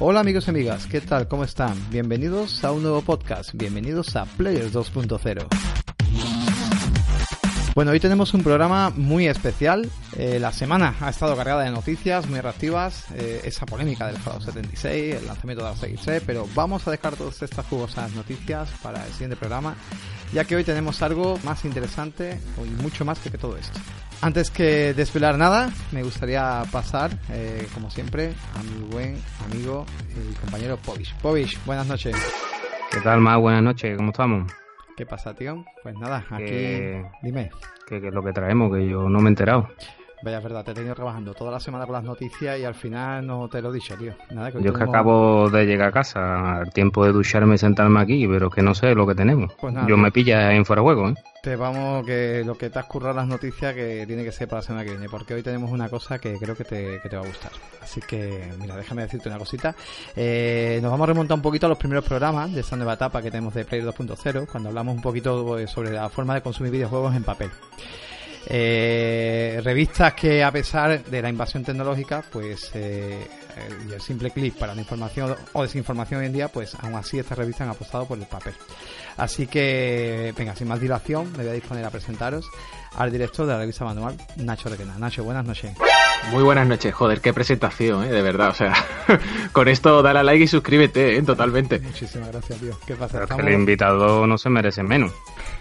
[0.00, 1.26] Hola amigos y amigas, ¿qué tal?
[1.26, 1.74] ¿Cómo están?
[1.90, 5.67] Bienvenidos a un nuevo podcast, bienvenidos a Players 2.0.
[7.78, 9.88] Bueno, hoy tenemos un programa muy especial.
[10.16, 14.42] Eh, la semana ha estado cargada de noticias muy reactivas, eh, esa polémica del Fallout
[14.42, 19.06] 76, el lanzamiento de la XC, pero vamos a dejar todas estas jugosas noticias para
[19.06, 19.76] el siguiente programa,
[20.32, 23.78] ya que hoy tenemos algo más interesante y mucho más que, que todo esto.
[24.22, 29.86] Antes que desvelar nada, me gustaría pasar, eh, como siempre, a mi buen amigo
[30.16, 31.14] y compañero Povish.
[31.22, 32.16] Povish, buenas noches.
[32.90, 33.38] ¿Qué tal, más?
[33.38, 34.52] Buenas noches, ¿cómo estamos?
[34.98, 35.64] ¿Qué pasa, tío?
[35.80, 37.06] Pues nada, aquí...
[37.22, 37.50] Dime.
[37.86, 38.74] ¿Qué, es lo que traemos?
[38.74, 39.68] Que yo no me he enterado.
[40.22, 42.74] Vaya, es verdad, te he tenido trabajando toda la semana con las noticias y al
[42.74, 44.14] final no te lo he dicho, tío.
[44.30, 47.58] Nada, que Yo es que acabo de llegar a casa, al tiempo de ducharme y
[47.58, 49.52] sentarme aquí, pero que no sé lo que tenemos.
[49.60, 51.14] Pues nada, Yo me pilla en fuera de juego, ¿eh?
[51.42, 54.58] Te vamos, que lo que te has currado las noticias que tiene que ser para
[54.60, 57.16] la semana que viene, porque hoy tenemos una cosa que creo que te, que te
[57.16, 57.52] va a gustar.
[57.80, 59.74] Así que, mira, déjame decirte una cosita.
[60.16, 63.22] Eh, nos vamos a remontar un poquito a los primeros programas de esta nueva etapa
[63.22, 66.72] que tenemos de Player 2.0, cuando hablamos un poquito pues, sobre la forma de consumir
[66.72, 67.50] videojuegos en papel.
[68.50, 73.26] Eh, revistas que a pesar de la invasión tecnológica, pues eh,
[73.86, 77.18] y el simple clic para la información o desinformación hoy en día, pues aún así
[77.18, 78.54] estas revistas han apostado por el papel.
[79.18, 82.46] Así que, venga, sin más dilación, me voy a disponer a presentaros
[82.96, 84.98] al director de la revista manual, Nacho Requena.
[84.98, 85.72] Nacho, buenas noches.
[86.30, 88.08] Muy buenas noches, joder, qué presentación, ¿eh?
[88.08, 88.50] de verdad.
[88.50, 88.74] O sea,
[89.52, 91.22] con esto dale a like y suscríbete, ¿eh?
[91.22, 91.80] totalmente.
[91.80, 92.78] Muchísimas gracias, tío.
[92.86, 93.24] ¿Qué pasa?
[93.26, 95.12] que el invitado no se merece menos.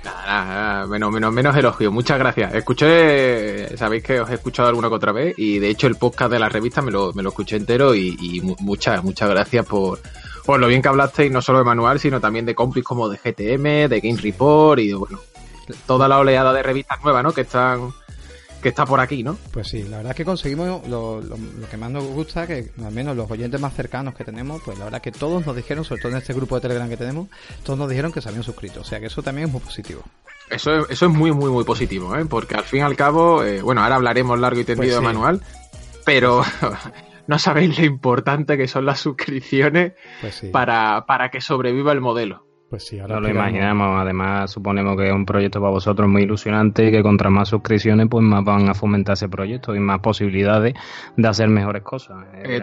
[0.04, 1.92] Nada, menos, menos, menos elogio.
[1.92, 2.54] Muchas gracias.
[2.54, 6.32] Escuché, sabéis que os he escuchado alguna que otra vez y de hecho el podcast
[6.32, 10.00] de la revista me lo, me lo escuché entero y, muchas, muchas gracias por,
[10.46, 13.18] por lo bien que hablasteis no solo de manual, sino también de compis como de
[13.18, 15.20] GTM, de Game Report y bueno,
[15.86, 17.34] toda la oleada de revistas nuevas, ¿no?
[17.34, 17.94] Que están
[18.62, 19.38] que está por aquí, ¿no?
[19.52, 21.38] Pues sí, la verdad es que conseguimos lo, lo,
[21.70, 24.86] que más nos gusta, que al menos los oyentes más cercanos que tenemos, pues la
[24.86, 27.28] verdad es que todos nos dijeron, sobre todo en este grupo de Telegram que tenemos,
[27.64, 30.02] todos nos dijeron que se habían suscrito, o sea que eso también es muy positivo.
[30.50, 32.26] Eso es, eso es muy, muy, muy positivo, ¿eh?
[32.26, 35.02] Porque al fin y al cabo, eh, bueno, ahora hablaremos largo y tendido pues de
[35.02, 35.42] manual,
[36.06, 36.42] pero
[37.28, 42.47] no sabéis lo importante que son las suscripciones pues para, para que sobreviva el modelo.
[42.70, 44.00] Pues sí, ahora lo imaginamos.
[44.02, 48.08] Además, suponemos que es un proyecto para vosotros muy ilusionante y que contra más suscripciones,
[48.10, 50.74] pues más van a fomentar ese proyecto y más posibilidades
[51.16, 52.18] de hacer mejores cosas.
[52.44, 52.62] Eh,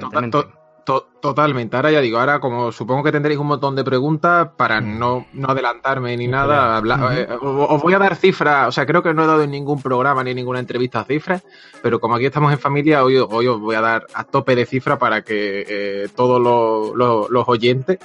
[1.20, 1.76] totalmente.
[1.76, 4.98] Ahora ya digo, ahora como supongo que tendréis un montón de preguntas, para mm.
[4.98, 6.82] no, no adelantarme ni nada,
[7.14, 8.68] eh, os voy a dar cifras.
[8.68, 11.42] O sea, creo que no he dado en ningún programa ni ninguna entrevista cifras,
[11.82, 14.66] pero como aquí estamos en familia, hoy, hoy os voy a dar a tope de
[14.66, 16.40] cifras para que eh, todos
[17.30, 17.98] los oyentes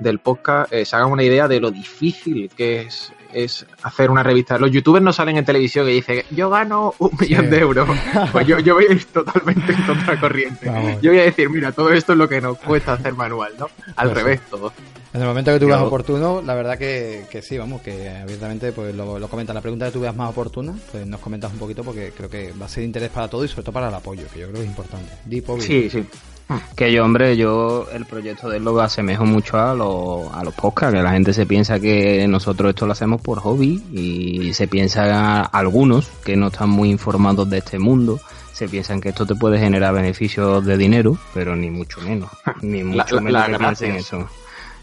[0.00, 4.22] del podcast eh, se hagan una idea de lo difícil que es, es hacer una
[4.22, 4.58] revista.
[4.58, 7.88] Los youtubers no salen en televisión y dicen, yo gano un millón de euros.
[8.32, 10.66] Pues yo, yo voy a ir totalmente en contracorriente.
[11.00, 13.68] Yo voy a decir, mira, todo esto es lo que nos cuesta hacer manual, ¿no?
[13.96, 14.72] Al revés, todo.
[15.12, 18.72] En el momento que tú veas oportuno, la verdad que, que sí, vamos, que abiertamente
[18.72, 19.54] pues lo, lo comentas.
[19.54, 22.52] La pregunta que tú veas más oportuna, pues nos comentas un poquito porque creo que
[22.52, 24.46] va a ser de interés para todo y sobre todo para el apoyo, que yo
[24.48, 25.12] creo que es importante.
[25.60, 26.06] sí, sí.
[26.74, 30.54] Que yo, hombre, yo el proyecto de él lo asemejo mucho a, lo, a los
[30.54, 34.66] podcasts, que la gente se piensa que nosotros esto lo hacemos por hobby y se
[34.66, 38.18] piensa algunos que no están muy informados de este mundo,
[38.52, 42.30] se piensan que esto te puede generar beneficios de dinero, pero ni mucho menos,
[42.62, 44.28] ni mucho menos que piensen eso.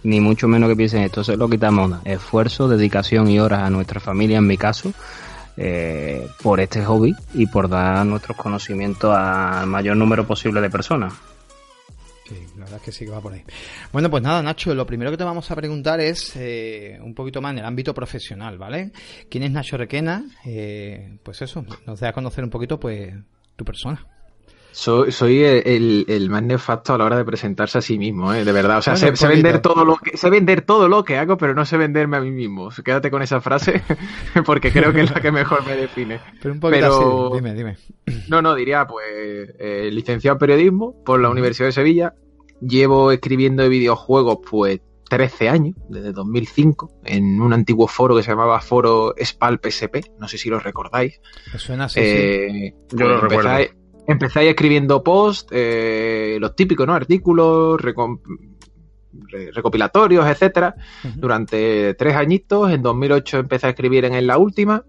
[0.04, 4.00] Ni mucho menos que piensen esto, se lo quitamos esfuerzo, dedicación y horas a nuestra
[4.00, 4.94] familia, en mi caso,
[5.58, 11.14] eh, por este hobby y por dar nuestros conocimientos al mayor número posible de personas.
[12.28, 13.44] Sí, la verdad es que sí que va por ahí.
[13.94, 17.42] Bueno, pues nada, Nacho, lo primero que te vamos a preguntar es eh, un poquito
[17.42, 18.92] más en el ámbito profesional, ¿vale?
[19.30, 20.26] ¿Quién es Nacho Requena?
[20.46, 23.14] Eh, pues eso, nos da a conocer un poquito, pues,
[23.56, 24.06] tu persona.
[24.78, 28.46] Soy, soy el, el, más nefasto a la hora de presentarse a sí mismo, ¿eh?
[28.46, 28.78] de verdad.
[28.78, 31.66] O sea, sé, vender todo lo que, sé vender todo lo que hago, pero no
[31.66, 32.70] sé venderme a mí mismo.
[32.86, 33.82] Quédate con esa frase,
[34.46, 36.20] porque creo que es la que mejor me define.
[36.40, 37.78] Pero un poquito dime, dime.
[38.30, 39.08] No, no, diría, pues,
[39.58, 42.14] eh, licenciado en periodismo por la Universidad de Sevilla.
[42.62, 48.30] Llevo escribiendo de videojuegos, pues, 13 años, desde 2005, en un antiguo foro que se
[48.30, 51.20] llamaba Foro Spal PSP, no sé si lo recordáis.
[51.58, 53.50] suena así, eh, Yo lo recuerdo
[54.08, 56.94] empezáis escribiendo posts, eh, los típicos, ¿no?
[56.94, 57.80] Artículos,
[59.54, 60.76] recopilatorios, etcétera,
[61.16, 62.72] durante tres añitos.
[62.72, 64.86] En 2008 empecé a escribir en, La Última.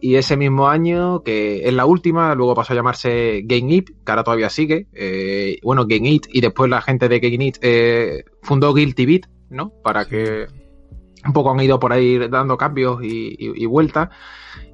[0.00, 4.12] Y ese mismo año, que en la última, luego pasó a llamarse Game It, que
[4.12, 4.86] ahora todavía sigue.
[4.92, 9.22] Eh, bueno, Game It, y después la gente de Game It eh, fundó Guilty Beat,
[9.50, 9.72] ¿no?
[9.82, 10.46] Para que
[11.26, 14.10] un poco han ido por ahí dando cambios y, y vueltas.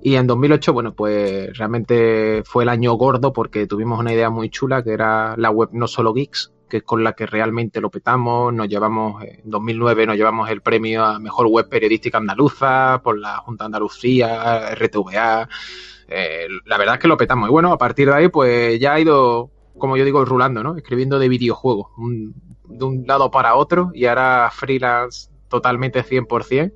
[0.03, 4.51] Y en 2008, bueno, pues realmente fue el año gordo porque tuvimos una idea muy
[4.51, 7.91] chula que era la web No Solo Geeks, que es con la que realmente lo
[7.91, 8.53] petamos.
[8.53, 13.39] Nos llevamos, en 2009 nos llevamos el premio a Mejor Web Periodística Andaluza por la
[13.39, 15.49] Junta Andalucía, RTVA.
[16.09, 17.49] Eh, la verdad es que lo petamos.
[17.49, 20.77] Y bueno, a partir de ahí, pues ya ha ido, como yo digo, rulando, ¿no?
[20.77, 21.89] Escribiendo de videojuegos,
[22.65, 26.73] de un lado para otro, y ahora freelance totalmente 100%,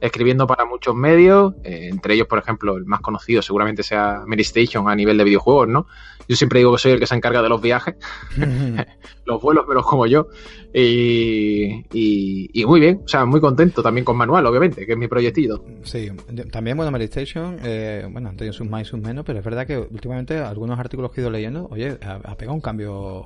[0.00, 4.42] escribiendo para muchos medios, eh, entre ellos, por ejemplo, el más conocido seguramente sea Mary
[4.42, 5.86] Station a nivel de videojuegos, ¿no?
[6.26, 7.96] Yo siempre digo que soy el que se encarga de los viajes,
[9.26, 10.28] los vuelos los como yo,
[10.72, 15.06] y, y, muy bien, o sea, muy contento también con Manual, obviamente, que es mi
[15.06, 15.64] proyectito.
[15.82, 16.10] Sí,
[16.50, 19.44] también, bueno, Mary Station, eh, bueno, han tenido sus más y sus menos, pero es
[19.44, 23.24] verdad que últimamente algunos artículos que he ido leyendo, oye, ha, pegado un cambio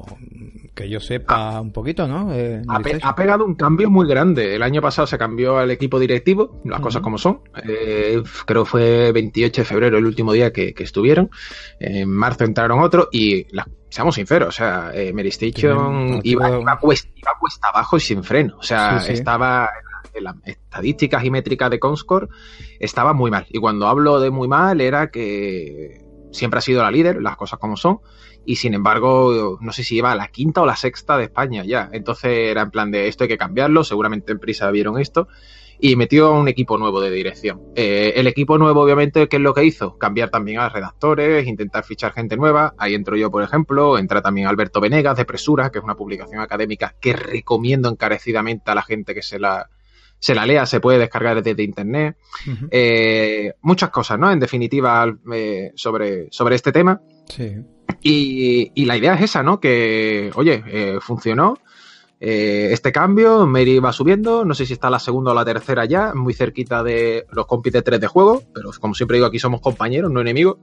[0.74, 1.60] que yo sepa ah.
[1.60, 2.34] un poquito, ¿no?
[2.34, 4.54] Eh, ha, pegado un cambio muy grande.
[4.54, 7.40] El año pasado se cambió al equipo directivo, las cosas como son.
[7.68, 11.30] Eh, creo fue 28 de febrero el último día que, estuvieron.
[11.80, 13.46] En marzo entraron otros y
[13.88, 18.56] seamos sinceros, o sea, eh, Mary Station iba, cuesta, abajo y sin freno.
[18.58, 19.70] O sea, estaba
[20.14, 22.28] en, las estadísticas y métricas de Conscore,
[22.80, 23.46] estaba muy mal.
[23.50, 27.58] Y cuando hablo de muy mal era que siempre ha sido la líder, las cosas
[27.58, 28.00] como son,
[28.48, 31.64] y sin embargo, no sé si iba a la quinta o la sexta de España
[31.66, 31.90] ya.
[31.92, 35.28] Entonces era en plan de esto hay que cambiarlo, seguramente en prisa vieron esto,
[35.78, 37.60] y metió un equipo nuevo de dirección.
[37.76, 39.98] Eh, el equipo nuevo, obviamente, ¿qué es lo que hizo?
[39.98, 42.72] Cambiar también a redactores, intentar fichar gente nueva.
[42.78, 46.40] Ahí entro yo, por ejemplo, entra también Alberto Venegas de Presura, que es una publicación
[46.40, 49.68] académica que recomiendo encarecidamente a la gente que se la,
[50.18, 52.16] se la lea, se puede descargar desde internet.
[52.70, 54.32] Eh, muchas cosas, ¿no?
[54.32, 55.04] En definitiva,
[55.34, 57.02] eh, sobre, sobre este tema.
[57.26, 57.54] Sí.
[58.02, 59.60] Y, la idea es esa, ¿no?
[59.60, 61.58] Que, oye, eh, funcionó.
[62.20, 66.14] este cambio, Mary va subiendo, no sé si está la segunda o la tercera ya,
[66.14, 69.60] muy cerquita de los compis de 3 de juego, pero como siempre digo, aquí somos
[69.60, 70.56] compañeros, no enemigos.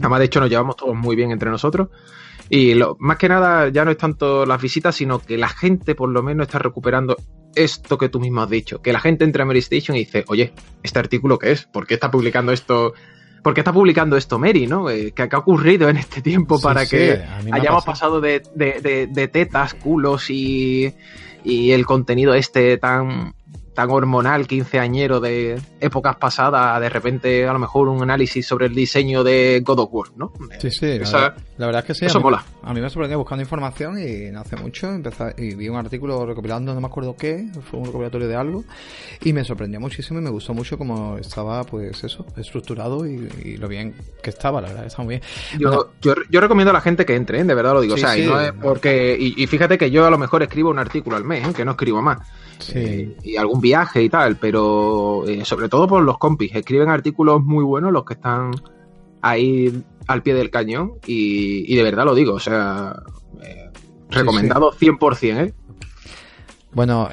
[0.00, 1.88] Además, de hecho, nos llevamos todos muy bien entre nosotros.
[2.50, 5.94] Y lo, más que nada ya no es tanto las visitas, sino que la gente
[5.94, 7.16] por lo menos está recuperando
[7.54, 8.80] esto que tú mismo has dicho.
[8.80, 10.52] Que la gente entra a Mary Station y dice, oye,
[10.82, 11.64] ¿este artículo qué es?
[11.66, 12.94] ¿Por qué está publicando esto?
[13.42, 14.90] ¿Por qué está publicando esto Mary, no?
[14.90, 20.30] Eh, ¿Qué, ha ocurrido en este tiempo para que hayamos pasado de, de, tetas, culos
[20.30, 20.92] y,
[21.44, 23.34] y el contenido este tan
[23.78, 28.74] tan hormonal, quinceañero de épocas pasadas, de repente a lo mejor un análisis sobre el
[28.74, 30.32] diseño de God of War, ¿no?
[30.58, 32.06] Sí, sí, la, verdad es que sí.
[32.06, 32.44] Eso a mí, mola.
[32.64, 36.26] A mí me sorprendió buscando información y no hace mucho empecé, y vi un artículo
[36.26, 38.64] recopilando, no me acuerdo qué, fue un recopilatorio de algo,
[39.22, 43.68] y me sorprendió muchísimo y me gustó mucho como estaba, pues eso, estructurado y, lo
[43.68, 45.22] bien que estaba, la verdad, está muy bien.
[45.56, 47.44] Yo, yo, recomiendo a la gente que entre, ¿eh?
[47.44, 50.10] de verdad lo digo, o sea, y no es porque, y, fíjate que yo a
[50.10, 51.52] lo mejor escribo un artículo al mes, ¿eh?
[51.54, 52.18] que no escribo más.
[52.74, 56.54] Eh, y algún viaje y tal, pero eh, sobre todo por los compis.
[56.54, 58.52] Escriben artículos muy buenos los que están
[59.22, 62.94] ahí al pie del cañón y, de verdad lo digo, o sea,
[63.42, 63.70] eh,
[64.10, 65.54] recomendado 100%, ¿eh?
[66.78, 67.08] Bueno,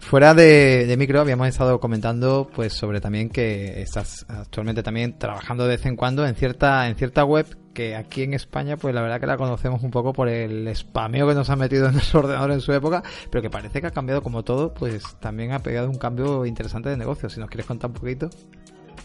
[0.00, 5.62] fuera de, de, micro habíamos estado comentando pues sobre también que estás actualmente también trabajando
[5.62, 9.00] de vez en cuando en cierta en cierta web que aquí en España, pues la
[9.00, 12.18] verdad que la conocemos un poco por el spameo que nos ha metido en nuestro
[12.22, 15.60] ordenador en su época, pero que parece que ha cambiado como todo, pues también ha
[15.60, 17.30] pegado un cambio interesante de negocio.
[17.30, 18.30] Si nos quieres contar un poquito.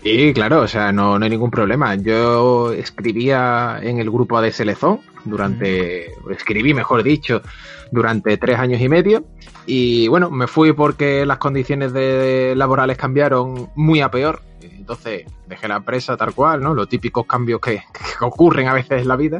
[0.03, 1.95] Sí, claro, o sea, no, hay ningún problema.
[1.95, 7.41] Yo escribía en el grupo de Selezón durante, escribí, mejor dicho,
[7.91, 9.25] durante tres años y medio.
[9.65, 14.41] Y bueno, me fui porque las condiciones de laborales cambiaron muy a peor
[14.87, 16.73] entonces dejé la empresa tal cual, ¿no?
[16.73, 17.83] Los típicos cambios que,
[18.21, 19.39] ocurren a veces en la vida.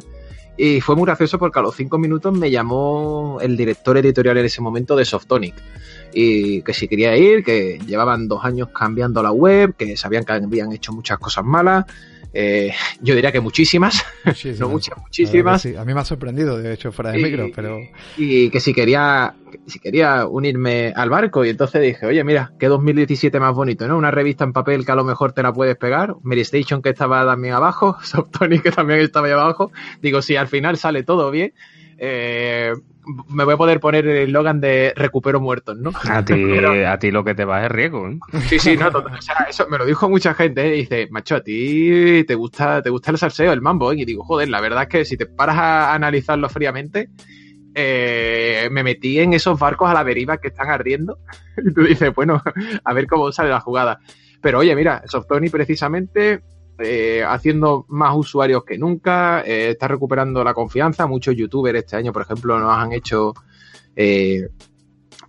[0.58, 4.46] Y fue muy gracioso porque a los cinco minutos me llamó el director editorial en
[4.46, 5.56] ese momento de Softonic.
[6.14, 10.34] Y que si quería ir, que llevaban dos años cambiando la web, que sabían que
[10.34, 11.86] habían hecho muchas cosas malas
[12.40, 12.72] eh,
[13.02, 14.06] yo diría que muchísimas,
[14.60, 15.66] no muchas, muchísimas.
[15.66, 17.80] A, mí me ha sorprendido, de hecho, fuera de micro, pero...
[18.16, 19.34] Y que si quería,
[19.66, 23.98] si quería unirme al barco, y entonces dije, oye, mira, qué 2017 más bonito, ¿no?
[23.98, 26.90] Una revista en papel que a lo mejor te la puedes pegar, Mary Station que
[26.90, 29.72] estaba también abajo, Softonic que también estaba ahí abajo,
[30.02, 31.54] digo, si al final sale todo bien,
[31.98, 32.74] eh,
[33.30, 35.92] me voy a poder poner el eslogan de recupero muertos, ¿no?
[36.10, 36.34] A ti,
[36.88, 38.20] a ti lo que te va es riesgo, ¿eh?
[38.48, 40.72] Sí, sí, no, o sea, eso me lo dijo mucha gente, ¿eh?
[40.72, 43.98] dice, macho, a ti te gusta, te gusta el salseo, el mambo, ¿eh?
[44.00, 47.10] y digo, joder, la verdad es que si te paras a analizarlo fríamente,
[47.74, 51.20] eh, me metí en esos barcos a la deriva que están ardiendo,
[51.58, 52.42] y tú dices, bueno,
[52.84, 54.00] a ver cómo sale la jugada.
[54.42, 56.42] Pero oye, mira, Softony precisamente
[56.80, 61.08] eh, haciendo más usuarios que nunca, eh, está recuperando la confianza.
[61.08, 63.34] Muchos youtubers este año, por ejemplo, nos han hecho
[63.96, 64.50] eh,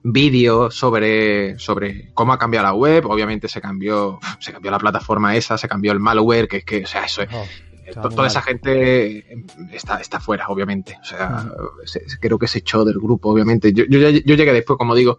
[0.03, 3.07] vídeos sobre, sobre cómo ha cambiado la web.
[3.07, 6.85] Obviamente se cambió, se cambió la plataforma esa, se cambió el malware, que es que,
[6.85, 7.31] o sea, eso es,
[7.95, 9.25] toda esa gente
[9.73, 10.99] está, está fuera, obviamente.
[11.01, 11.47] O sea,
[12.21, 13.73] creo que se echó del grupo, obviamente.
[13.73, 15.19] Yo, yo, yo llegué después, como digo,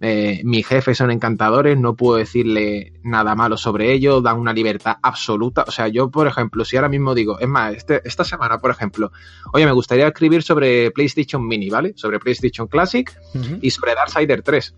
[0.00, 4.96] eh, mis jefes son encantadores, no puedo decirle nada malo sobre ellos, dan una libertad
[5.02, 5.64] absoluta.
[5.66, 8.70] O sea, yo, por ejemplo, si ahora mismo digo, es más, este, esta semana, por
[8.70, 9.10] ejemplo,
[9.52, 11.94] oye, me gustaría escribir sobre PlayStation Mini, ¿vale?
[11.96, 13.10] Sobre PlayStation Classic
[13.62, 14.74] y sobre Darksider 3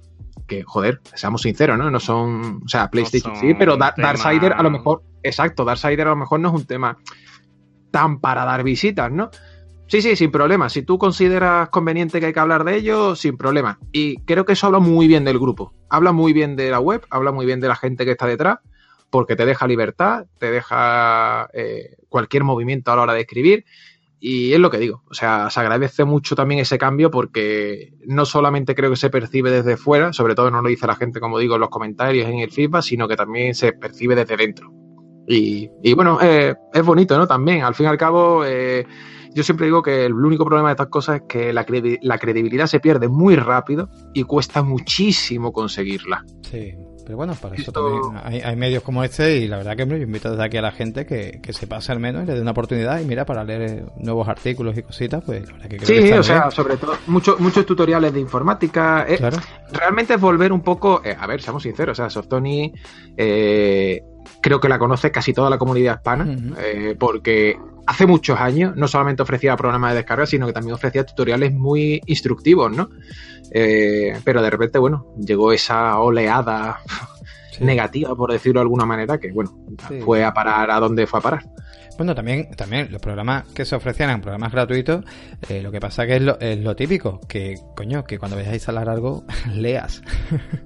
[0.47, 1.91] que, joder, seamos sinceros, ¿no?
[1.91, 6.17] No son, o sea, PlayStation sí, pero Darksider a lo mejor, exacto, Darksider a lo
[6.17, 6.97] mejor no es un tema
[7.91, 9.31] tan para dar visitas, ¿no?
[9.89, 10.69] Sí, sí, sin problema.
[10.69, 13.79] Si tú consideras conveniente que hay que hablar de ello, sin problema.
[13.91, 15.73] Y creo que eso habla muy bien del grupo.
[15.89, 18.59] Habla muy bien de la web, habla muy bien de la gente que está detrás,
[19.09, 23.65] porque te deja libertad, te deja eh, cualquier movimiento a la hora de escribir.
[24.21, 25.05] Y es lo que digo.
[25.09, 29.51] O sea, se agradece mucho también ese cambio porque no solamente creo que se percibe
[29.51, 32.41] desde fuera, sobre todo no lo dice la gente, como digo, en los comentarios, en
[32.41, 34.71] el feedback, sino que también se percibe desde dentro.
[35.31, 37.27] Y, bueno, eh, es bonito, ¿no?
[37.27, 38.87] También, al fin y al cabo, eh,
[39.35, 42.81] yo siempre digo que el único problema de estas cosas es que la, credibilidad se
[42.81, 46.25] pierde muy rápido y cuesta muchísimo conseguirla.
[46.43, 49.99] Sí, pero bueno, para eso también hay, medios como este y la verdad que me
[49.99, 52.51] invito desde aquí a la gente que, se pase al menos y le dé una
[52.51, 56.13] oportunidad y mira, para leer nuevos artículos y cositas, pues la verdad que creo Sí,
[56.13, 59.07] o sea, sobre todo muchos muchos tutoriales de informática.
[59.09, 59.19] Eh,
[59.73, 62.73] realmente es volver un poco, eh, a ver, seamos sinceros, o sea, Softoni
[63.17, 64.03] eh,
[64.41, 67.59] creo que la conoce casi toda la comunidad hispana, eh, porque
[67.89, 72.03] hace muchos años no solamente ofrecía programas de descarga, sino que también ofrecía tutoriales muy
[72.05, 72.91] instructivos, ¿no?
[73.51, 76.81] Eh, pero de repente, bueno, llegó esa oleada
[77.61, 79.57] negativa, por decirlo de alguna manera, que, bueno,
[80.05, 81.47] fue a parar a donde fue a parar.
[81.99, 85.05] Bueno, también, también los programas que se ofrecían en programas gratuitos,
[85.49, 88.53] eh, lo que pasa que es lo, es lo típico, que coño, que cuando vayas
[88.53, 90.01] a instalar algo, leas.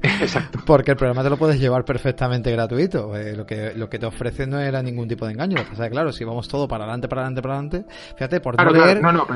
[0.02, 0.60] Exacto.
[0.66, 3.16] Porque el programa te lo puedes llevar perfectamente gratuito.
[3.16, 5.56] Eh, lo, que, lo que te ofrece no era ningún tipo de engaño.
[5.72, 7.84] O sea, claro, si vamos todo para adelante, para adelante, para adelante,
[8.14, 9.00] fíjate, por no leer...
[9.00, 9.26] no, no,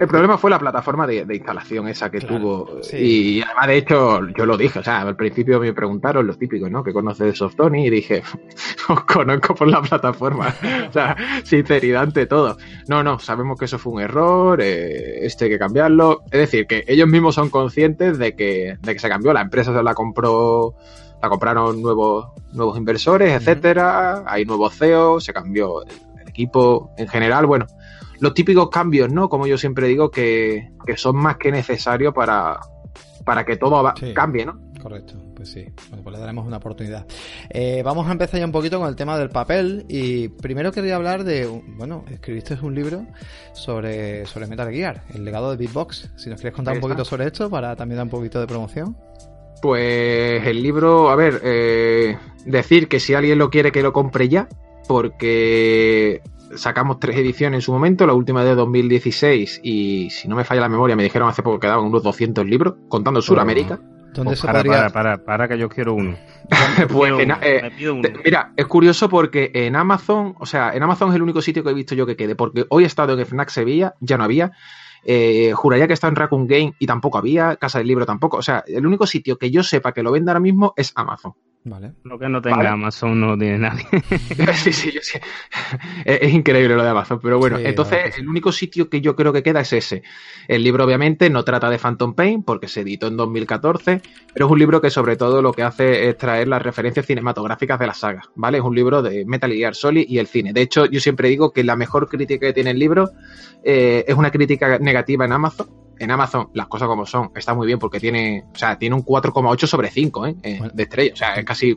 [0.00, 2.80] el problema fue la plataforma de, instalación esa que tuvo.
[2.90, 4.78] Y además, de hecho, yo lo dije.
[4.78, 6.82] O sea, al principio me preguntaron los típicos, ¿no?
[6.82, 8.22] Que conoce de Softony y dije,
[8.88, 10.54] os conozco por la plataforma.
[10.88, 11.14] o sea,
[11.44, 12.56] sinceridad ante todo.
[12.88, 16.22] No, no, sabemos que eso fue un error, eh, este hay que cambiarlo.
[16.30, 19.34] Es decir, que ellos mismos son conscientes de que, de que se cambió.
[19.34, 20.76] La empresa se la compró
[21.20, 25.90] la compraron nuevos, nuevos inversores, etcétera, hay nuevos CEOs, se cambió el,
[26.26, 27.66] equipo en general, bueno,
[28.20, 29.28] los típicos cambios, ¿no?
[29.28, 32.60] Como yo siempre digo, que, son más que necesarios para,
[33.24, 34.70] para que todo cambie, ¿no?
[34.80, 35.66] Correcto, pues sí.
[35.88, 37.06] Bueno, pues le daremos una oportunidad.
[37.50, 40.96] Eh, vamos a empezar ya un poquito con el tema del papel y primero quería
[40.96, 41.46] hablar de,
[41.76, 43.06] bueno, escribiste un libro
[43.52, 46.12] sobre, sobre Metal Gear, el legado de Beatbox.
[46.16, 48.96] Si nos quieres contar un poquito sobre esto para también dar un poquito de promoción.
[49.60, 54.30] Pues el libro, a ver, eh, decir que si alguien lo quiere que lo compre
[54.30, 54.48] ya,
[54.88, 56.22] porque
[56.54, 60.62] sacamos tres ediciones en su momento, la última de 2016 y si no me falla
[60.62, 63.80] la memoria me dijeron hace poco que daban unos 200 libros contando Sudamérica.
[64.12, 66.16] ¿Dónde pues se para, para, para, para, que yo quiero uno.
[66.92, 67.70] pues eh,
[68.24, 71.70] mira, es curioso porque en Amazon, o sea, en Amazon es el único sitio que
[71.70, 74.50] he visto yo que quede, porque hoy he estado en FNAC Sevilla, ya no había,
[75.04, 78.38] eh, juraría que está en Raccoon Game y tampoco había, Casa del Libro tampoco.
[78.38, 81.34] O sea, el único sitio que yo sepa que lo vende ahora mismo es Amazon.
[81.62, 81.92] Vale.
[82.04, 83.84] Lo que no tenga Amazon no lo tiene nadie.
[84.54, 85.20] sí, sí, yo sé.
[86.06, 89.42] Es, increíble lo de Amazon, pero bueno, entonces el único sitio que yo creo que
[89.42, 90.02] queda es ese.
[90.48, 94.00] El libro obviamente no trata de Phantom Pain porque se editó en 2014,
[94.32, 97.78] pero es un libro que sobre todo lo que hace es traer las referencias cinematográficas
[97.78, 98.56] de la saga, ¿vale?
[98.56, 100.54] Es un libro de Metal Gear Solid y el cine.
[100.54, 103.10] De hecho, yo siempre digo que la mejor crítica que tiene el libro
[103.62, 107.66] eh, es una crítica negativa en Amazon en Amazon, las cosas como son, está muy
[107.66, 110.36] bien porque tiene, o sea, tiene un 4,8 sobre 5 ¿eh?
[110.42, 111.12] eh de estrella.
[111.12, 111.76] O sea, es casi.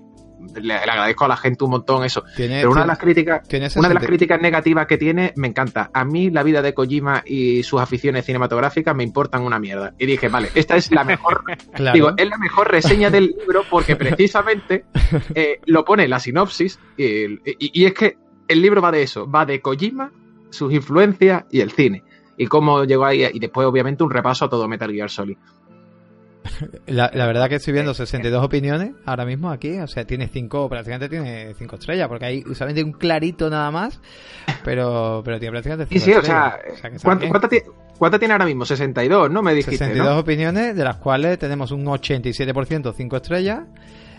[0.61, 2.23] Le, agradezco a la gente un montón eso.
[2.35, 3.41] Pero una de las críticas,
[3.75, 5.89] una de las críticas negativas que tiene, me encanta.
[5.93, 9.93] A mí la vida de Kojima y sus aficiones cinematográficas me importan una mierda.
[9.97, 11.43] Y dije, vale, esta es la mejor,
[11.93, 14.85] digo, es la mejor reseña del libro porque precisamente
[15.35, 19.45] eh, lo pone en la sinopsis y es que el libro va de eso, va
[19.45, 20.11] de Kojima,
[20.49, 22.03] sus influencias y el cine
[22.37, 23.25] y cómo llegó ahí.
[23.33, 25.37] Y después, obviamente, un repaso a todo Metal Gear Solid.
[26.87, 31.09] La, verdad que estoy viendo 62 opiniones ahora mismo aquí, o sea, tiene 5, prácticamente
[31.09, 34.01] tiene 5 estrellas, porque hay solamente un clarito nada más,
[34.63, 36.59] pero, pero tiene prácticamente 5 sí, sí, o sea,
[37.97, 38.65] ¿cuánta, tiene ahora mismo?
[38.65, 39.41] 62, ¿no?
[39.41, 43.61] Me dijiste, 62 opiniones, de las cuales tenemos un 87% 5 estrellas,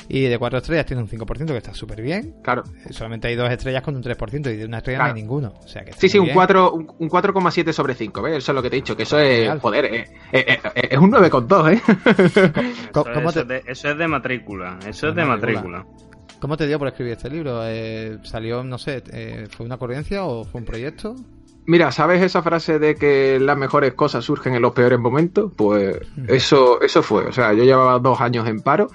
[0.09, 2.37] y de 4 estrellas tiene un 5%, que está súper bien.
[2.43, 2.65] Claro.
[2.85, 5.55] Eh, solamente hay 2 estrellas con un 3%, y de una estrella no hay ninguno.
[5.65, 8.39] O sea que sí, sí, un 4, un, 4,7 sobre 5, ¿ves?
[8.39, 11.11] Eso es lo que te he dicho, que eso es, joder, eh, eh, es un
[11.11, 11.83] 9,2, ¿eh?
[12.95, 15.85] Eso, eso, es de, eso, es de, matrícula, eso es de matrícula.
[16.45, 17.61] ¿Cómo te dio por escribir este libro?
[17.65, 21.17] Eh, ¿Salió, no sé, eh, fue una ocurrencia o fue un proyecto?
[21.65, 25.53] Mira, ¿sabes esa frase de que las mejores cosas surgen en los peores momentos?
[25.57, 25.97] Pues
[26.29, 27.25] eso, eso fue.
[27.25, 28.89] O sea, yo llevaba dos años en paro.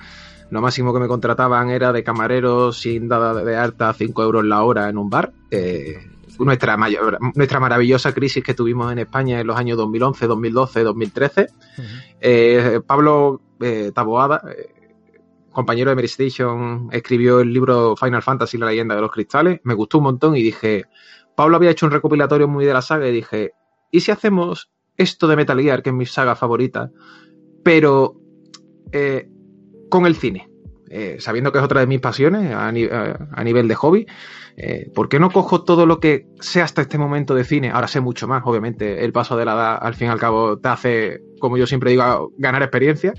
[0.52, 4.64] Lo máximo que me contrataban era de camarero sin dada de alta 5 euros la
[4.64, 5.32] hora en un bar.
[5.52, 5.98] Eh,
[6.40, 6.78] nuestra,
[7.36, 11.48] nuestra maravillosa crisis que tuvimos en España en los años 2011, 2012, 2013.
[12.88, 14.70] Pablo eh, Taboada, eh,
[15.52, 19.60] compañero de Mary Station, escribió el libro Final Fantasy, la leyenda de los cristales.
[19.64, 20.86] Me gustó un montón y dije,
[21.36, 23.52] Pablo había hecho un recopilatorio muy de la saga y dije,
[23.92, 26.92] ¿y si hacemos esto de Metal Gear, que es mi saga favorita,
[27.64, 28.16] pero
[29.90, 30.50] con el cine?
[30.92, 34.08] Eh, sabiendo que es otra de mis pasiones a, nivel de hobby,
[34.58, 37.70] eh, ¿por qué no cojo todo lo que sé hasta este momento de cine?
[37.70, 40.58] Ahora sé mucho más, obviamente, el paso de la edad al fin y al cabo
[40.58, 43.14] te hace, como yo siempre digo, ganar experiencia.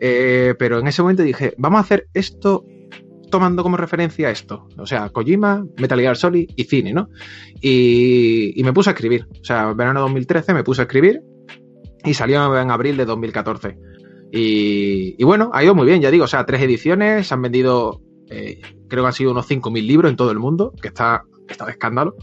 [0.00, 2.64] Eh, pero en ese momento dije, vamos a hacer esto
[3.30, 4.68] tomando como referencia esto.
[4.76, 7.08] O sea, Kojima, Metal Gear Solid y cine, ¿no?
[7.60, 9.26] Y, me puse a escribir.
[9.40, 11.22] O sea, verano de 2013 me puse a escribir
[12.04, 13.78] y salió en abril de 2014.
[14.30, 16.24] Y, bueno, ha ido muy bien, ya digo.
[16.24, 20.10] O sea, tres ediciones, se han vendido, eh, creo que han sido unos 5.000 libros
[20.10, 22.14] en todo el mundo, que está, está de escándalo.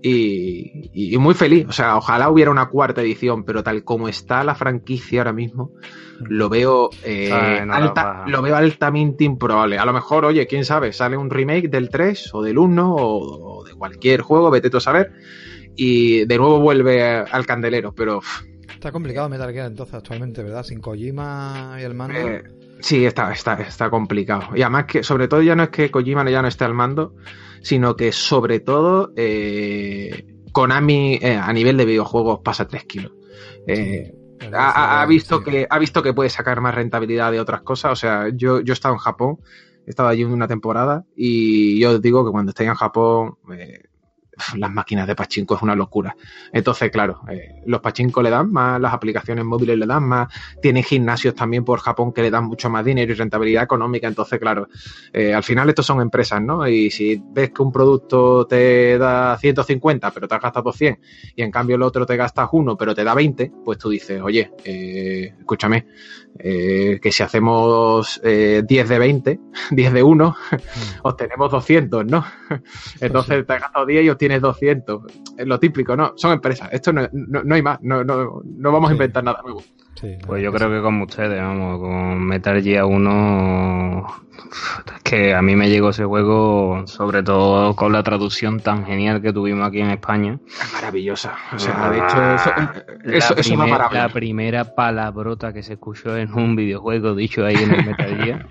[0.00, 1.66] Y, y, muy feliz.
[1.68, 5.72] O sea, ojalá hubiera una cuarta edición, pero tal como está la franquicia ahora mismo,
[6.20, 7.64] lo veo, eh,
[8.26, 9.78] lo veo altamente improbable.
[9.78, 13.64] A lo mejor, oye, quién sabe, sale un remake del 3 o del 1 o,
[13.64, 15.12] de cualquier juego, vete tú a saber,
[15.76, 18.20] y de nuevo vuelve al candelero, pero...
[18.78, 20.62] Está complicado Metal Gear entonces actualmente, ¿verdad?
[20.62, 22.16] Sin Kojima y el mando.
[22.16, 22.44] Eh,
[22.78, 24.54] sí, está, está, está complicado.
[24.54, 27.16] Y además que, sobre todo, ya no es que Kojima ya no esté al mando,
[27.60, 33.10] sino que sobre todo eh, Konami a nivel de videojuegos pasa 3 kilos.
[33.66, 34.14] Eh,
[34.52, 37.90] ha, visto que, ha visto que puede sacar más rentabilidad de otras cosas.
[37.90, 39.38] O sea, yo, yo he estado en Japón,
[39.88, 43.87] he estado allí una temporada y yo digo que cuando esté en Japón, eh,
[44.56, 46.14] las máquinas de pachinko es una locura.
[46.52, 50.28] Entonces, claro, eh, los pachinko le dan más, las aplicaciones móviles le dan más,
[50.60, 54.06] tienen gimnasios también por Japón que le dan mucho más dinero y rentabilidad económica.
[54.06, 54.68] Entonces, claro,
[55.12, 56.66] eh, al final estos son empresas, ¿no?
[56.66, 61.00] Y si ves que un producto te da 150, pero te has gastado 100,
[61.36, 64.20] y en cambio el otro te gastas uno, pero te da 20, pues tú dices,
[64.22, 65.86] oye, eh, escúchame,
[66.38, 70.56] que si hacemos 10 de 20, 10 de 1, mm.
[71.02, 72.24] obtenemos 200, ¿no?
[73.00, 75.02] Entonces te has gastado 10 y obtienes tienes 200.
[75.38, 76.12] Es lo típico, ¿no?
[76.16, 76.68] Son empresas.
[76.70, 77.78] Esto no, no, hay más.
[77.82, 79.62] No, no, no vamos a inventar nada nuevo.
[80.26, 84.06] pues yo creo que como ustedes, vamos, con Metal Gear 1,
[84.96, 89.22] es que a mí me llegó ese juego, sobre todo con la traducción tan genial
[89.22, 90.38] que tuvimos aquí en España.
[90.46, 91.34] Es maravillosa.
[91.54, 96.54] O sea, de hecho, eso, eso, la, la primera palabrota que se escuchó en un
[96.54, 98.46] videojuego dicho ahí en el Metal Gear.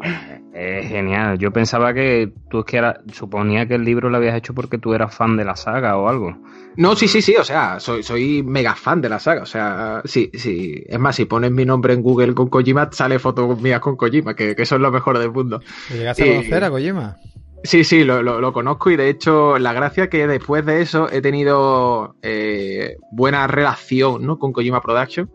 [0.58, 1.38] Es genial.
[1.38, 4.76] Yo pensaba que tú es que era, suponía que el libro lo habías hecho porque
[4.76, 6.36] tú eras fan de la saga o algo.
[6.76, 10.02] No, sí, sí, sí, o sea, soy, soy mega fan de la saga, o sea,
[10.04, 10.82] sí, sí.
[10.88, 14.34] Es más, si pones mi nombre en Google con Kojima, sale fotos mías con Kojima,
[14.34, 15.60] que, que eso es lo mejor del mundo.
[15.90, 17.16] ¿Llegaste a conocer a Kojima?
[17.62, 21.20] Sí, sí, lo, lo, conozco y de hecho la gracia que después de eso he
[21.20, 24.38] tenido eh, buena relación ¿no?
[24.38, 25.30] con Kojima Production.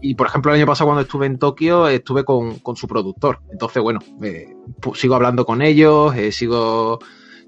[0.00, 3.40] Y por ejemplo, el año pasado cuando estuve en Tokio, estuve con, su productor.
[3.50, 4.54] Entonces, bueno, eh,
[4.94, 6.98] sigo hablando con ellos, eh, sigo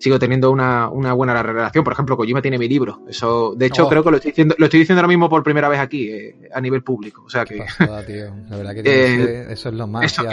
[0.03, 1.85] sigo teniendo una, buena relación.
[1.85, 3.03] Por ejemplo, Kojima tiene mi libro.
[3.09, 3.89] Eso, de hecho, oh.
[3.89, 6.51] creo que lo estoy diciendo, lo estoy diciendo ahora mismo por primera vez aquí, eh,
[6.53, 7.23] a nivel público.
[7.25, 7.65] O sea que.
[7.79, 10.05] La verdad que eso es lo más.
[10.05, 10.29] Eso,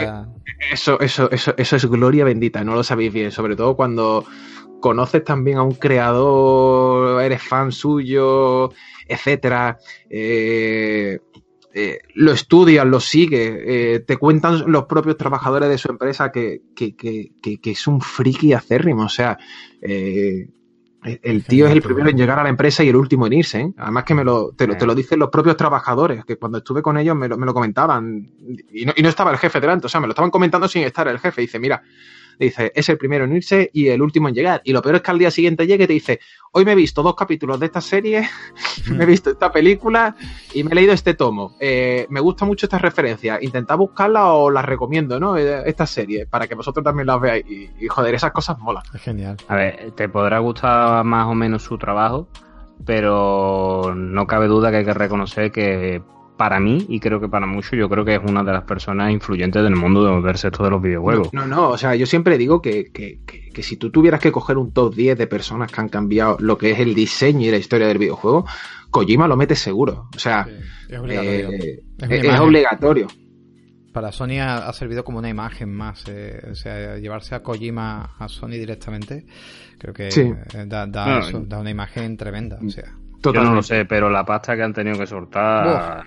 [0.72, 3.30] eso, eso, eso, eso es gloria bendita, no lo sabéis bien.
[3.30, 4.24] Sobre todo cuando
[4.80, 8.72] conoces también a un creador, eres fan suyo,
[9.06, 9.78] etcétera.
[10.08, 11.20] Eh,
[11.72, 16.62] eh, lo estudias, lo sigues, eh, te cuentan los propios trabajadores de su empresa que,
[16.74, 19.04] que, que, que es un friki acérrimo.
[19.04, 19.38] O sea,
[19.80, 20.48] eh,
[21.02, 23.72] el tío es el primero en llegar a la empresa y el último en irse.
[23.76, 26.82] Además que me lo, te, lo, te lo dicen los propios trabajadores, que cuando estuve
[26.82, 28.28] con ellos me lo, me lo comentaban.
[28.70, 30.82] Y no, y no estaba el jefe delante, o sea, me lo estaban comentando sin
[30.82, 31.40] estar el jefe.
[31.40, 31.82] dice, mira,
[32.44, 34.60] dice, es el primero en irse y el último en llegar.
[34.64, 36.20] Y lo peor es que al día siguiente llegue y te dice,
[36.52, 38.28] hoy me he visto dos capítulos de esta serie,
[38.90, 40.16] me he visto esta película
[40.54, 41.56] y me he leído este tomo.
[41.60, 43.38] Eh, me gusta mucho esta referencia.
[43.40, 45.36] Intentad buscarla o las recomiendo, ¿no?
[45.36, 47.44] Eh, esta serie, para que vosotros también las veáis.
[47.48, 48.82] Y, joder, esas cosas molan.
[48.94, 49.36] Es genial.
[49.48, 52.28] A ver, te podrá gustar más o menos su trabajo,
[52.84, 56.02] pero no cabe duda que hay que reconocer que
[56.40, 59.12] para mí, y creo que para muchos, yo creo que es una de las personas
[59.12, 61.34] influyentes del mundo del sector de los videojuegos.
[61.34, 64.56] No, no, o sea, yo siempre digo que, que, que, si tú tuvieras que coger
[64.56, 67.58] un top 10 de personas que han cambiado lo que es el diseño y la
[67.58, 68.46] historia del videojuego,
[68.90, 70.08] Kojima lo mete seguro.
[70.16, 70.48] O sea,
[70.88, 71.50] es obligatorio.
[71.50, 73.08] Eh, es, obligatorio.
[73.92, 76.04] para Sony ha, servido como una imagen más.
[76.08, 79.26] Eh, o sea, llevarse a Kojima a Sony directamente,
[79.78, 80.08] creo que
[80.66, 81.20] da, da,
[81.60, 82.58] una imagen tremenda.
[82.66, 82.94] O sea.
[83.22, 86.06] Yo no lo sé, pero la pasta que han tenido que soltar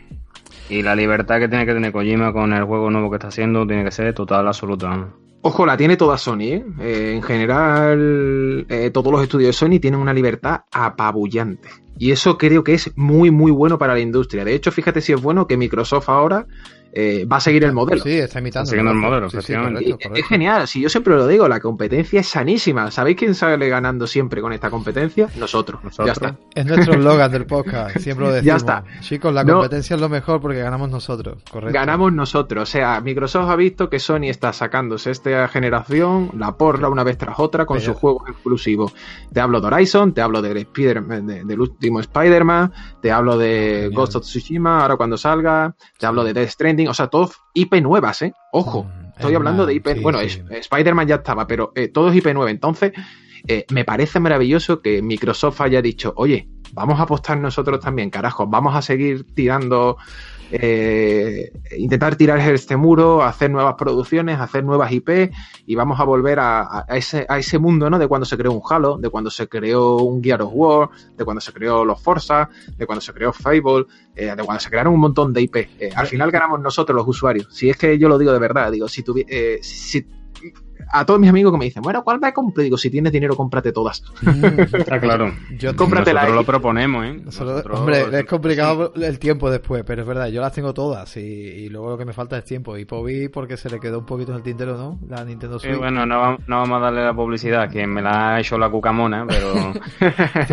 [0.70, 3.66] y la libertad que tiene que tener Kojima con el juego nuevo que está haciendo
[3.68, 5.10] tiene que ser total, absoluta.
[5.42, 6.66] Ojo, la tiene toda Sony, ¿eh?
[6.80, 11.68] eh en general, eh, todos los estudios de Sony tienen una libertad apabullante.
[11.98, 14.46] Y eso creo que es muy, muy bueno para la industria.
[14.46, 16.48] De hecho, fíjate si es bueno que Microsoft ahora
[16.96, 18.04] eh, va a seguir el modelo.
[18.04, 18.68] Sí, está imitando.
[18.68, 22.92] siguiendo el modelo, Es genial, si yo siempre lo digo, la competencia es sanísima.
[22.92, 25.28] ¿Sabéis quién sale ganando siempre con esta competencia?
[25.38, 25.82] Nosotros.
[26.06, 26.38] Ya está.
[26.54, 28.46] Es nuestro slogan del podcast, siempre lo decimos.
[28.46, 28.84] Ya está.
[29.02, 31.74] Chicos, la competencia es lo mejor porque ganamos nosotros, correcto.
[31.74, 32.70] Ganamos nosotros.
[32.70, 37.18] O sea, Microsoft ha visto que Sony está sacándose esta generación, la porra una vez
[37.18, 38.94] tras otra con sus juegos exclusivos.
[39.34, 44.16] Te hablo de Horizon, te hablo de Spider del último Spider-Man, te hablo de Ghost
[44.16, 48.22] of Tsushima, ahora cuando salga, te hablo de Death Stranding o sea, todos IP nuevas,
[48.22, 48.34] ¿eh?
[48.52, 50.02] Ojo, mm, estoy hablando de IP.
[50.02, 52.52] bueno, Spider-Man ya estaba, pero eh, todo es IP nueva.
[52.52, 52.94] Entonces,
[53.48, 58.48] eh, me parece maravilloso que Microsoft haya dicho, oye, vamos a apostar nosotros también, carajo,
[58.48, 59.98] vamos a seguir tirando
[60.52, 65.32] eh, intentar tirar este muro, hacer nuevas producciones, hacer nuevas IP
[65.66, 68.00] y vamos a volver a, ese, mundo, ¿no?
[68.00, 71.26] De cuando se creó un Halo, de cuando se creó un Gear of War, de
[71.26, 74.94] cuando se creó los Forza, de cuando se creó Fable, eh, de cuando se crearon
[74.94, 75.56] un montón de IP.
[75.80, 77.48] Eh, al final ganamos nosotros los usuarios.
[77.52, 79.30] Si es que yo lo digo de verdad, digo, si, tuviera
[79.62, 80.06] si
[80.92, 82.64] a todos mis amigos que me dicen, bueno, ¿cuál me compro?
[82.64, 84.04] Digo, si tienes dinero, cómprate todas.
[84.74, 85.34] Está claro.
[85.58, 87.22] Yo, Cómprate nosotros lo proponemos, ¿eh?
[87.72, 91.92] Hombre, es complicado el tiempo después, pero es verdad, yo las tengo todas y, luego
[91.92, 92.78] lo que me falta es tiempo.
[92.78, 95.00] Y Pobi, porque se le quedó un poquito en el tintero, ¿no?
[95.08, 95.74] La Nintendo Switch.
[95.74, 99.26] Sí, bueno, no, vamos a darle la publicidad, que me la ha hecho la cucamona,
[99.28, 99.74] pero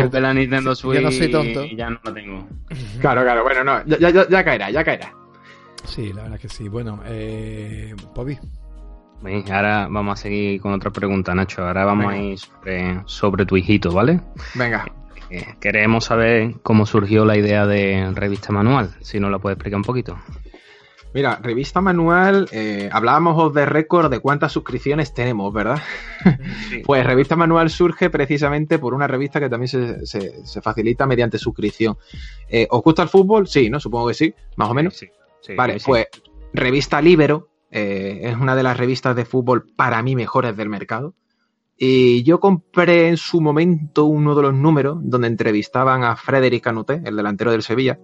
[0.09, 1.63] de la Nintendo Switch yo no soy tonto.
[1.63, 2.47] y ya no la tengo.
[2.99, 5.13] Claro, claro, bueno, no, ya, ya, ya caerá, ya caerá.
[5.85, 6.69] Sí, la verdad que sí.
[6.69, 8.37] Bueno, eh, Pobi
[9.51, 11.65] ahora vamos a seguir con otra pregunta, Nacho.
[11.65, 12.39] Ahora vamos a ir
[13.05, 14.21] sobre, tu hijito, ¿vale?
[14.55, 14.85] Venga.
[15.29, 19.77] Eh, queremos saber cómo surgió la idea de revista manual, si nos la puedes explicar
[19.77, 20.17] un poquito.
[21.13, 25.81] Mira, revista manual, eh, hablábamos de récord de cuántas suscripciones tenemos, ¿verdad?
[26.85, 31.97] pues revista manual surge precisamente por una revista que también se, facilita mediante suscripción.
[32.47, 33.47] Eh, ¿Os gusta el fútbol?
[33.47, 33.79] Sí, ¿no?
[33.79, 34.95] Supongo que sí, más o menos.
[34.95, 35.09] Sí,
[35.55, 36.07] vale, pues
[36.53, 41.15] revista Libero eh, es una de las revistas de fútbol para mí mejores del mercado.
[41.77, 47.01] Y yo compré en su momento uno de los números donde entrevistaban a Frédéric Canuté,
[47.05, 47.99] el delantero del Sevilla.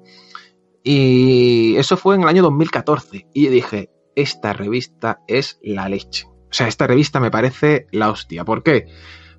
[0.84, 3.28] Y eso fue en el año 2014.
[3.34, 6.26] Y dije, esta revista es la leche.
[6.28, 8.46] O sea, esta revista me parece la hostia.
[8.46, 8.88] ¿Por qué?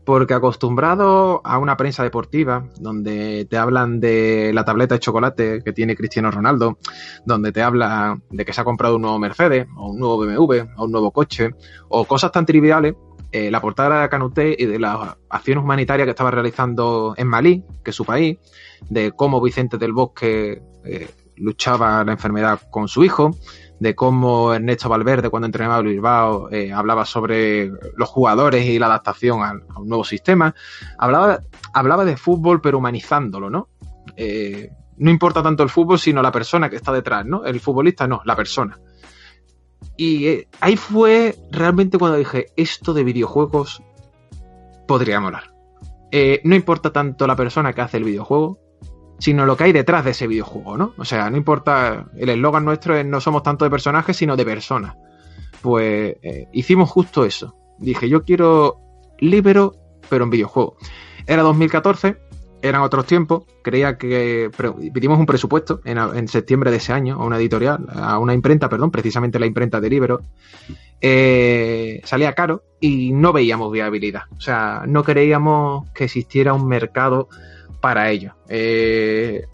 [0.08, 5.74] Porque acostumbrado a una prensa deportiva, donde te hablan de la tableta de chocolate que
[5.74, 6.78] tiene Cristiano Ronaldo,
[7.26, 10.60] donde te habla de que se ha comprado un nuevo Mercedes, o un nuevo BMW,
[10.78, 11.50] o un nuevo coche,
[11.90, 12.94] o cosas tan triviales,
[13.32, 17.62] eh, la portada de Canuté y de las acciones humanitarias que estaba realizando en Malí,
[17.84, 18.38] que es su país,
[18.88, 23.32] de cómo Vicente del Bosque eh, luchaba la enfermedad con su hijo,
[23.80, 28.86] de cómo Ernesto Valverde, cuando entrenaba a Bilbao, eh, hablaba sobre los jugadores y la
[28.86, 30.54] adaptación a, un nuevo sistema.
[30.98, 31.40] Hablaba,
[31.72, 33.68] hablaba de fútbol, pero humanizándolo, ¿no?
[34.16, 37.44] Eh, no importa tanto el fútbol, sino la persona que está detrás, ¿no?
[37.44, 38.78] El futbolista no, la persona.
[39.96, 43.82] Y eh, ahí fue realmente cuando dije, esto de videojuegos
[44.88, 45.54] podría molar.
[46.42, 48.58] no importa tanto la persona que hace el videojuego,
[49.18, 50.94] sino lo que hay detrás de ese videojuego, ¿no?
[50.96, 54.44] O sea, no importa, el eslogan nuestro es no somos tanto de personajes, sino de
[54.44, 54.96] personas.
[55.60, 57.56] Pues eh, hicimos justo eso.
[57.78, 58.80] Dije, yo quiero
[59.18, 59.74] Libero,
[60.08, 60.76] pero en videojuego.
[61.26, 62.16] Era 2014,
[62.62, 64.50] eran otros tiempos, creía que
[64.92, 68.90] pedimos un presupuesto en, septiembre de ese año a una editorial, a una imprenta, perdón,
[68.90, 70.20] precisamente la imprenta de Libero.
[71.00, 74.22] Eh, salía caro y no veíamos viabilidad.
[74.36, 77.28] O sea, no creíamos que existiera un mercado
[77.80, 78.34] para ello.
[78.48, 79.46] Eh,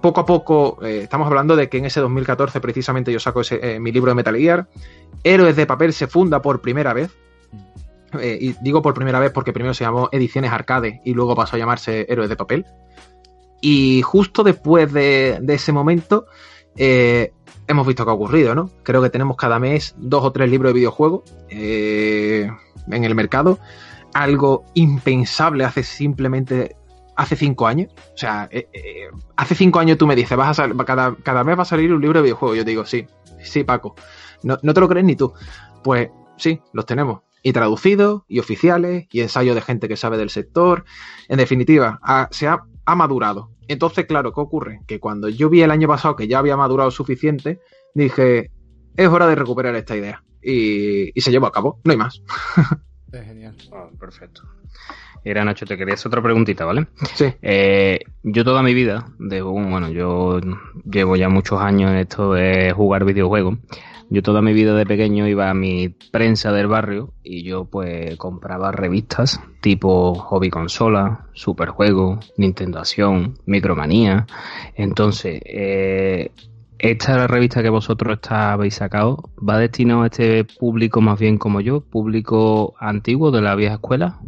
[0.00, 3.60] poco a poco, eh, estamos hablando de que en ese 2014 precisamente yo saco ese,
[3.62, 4.68] eh, mi libro de Metal Gear.
[5.22, 7.10] Héroes de Papel se funda por primera vez.
[8.20, 11.58] y digo por primera vez porque primero se llamó Ediciones Arcade y luego pasó a
[11.58, 12.66] llamarse Héroes de Papel.
[13.62, 16.26] Y justo después de, ese momento
[16.76, 18.70] hemos visto que ha ocurrido, ¿no?
[18.82, 23.58] Creo que tenemos cada mes dos o tres libros de videojuegos en el mercado.
[24.12, 26.76] Algo impensable hace simplemente
[27.22, 27.92] hace cinco años.
[28.14, 31.58] O sea, eh, eh, hace cinco años tú me dices, vas a cada, cada mes
[31.58, 32.54] va a salir un libro de videojuego.
[32.54, 33.06] Yo digo, sí,
[33.42, 33.94] sí, Paco.
[34.42, 35.32] No, te lo crees ni tú.
[35.84, 37.20] Pues sí, los tenemos.
[37.42, 40.84] Y traducidos, y oficiales, y ensayos de gente que sabe del sector.
[41.28, 43.50] En definitiva, se ha, ha madurado.
[43.68, 44.80] Entonces, claro, ¿qué ocurre?
[44.86, 47.60] Que cuando yo vi el año pasado que ya había madurado suficiente,
[47.94, 48.50] dije,
[48.96, 50.22] es hora de recuperar esta idea.
[50.42, 52.22] Y, se llevó a cabo, no hay más.
[53.72, 54.42] Ah, perfecto.
[55.24, 56.86] Era Nacho, te quería hacer otra preguntita, ¿vale?
[57.14, 57.26] Sí.
[57.42, 60.40] Eh, yo toda mi vida, de, bueno, yo
[60.84, 63.58] llevo ya muchos años en esto de jugar videojuegos.
[64.10, 68.14] Yo toda mi vida de pequeño iba a mi prensa del barrio y yo pues
[68.18, 74.26] compraba revistas tipo Hobby Consola, Superjuego, Nintendo Acción, Micromanía.
[74.74, 76.30] Entonces, eh,
[76.82, 81.80] esta revista que vosotros habéis sacado va destinado a este público más bien como yo,
[81.80, 84.18] público antiguo de la vieja escuela.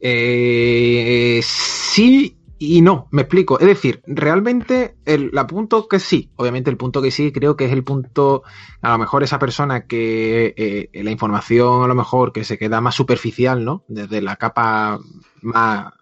[0.00, 3.60] Eh, sí y no, me explico.
[3.60, 7.72] Es decir, realmente el punto que sí, obviamente el punto que sí creo que es
[7.72, 8.42] el punto,
[8.80, 12.80] a lo mejor esa persona que eh, la información a lo mejor que se queda
[12.80, 13.84] más superficial, ¿no?
[13.88, 14.98] Desde la capa
[15.42, 15.92] más,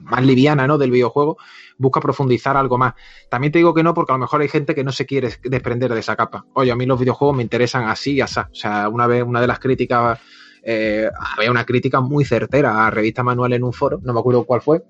[0.00, 0.78] más liviana, ¿no?
[0.78, 1.38] Del videojuego,
[1.78, 2.94] busca profundizar algo más.
[3.30, 5.30] También te digo que no, porque a lo mejor hay gente que no se quiere
[5.44, 6.44] desprender de esa capa.
[6.54, 8.40] Oye, a mí los videojuegos me interesan así y así.
[8.40, 10.18] O sea, una vez, una de las críticas
[10.62, 14.44] eh, había una crítica muy certera a Revista Manual en un foro, no me acuerdo
[14.44, 14.82] cuál fue,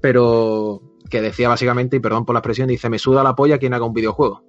[0.00, 3.74] pero que decía básicamente, y perdón por la expresión, dice, me suda la polla quien
[3.74, 4.44] haga un videojuego.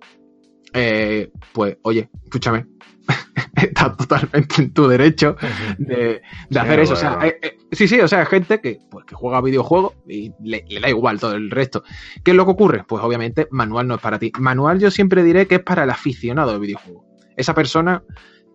[0.74, 2.68] Eh, pues, oye, escúchame,
[3.56, 5.36] está totalmente en tu derecho
[5.78, 6.22] de,
[6.56, 6.94] hacer eso.
[6.94, 10.66] O sea, eh, sí, sí, o sea, gente que, pues, que juega videojuegos y le,
[10.68, 11.84] le, da igual todo el resto.
[12.24, 12.84] ¿Qué es lo que ocurre?
[12.88, 14.32] Pues obviamente, manual no es para ti.
[14.40, 17.06] Manual yo siempre diré que es para el aficionado de videojuego.
[17.38, 18.04] Esa persona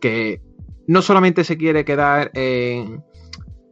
[0.00, 0.40] que
[0.86, 3.02] no solamente se quiere quedar en,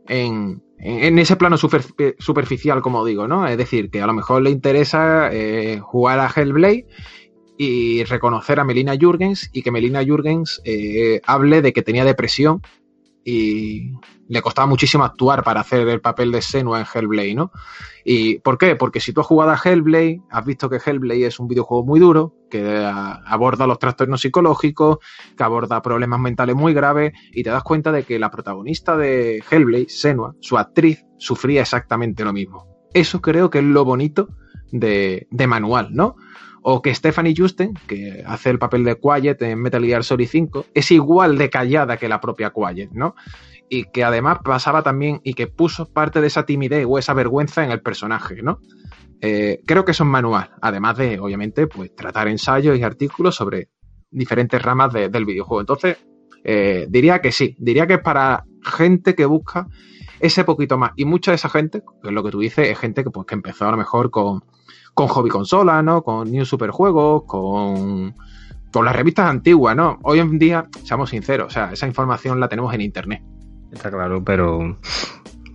[0.07, 3.47] en, ese plano superficial, como digo, ¿no?
[3.47, 6.87] Es decir, que a lo mejor le interesa eh, jugar a Hellblade
[7.57, 12.63] y reconocer a Melina Jurgens y que Melina Jurgens eh, hable de que tenía depresión
[13.25, 13.93] y
[14.29, 17.53] le costaba muchísimo actuar para hacer el papel de Senua en Hellblade, ¿no?
[18.05, 18.77] ¿Y por qué?
[18.77, 22.01] Porque si tú has jugado a Hellblade, has visto que Hellblade es un videojuego muy
[22.01, 24.99] duro, que aborda los trastornos psicológicos,
[25.37, 29.43] que aborda problemas mentales muy graves, y te das cuenta de que la protagonista de
[29.51, 32.67] Hellblade, Senua, su actriz, sufría exactamente lo mismo.
[32.93, 34.29] Eso creo que es lo bonito
[34.71, 36.17] de, de manual, ¿no?
[36.67, 40.67] O que Stephanie Justen, que hace el papel de Quiet en Metal Gear Solid 5,
[40.73, 43.15] es igual de callada que la propia Quiet, ¿no?
[43.69, 47.65] y que además pasaba también y que puso parte de esa timidez o esa vergüenza
[47.65, 48.61] en el personaje, ¿no?
[49.21, 53.71] Eh, creo que eso es manual, además de, obviamente, pues tratar ensayos y artículos sobre
[54.11, 55.61] diferentes ramas del videojuego.
[55.61, 55.97] Entonces,
[56.45, 59.67] eh, diría que sí, diría que es para gente que busca
[60.21, 60.93] ese poquito más.
[60.97, 63.27] Y mucha de esa gente, que es lo que tú dices, es gente que, pues,
[63.27, 64.45] que empezó a lo mejor con,
[64.95, 66.03] con hobby consola, ¿no?
[66.03, 68.15] Con New Superjuegos, con,
[68.73, 69.99] con las revistas antiguas, ¿no?
[70.03, 73.23] Hoy en día, seamos sinceros, o sea, esa información la tenemos en internet.
[73.73, 74.79] Está claro, pero,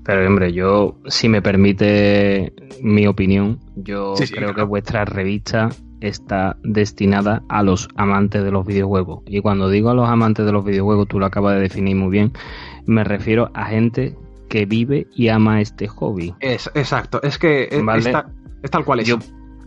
[0.04, 5.69] pero hombre, yo, si me permite mi opinión, yo creo que vuestra revista
[6.02, 9.23] está destinada a los amantes de los videojuegos.
[9.25, 12.10] Y cuando digo a los amantes de los videojuegos, tú lo acabas de definir muy
[12.10, 12.34] bien,
[12.86, 14.15] me refiero a gente
[14.49, 16.34] que vive y ama este hobby.
[16.39, 17.69] Es, exacto, es que
[18.63, 19.07] es, tal cual es.
[19.07, 19.19] Yo,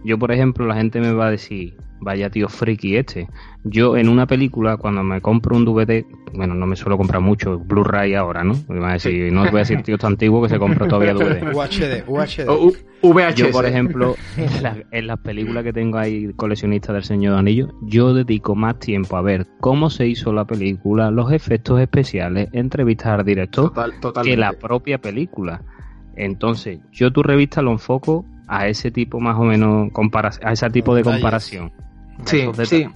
[0.04, 3.28] yo, por ejemplo, la gente me va a decir, vaya tío friki este.
[3.64, 7.58] Yo en una película, cuando me compro un DVD, bueno, no me suelo comprar mucho,
[7.58, 8.54] Blu-ray ahora, ¿no?
[8.68, 10.88] Me va a decir, no os voy a decir tío tan antiguo que se compra
[10.88, 11.54] todavía DVD.
[11.54, 13.34] UHD, UHD.
[13.34, 14.16] Yo, por ejemplo,
[14.90, 19.16] en las películas que tengo ahí coleccionistas del Señor de Anillos, yo dedico más tiempo
[19.16, 23.72] a ver cómo se hizo la película, los efectos especiales, entrevistas al director,
[24.22, 25.62] que la propia película.
[26.14, 29.90] Entonces, yo tu revista lo enfoco a ese tipo más o menos,
[30.42, 31.72] a ese tipo de comparación.
[32.24, 32.86] Sí, sí.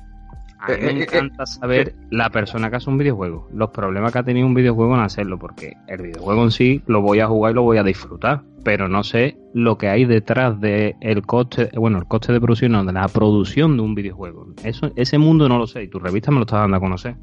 [0.72, 3.70] A mí me eh, eh, encanta eh, saber la persona que hace un videojuego, los
[3.70, 7.20] problemas que ha tenido un videojuego en hacerlo, porque el videojuego en sí lo voy
[7.20, 10.96] a jugar y lo voy a disfrutar, pero no sé lo que hay detrás de
[11.00, 14.48] el coste, bueno, el coste de producción, no, de la producción de un videojuego.
[14.64, 17.16] Eso, ese mundo no lo sé y tu revista me lo estás dando a conocer.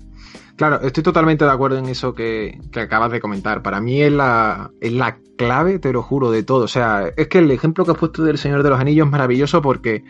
[0.56, 3.64] Claro, estoy totalmente de acuerdo en eso que, que acabas de comentar.
[3.64, 6.66] Para mí es la, es la clave, te lo juro, de todo.
[6.66, 9.12] O sea, es que el ejemplo que has puesto del Señor de los Anillos es
[9.12, 10.04] maravilloso porque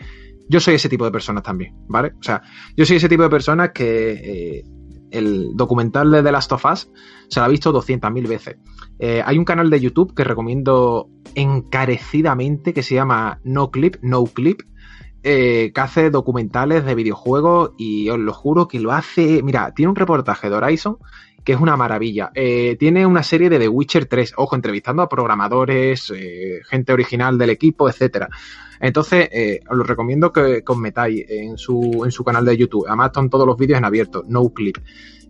[0.48, 2.12] yo soy ese tipo de personas también, ¿vale?
[2.18, 2.42] O sea,
[2.76, 4.64] yo soy ese tipo de personas que eh,
[5.10, 6.90] el documental de The Last of Us
[7.28, 8.56] se lo ha visto 200.000 veces.
[8.98, 14.24] Eh, hay un canal de YouTube que recomiendo encarecidamente que se llama No Clip, No
[14.24, 14.60] Clip,
[15.22, 19.42] eh, que hace documentales de videojuegos y os lo juro que lo hace.
[19.42, 20.98] Mira, tiene un reportaje de Horizon
[21.44, 22.32] que es una maravilla.
[22.78, 26.12] tiene una serie de The Witcher 3, ojo, entrevistando a programadores,
[26.68, 28.28] gente original del equipo, etcétera.
[28.80, 32.84] Entonces, eh, os lo recomiendo que, os metáis en su, en su canal de YouTube.
[32.86, 34.76] Además, están todos los vídeos en abierto, no clip.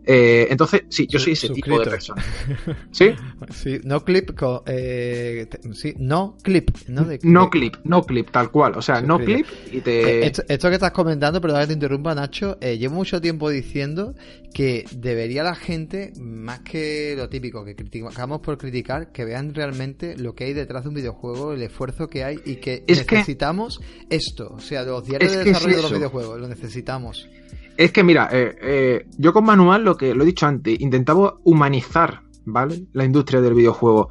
[0.07, 2.23] Eh, entonces, sí, yo soy ese tipo de persona.
[2.91, 3.11] ¿Sí?
[3.51, 4.31] Sí, no clip,
[4.67, 8.77] eh, sí, no clip, no, no clip, no clip, tal cual.
[8.77, 10.27] O sea, no clip y te.
[10.27, 14.15] Eh, esto, que estás comentando, perdón que te interrumpa, Nacho, llevo mucho tiempo diciendo
[14.53, 20.17] que debería la gente, más que lo típico que criticamos por criticar, que vean realmente
[20.17, 24.53] lo que hay detrás de un videojuego, el esfuerzo que hay y que necesitamos esto.
[24.55, 27.29] O sea, los diarios de desarrollo de los videojuegos, lo necesitamos.
[27.77, 31.37] Es que mira, eh, eh, yo con Manual lo que lo he dicho antes, intentaba
[31.45, 32.85] humanizar, ¿vale?
[32.93, 34.09] La industria del videojuego.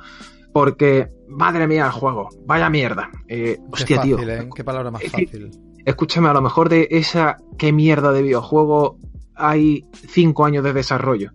[0.52, 3.10] Porque, madre mía, el juego, vaya mierda.
[3.28, 4.20] Eh, hostia, tío.
[4.20, 4.50] ¿eh?
[4.54, 5.52] Qué palabra más fácil.
[5.86, 8.98] Escúchame, a lo mejor de esa qué mierda de videojuego
[9.36, 11.32] hay cinco años de desarrollo.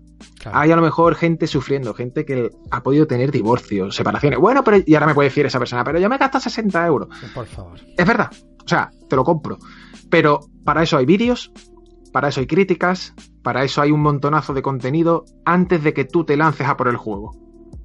[0.52, 4.38] Hay a lo mejor gente sufriendo, gente que ha podido tener divorcios, separaciones.
[4.38, 7.08] Bueno, pero y ahora me puede decir esa persona, pero yo me gasta 60 euros.
[7.34, 7.78] Por favor.
[7.96, 8.30] Es verdad.
[8.64, 9.58] O sea, te lo compro.
[10.08, 11.52] Pero para eso hay vídeos,
[12.12, 16.24] para eso hay críticas, para eso hay un montonazo de contenido antes de que tú
[16.24, 17.32] te lances a por el juego.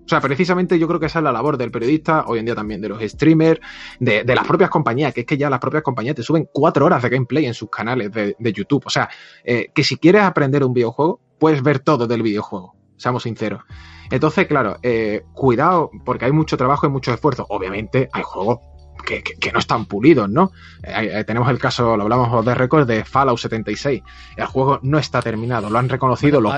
[0.05, 2.55] O sea, precisamente yo creo que esa es la labor del periodista, hoy en día
[2.55, 3.61] también de los streamers,
[3.99, 7.01] de, las propias compañías, que es que ya las propias compañías te suben cuatro horas
[7.01, 8.83] de gameplay en sus canales de, YouTube.
[8.85, 9.09] O sea,
[9.43, 13.63] eh, que si quieres aprender un videojuego, puedes ver todo del videojuego, seamos sinceros.
[14.11, 17.45] Entonces, claro, eh, cuidado, porque hay mucho trabajo y mucho esfuerzo.
[17.49, 18.59] Obviamente, hay juegos
[19.03, 20.51] que, no están pulidos, ¿no?
[20.81, 24.01] Eh, tenemos el caso, lo hablamos de récord, de Fallout 76.
[24.37, 26.53] El juego no está terminado, lo han reconocido los...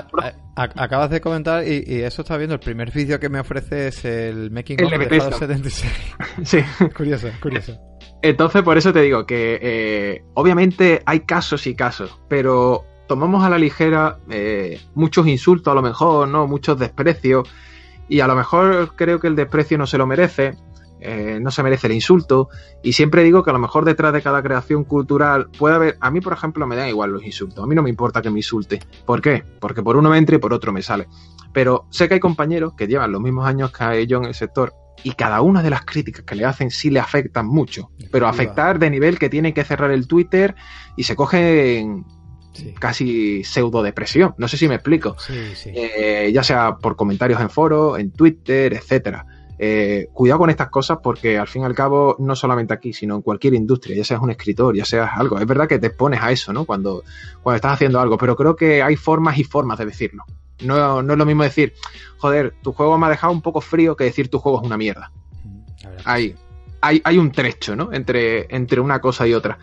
[0.55, 4.51] acabas de comentar, y, eso está viendo, el primer vídeo que me ofrece es el
[4.51, 5.93] Making of de Fallout 76.
[6.43, 6.59] sí.
[6.95, 7.77] curioso, curioso.
[8.21, 13.49] Entonces, por eso te digo que eh, obviamente hay casos y casos, pero tomamos a
[13.49, 16.47] la ligera eh, muchos insultos a lo mejor, ¿no?
[16.47, 17.47] Muchos desprecios.
[18.07, 20.55] Y a lo mejor creo que el desprecio no se lo merece.
[21.07, 22.49] Eh, no se merece el insulto.
[22.81, 25.97] Y siempre digo que a lo mejor detrás de cada creación cultural puede haber.
[26.01, 27.63] A mí, por ejemplo, me dan igual los insultos.
[27.63, 28.79] A mí no me importa que me insulte.
[29.05, 29.43] ¿Por qué?
[29.59, 31.07] Porque por uno me entre y por otro me sale.
[31.53, 34.73] Pero sé que hay compañeros que llevan los mismos años que ellos en el sector
[35.03, 37.91] y cada una de las críticas que le hacen sí le afectan mucho.
[38.11, 40.55] Pero afectar de nivel que tienen que cerrar el Twitter
[40.97, 42.03] y se cogen
[42.79, 44.33] casi pseudo depresión.
[44.39, 45.15] No sé si me explico.
[45.65, 49.25] Eh, ya sea por comentarios en foros, en Twitter, etcétera.
[49.57, 53.15] Eh, cuidado con estas cosas porque al fin y al cabo, no solamente aquí, sino
[53.15, 56.21] en cualquier industria, ya seas un escritor, ya seas algo, es verdad que te expones
[56.21, 56.65] a eso, ¿no?
[56.65, 57.03] Cuando,
[57.41, 60.25] cuando estás haciendo algo, pero creo que hay formas y formas de decirlo.
[60.63, 61.73] No, no es lo mismo decir,
[62.17, 64.77] joder, tu juego me ha dejado un poco frío que decir tu juego es una
[64.77, 65.11] mierda.
[66.03, 66.35] Hay,
[66.81, 67.91] hay, hay, un trecho, ¿no?
[67.93, 69.57] Entre, entre una cosa y otra.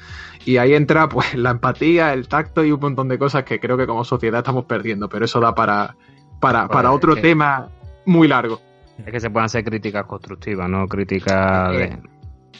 [0.45, 3.77] Y ahí entra, pues, la empatía, el tacto y un montón de cosas que creo
[3.77, 5.97] que como sociedad estamos perdiendo, pero eso da para,
[6.41, 7.69] para, para otro tema
[8.07, 8.61] muy largo.
[9.07, 11.99] Es que se pueden hacer críticas constructivas, no críticas de...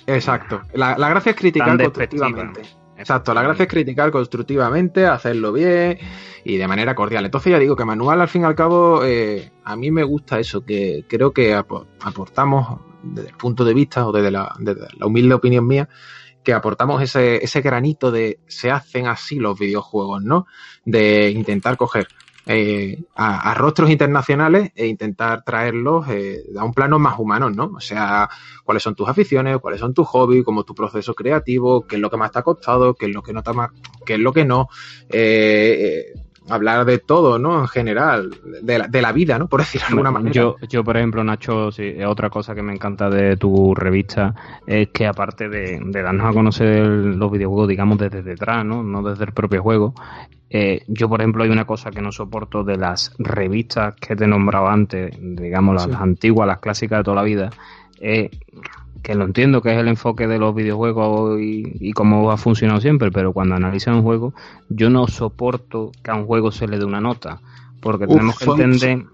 [0.07, 0.63] Exacto.
[0.75, 2.63] La, gracia es criticar constructivamente.
[2.97, 5.99] Exacto, la gracia es criticar constructivamente, hacerlo bien
[6.45, 7.25] y de manera cordial.
[7.25, 10.39] Entonces ya digo que Manual al fin y al cabo eh, a mí me gusta
[10.39, 15.07] eso, que creo que aportamos desde el punto de vista o desde la, desde la
[15.07, 15.89] humilde opinión mía,
[16.45, 20.47] que aportamos ese, ese granito de se hacen así los videojuegos, ¿no?
[20.85, 22.09] De intentar coger
[22.47, 27.73] eh, a, rostros internacionales e intentar traerlos eh, a un plano más humano, ¿no?
[27.77, 28.29] O sea,
[28.65, 32.03] cuáles son tus aficiones, cuáles son tus hobbies, cómo es tu proceso creativo, qué es
[32.03, 33.71] lo que más te ha costado, qué es lo que no te más,
[34.05, 34.69] qué es lo que no.
[35.09, 36.13] Eh,
[36.49, 37.61] hablar de todo, ¿no?
[37.61, 38.31] En general,
[38.63, 39.49] de la, de la vida, ¿no?
[39.49, 40.33] Por decirlo de alguna manera.
[40.33, 44.35] Yo, yo, por ejemplo, Nacho, sí, otra cosa que me encanta de tu revista
[44.67, 48.83] es que aparte de, darnos a conocer los videojuegos, digamos, desde detrás, ¿no?
[48.83, 49.95] No desde el propio juego,
[50.55, 54.27] eh, yo, por ejemplo, hay una cosa que no soporto de las revistas que te
[54.27, 57.49] nombraba antes, digamos, las, antiguas, las clásicas de toda la vida,
[58.03, 58.29] eh,
[59.03, 63.11] que lo entiendo que es el enfoque de los videojuegos y, cómo ha funcionado siempre,
[63.11, 64.35] pero cuando analizan un juego,
[64.69, 67.41] yo no soporto que a un juego se le dé una nota,
[67.81, 69.07] porque tenemos que entender,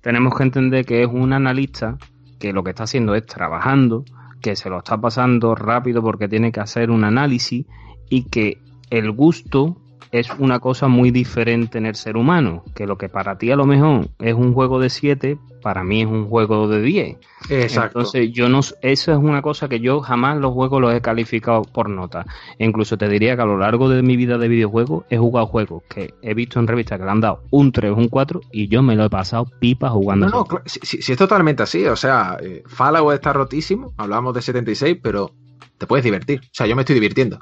[0.00, 1.98] tenemos que entender que es un analista
[2.38, 4.04] que lo que está haciendo es trabajando,
[4.40, 7.66] que se lo está pasando rápido porque tiene que hacer un análisis
[8.08, 8.58] y que
[8.90, 9.81] el gusto
[10.12, 13.56] es una cosa muy diferente en el ser humano, que lo que para ti a
[13.56, 17.16] lo mejor es un juego de 7, para mí es un juego de 10.
[17.48, 18.00] Exacto.
[18.00, 21.62] Entonces, yo no, eso es una cosa que yo jamás los juegos los he calificado
[21.62, 22.26] por nota.
[22.58, 25.46] E incluso te diría que a lo largo de mi vida de videojuegos he jugado
[25.46, 28.42] juegos que he visto en revistas que le han dado un 3 o un 4
[28.52, 30.28] y yo me lo he pasado pipa jugando.
[30.28, 31.86] No, no, si, es totalmente así.
[31.86, 35.30] O sea, eh, Fallout está rotísimo, hablábamos de 76, pero
[35.78, 36.40] te puedes divertir.
[36.42, 37.38] O sea, yo me estoy divirtiendo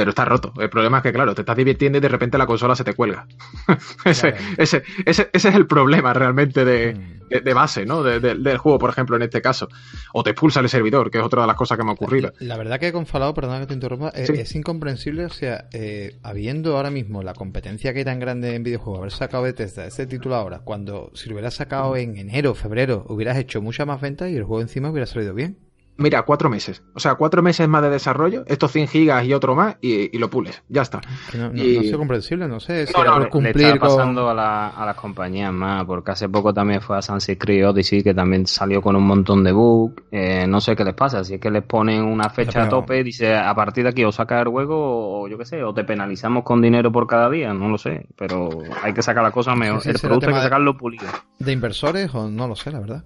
[0.00, 0.54] pero está roto.
[0.58, 2.94] El problema es que, claro, te estás divirtiendo y de repente la consola se te
[2.94, 3.26] cuelga.
[4.06, 7.44] ese, ese, ese, ese, es el problema realmente de, mm.
[7.44, 8.02] de, base, ¿no?
[8.02, 9.68] del juego, por ejemplo, en este caso.
[10.14, 12.32] O te expulsa el servidor, que es otra de las cosas que me ha ocurrido.
[12.38, 16.78] La, verdad que con Fallout, perdona que te interrumpa, es, incomprensible, o sea, eh, habiendo
[16.78, 20.34] ahora mismo la competencia que hay tan grande en videojuegos, haber sacado Bethesda ese título
[20.34, 24.36] ahora, cuando si lo hubieras sacado en enero, febrero, hubieras hecho mucha más ventas y
[24.36, 25.58] el juego encima hubiera salido bien.
[26.00, 26.82] Mira, cuatro meses.
[26.94, 30.30] O sea, cuatro meses más de desarrollo, estos 100 gigas y otro más, y, lo
[30.30, 30.62] pules.
[30.68, 31.02] Ya está.
[31.36, 35.84] No, sé comprensible, no sé si no, cumplir le está pasando a, las compañías más,
[35.84, 39.44] porque hace poco también fue a Sunset Creek Odyssey, que también salió con un montón
[39.44, 40.02] de bugs.
[40.10, 43.04] Eh, no sé qué les pasa, si es que les ponen una fecha a tope,
[43.04, 45.84] dice a partir de aquí o saca el juego, o yo qué sé, o te
[45.84, 48.06] penalizamos con dinero por cada día, no lo sé.
[48.16, 48.48] Pero
[48.82, 49.82] hay que sacar las cosas mejor.
[49.84, 51.06] el producto hay que sacarlo pulido.
[51.38, 53.04] ¿De inversores o no lo sé, la verdad?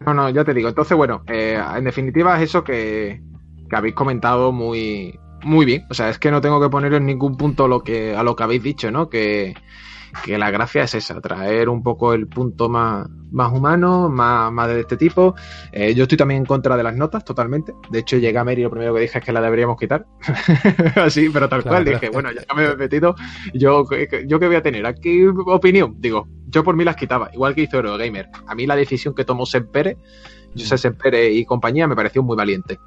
[0.00, 0.68] No, no, ya te digo.
[0.68, 3.22] Entonces, bueno, eh, en definitiva es eso que,
[3.70, 5.84] habéis comentado muy, muy bien.
[5.90, 8.36] O sea, es que no tengo que poner en ningún punto lo que, a lo
[8.36, 9.08] que habéis dicho, ¿no?
[9.08, 9.54] Que,
[10.22, 14.68] que la gracia es esa, traer un poco el punto más, más humano, más, más
[14.68, 15.34] de este tipo.
[15.72, 17.72] Eh, yo estoy también en contra de las notas, totalmente.
[17.90, 20.06] De hecho, llegué a Mary y lo primero que dije es que la deberíamos quitar.
[20.96, 21.84] Así, pero tal cual.
[21.84, 23.14] Dije, bueno, ya me he metido.
[23.52, 23.84] Yo,
[24.26, 24.86] ¿Yo qué voy a tener?
[24.86, 25.96] Aquí opinión.
[25.98, 28.28] Digo, yo por mí las quitaba, igual que hizo Eurogamer.
[28.46, 29.98] A mí la decisión que tomó Sempere,
[30.56, 32.78] José Sempere y compañía, me pareció muy valiente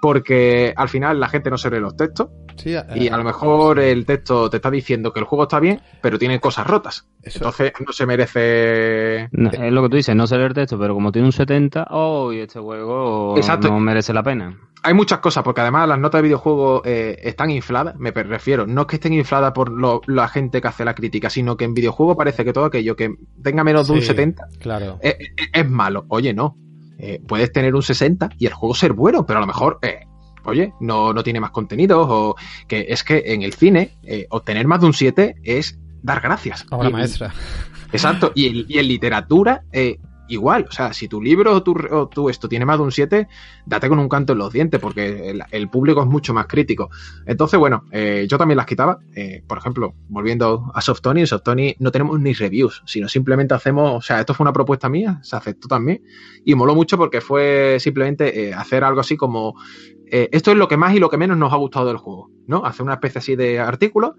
[0.00, 2.28] porque al final la gente no se lee los textos
[2.64, 6.18] y a lo mejor el texto te está diciendo que el juego está bien, pero
[6.18, 7.06] tiene cosas rotas.
[7.22, 9.24] Entonces no se merece...
[9.24, 11.88] es lo que tú dices, no se lee el texto, pero como tiene un 70,
[11.90, 14.58] oh, este juego no merece la pena.
[14.82, 18.82] Hay muchas cosas, porque además las notas de videojuego eh, están infladas, me refiero, no
[18.82, 22.16] es que estén infladas por la gente que hace la crítica, sino que en videojuego
[22.16, 24.98] parece que todo aquello que tenga menos de un 70 claro.
[25.02, 26.04] es malo.
[26.08, 26.56] Oye, no,
[26.98, 30.06] eh, puedes tener un 60 y el juego ser bueno, pero a lo mejor, eh,
[30.44, 32.36] oye, no, no tiene más contenidos o
[32.68, 36.66] que es que en el cine eh, obtener más de un 7 es dar gracias.
[36.70, 37.32] Obra maestra.
[37.92, 39.62] Exacto, y, y en literatura
[40.28, 40.66] igual.
[40.68, 43.28] O sea, si tu libro o tu, esto tiene más de un 7,
[43.64, 46.90] date con un canto en los dientes, porque el, público es mucho más crítico.
[47.26, 48.98] Entonces, bueno, eh, yo también las quitaba.
[49.14, 53.92] Eh, por ejemplo, volviendo a Softony, en Softony no tenemos ni reviews, sino simplemente hacemos,
[53.92, 56.02] o sea, esto fue una propuesta mía, se aceptó también,
[56.44, 59.54] y moló mucho porque fue simplemente eh, hacer algo así como,
[60.08, 62.64] esto es lo que más y lo que menos nos ha gustado del juego, ¿no?
[62.64, 64.14] Hacer una especie así de artículo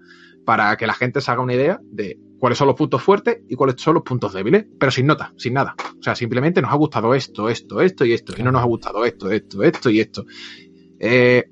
[0.48, 3.54] para que la gente se haga una idea de cuáles son los puntos fuertes y
[3.54, 5.74] cuáles son los puntos débiles, pero sin nota, sin nada.
[6.00, 8.64] O sea, simplemente nos ha gustado esto, esto, esto y esto, y no nos ha
[8.64, 10.24] gustado esto, esto, esto y esto.
[10.98, 11.50] Eh,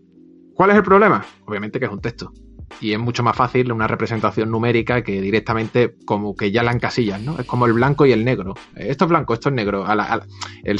[0.55, 1.23] ¿Cuál es el problema?
[1.45, 2.33] Obviamente que es un texto
[2.81, 7.21] y es mucho más fácil una representación numérica que directamente como que ya la encasillas,
[7.21, 7.39] ¿no?
[7.39, 8.55] Es como el blanco y el negro.
[8.75, 9.87] Esto es blanco, esto es negro.
[10.63, 10.79] el,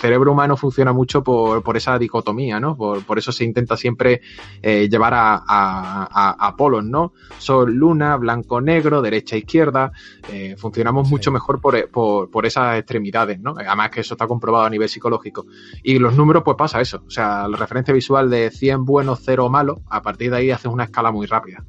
[0.00, 2.76] cerebro humano funciona mucho por, esa dicotomía, ¿no?
[2.76, 4.22] Por, eso se intenta siempre
[4.62, 7.12] eh, llevar a, a, polos, ¿no?
[7.38, 9.92] Sol, luna, blanco, negro, derecha, izquierda.
[10.32, 13.54] Eh, funcionamos mucho mejor por, por, esas extremidades, ¿no?
[13.58, 15.46] Además que eso está comprobado a nivel psicológico.
[15.82, 17.02] Y los números, pues pasa eso.
[17.06, 20.72] O sea, la referencia visual de 100 buenos, 0 malos, a partir de ahí haces
[20.72, 21.64] una escala muy rápida.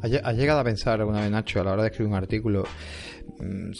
[0.00, 2.64] ¿Has llegado a pensar alguna vez, Nacho, a la hora de escribir un artículo,
[3.38, 3.70] mm,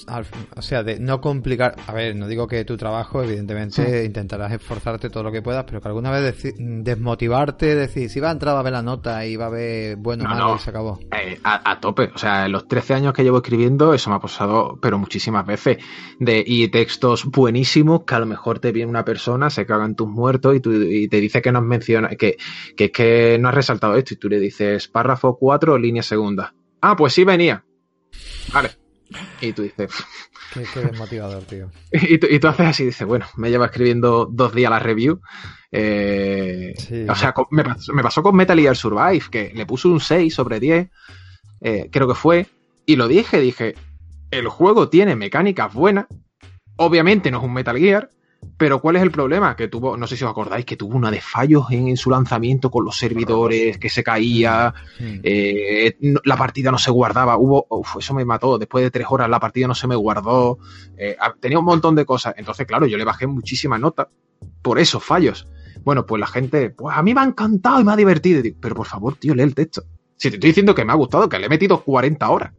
[0.57, 5.11] o sea, de no complicar, a ver, no digo que tu trabajo, evidentemente, intentarás esforzarte
[5.11, 8.63] todo lo que puedas, pero que alguna vez desmotivarte, decir, si va a entrar a
[8.63, 10.99] ver la nota y va a ver bueno, malo y se acabó.
[11.13, 14.21] Eh, a, tope, o sea, en los 13 años que llevo escribiendo, eso me ha
[14.21, 15.79] pasado, pero muchísimas veces,
[16.19, 20.09] de, y textos buenísimos que a lo mejor te viene una persona, se cagan tus
[20.09, 22.37] muertos y, tú, y te dice que no has mencionado, que,
[22.77, 26.55] que es que no has resaltado esto, y tú le dices párrafo 4, línea segunda.
[26.81, 27.65] Ah, pues sí venía.
[28.53, 28.86] Vale.
[29.41, 29.91] Y tú dices.
[30.53, 31.71] Qué, desmotivador, tío.
[31.93, 35.21] Y tú, y tú, haces así, dices, bueno, me lleva escribiendo dos días la review.
[35.71, 36.75] Eh,
[37.09, 40.89] o sea, me pasó, con Metal Gear Survive, que le puse un 6 sobre 10,
[41.61, 42.47] eh, creo que fue,
[42.87, 43.75] y lo dije, dije,
[44.31, 46.07] el juego tiene mecánicas buenas,
[46.77, 48.11] obviamente no es un Metal Gear,
[48.57, 49.55] pero ¿cuál es el problema?
[49.55, 52.71] Que tuvo, no sé si os acordáis, que tuvo una de fallos en, su lanzamiento
[52.71, 57.67] con los servidores, que se caía, eh, la partida no se guardaba, hubo,
[57.99, 60.59] eso me mató, después de tres horas la partida no se me guardó,
[60.97, 62.35] eh, tenía un montón de cosas.
[62.39, 64.09] Entonces, claro, yo le bajé muchísima nota
[64.63, 65.47] por esos fallos.
[65.85, 68.43] Bueno, pues la gente, pues a mí me ha encantado y me ha divertido.
[68.61, 69.83] Pero por favor, tío, lee el texto.
[70.17, 72.53] Si te estoy diciendo que me ha gustado, que le he metido 40 horas.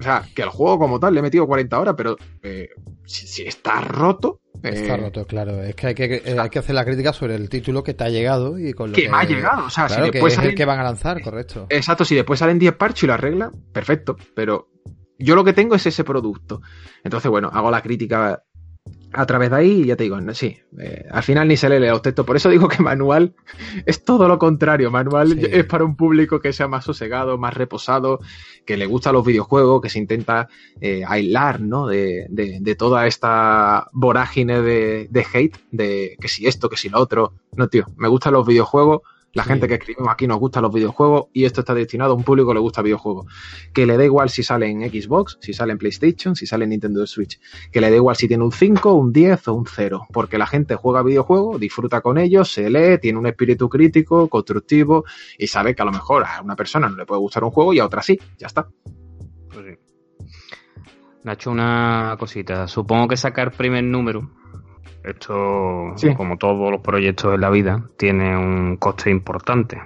[0.00, 2.70] O sea, que el juego como tal le he metido 40 horas, pero eh,
[3.04, 4.40] si, está roto.
[4.62, 5.62] Está eh, roto, claro.
[5.62, 8.08] Es que hay, que hay que hacer la crítica sobre el título que te ha
[8.08, 9.66] llegado y con lo que, me ha llegado.
[9.66, 11.66] O sea, si después que es el que van a lanzar, correcto.
[11.68, 14.16] Exacto, si después salen 10 parches y lo arreglan, perfecto.
[14.34, 14.70] Pero
[15.18, 16.62] yo lo que tengo es ese producto.
[17.04, 18.42] Entonces, bueno, hago la crítica
[19.12, 22.00] a través de ahí, ya te digo, sí, eh, al final ni se lee los
[22.00, 22.24] textos.
[22.24, 23.34] Por eso digo que manual
[23.84, 24.90] es todo lo contrario.
[24.90, 28.20] Manual es para un público que sea más sosegado, más reposado,
[28.64, 30.48] que le gusta los videojuegos, que se intenta
[30.80, 31.88] eh, aislar, ¿no?
[31.88, 37.00] De, de, toda esta vorágine de, de hate, de que si esto, que si lo
[37.00, 37.34] otro.
[37.56, 39.02] No, tío, me gustan los videojuegos
[39.32, 42.24] la gente que escribimos aquí nos gusta los videojuegos y esto está destinado a un
[42.24, 43.26] público que le gusta videojuegos.
[43.72, 46.70] Que le da igual si sale en Xbox, si sale en PlayStation, si sale en
[46.70, 47.38] Nintendo Switch.
[47.70, 50.06] Que le da igual si tiene un 5, un 10 o un 0.
[50.12, 55.04] Porque la gente juega videojuegos, disfruta con ellos, se lee, tiene un espíritu crítico, constructivo
[55.38, 57.72] y sabe que a lo mejor a una persona no le puede gustar un juego
[57.72, 58.18] y a otra sí.
[58.38, 58.68] Ya está.
[59.52, 60.26] Pues sí.
[61.22, 62.66] Nacho, una cosita.
[62.66, 64.39] Supongo que sacar primer número
[65.04, 69.80] esto, como todos los proyectos en la vida, tiene un coste importante.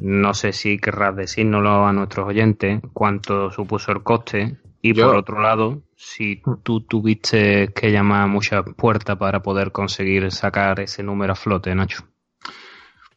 [0.00, 5.40] No sé si querrás decírnoslo a nuestros oyentes cuánto supuso el coste y por otro
[5.40, 11.36] lado, si tú tuviste que llamar muchas puertas para poder conseguir sacar ese número a
[11.36, 12.04] flote, Nacho.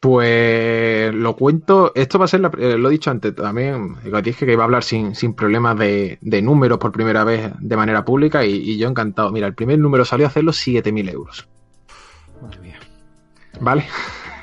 [0.00, 4.52] Pues lo cuento, esto va a ser, eh, lo he dicho antes también, dije que
[4.52, 8.78] iba a hablar sin, sin problemas de, números por primera vez de manera pública y,
[8.78, 9.32] yo encantado.
[9.32, 11.48] Mira, el primer número salió a hacerlo 7.000 euros.
[12.40, 12.78] Madre mía.
[13.60, 13.86] ¿Vale?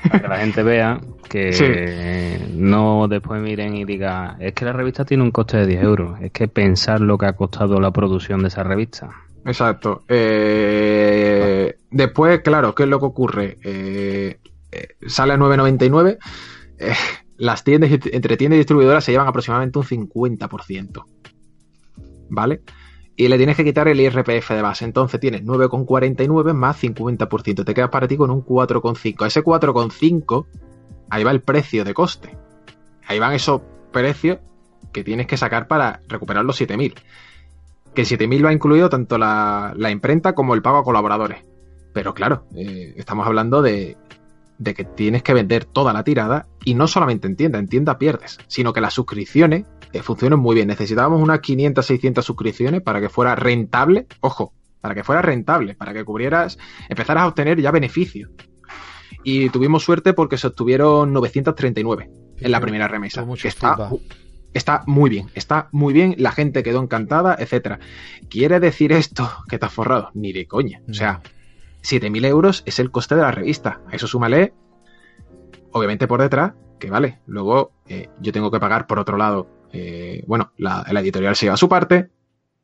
[0.02, 5.04] Para que la gente vea que no después miren y digan, es que la revista
[5.04, 8.42] tiene un coste de 10 euros, es que pensar lo que ha costado la producción
[8.42, 9.10] de esa revista.
[9.46, 10.02] Exacto.
[10.08, 13.58] Eh, después, claro, ¿qué es lo que ocurre?
[13.62, 14.38] Eh,
[14.76, 16.18] eh, sale a 9,99,
[16.78, 16.94] eh,
[17.36, 21.04] las tiendas, entre tiendas y distribuidoras se llevan aproximadamente un 50%.
[22.28, 22.62] ¿Vale?
[23.16, 24.84] Y le tienes que quitar el IRPF de base.
[24.84, 27.64] Entonces tienes 9,49 más 50%.
[27.64, 29.26] Te quedas para ti con un 4,5.
[29.26, 30.46] Ese 4,5,
[31.08, 32.36] ahí va el precio de coste.
[33.06, 33.62] Ahí van esos
[33.92, 34.38] precios
[34.92, 36.94] que tienes que sacar para recuperar los 7.000.
[37.94, 41.42] Que 7.000 lo ha incluido tanto la, imprenta como el pago a colaboradores.
[41.94, 43.96] Pero claro, eh, estamos hablando de
[44.58, 47.98] de que tienes que vender toda la tirada y no solamente en tienda, en tienda
[47.98, 50.68] pierdes, sino que las suscripciones eh, funcionan muy bien.
[50.68, 55.92] Necesitábamos unas 500, 600 suscripciones para que fuera rentable, ojo, para que fuera rentable, para
[55.92, 58.30] que cubrieras, empezaras a obtener ya beneficios.
[59.24, 63.26] Y tuvimos suerte porque se obtuvieron 939 en la primera remesa.
[63.40, 63.90] Que está,
[64.54, 67.80] está muy bien, está muy bien, la gente quedó encantada, etcétera.
[68.28, 70.10] ¿Quiere decir esto que te has forrado?
[70.14, 70.80] Ni de coña.
[70.88, 71.22] O sea,
[71.86, 73.80] 7.000 euros es el coste de la revista.
[73.86, 74.52] A eso súmale,
[75.70, 77.20] obviamente por detrás, que vale.
[77.26, 79.48] Luego eh, yo tengo que pagar por otro lado.
[79.72, 82.10] Eh, bueno, la, editorial se lleva su parte.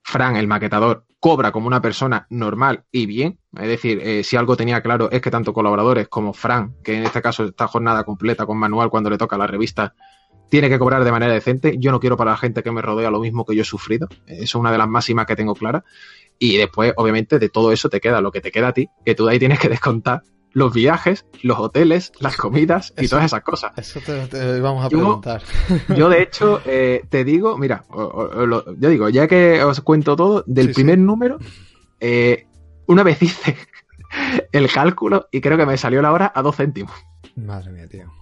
[0.02, 3.38] Fran, el maquetador, cobra como una persona normal y bien.
[3.56, 7.04] Es decir, eh, si algo tenía claro es que tanto colaboradores como Fran, que en
[7.04, 9.94] este caso está jornada completa con manual cuando le toca la revista,
[10.52, 11.78] tiene que cobrar de manera decente.
[11.78, 14.06] Yo no quiero para la gente que me rodea lo mismo que yo he sufrido.
[14.26, 15.82] Eso es una de las máximas que tengo clara.
[16.38, 19.14] Y después, obviamente, de todo eso te queda lo que te queda a ti, que
[19.14, 23.42] tú de ahí tienes que descontar los viajes, los hoteles, las comidas y todas esas
[23.42, 23.72] cosas.
[23.78, 25.42] Eso te, vamos a preguntar.
[25.96, 30.74] Yo, de hecho, eh, te digo, mira, yo digo, ya que os cuento todo, del
[30.74, 31.38] primer número,
[31.98, 32.46] eh,
[32.88, 33.56] una vez hice
[34.52, 36.92] el cálculo y creo que me salió la hora a dos céntimos.
[37.36, 38.12] Madre mía, tío.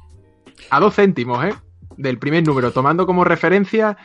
[0.71, 1.55] A dos céntimos, ¿eh?
[2.01, 3.97] Del primer número, tomando como referencia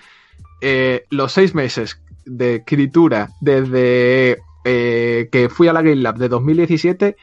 [0.62, 6.28] eh, los seis meses de escritura desde eh, que fui a la Game Lab de
[6.28, 7.16] 2017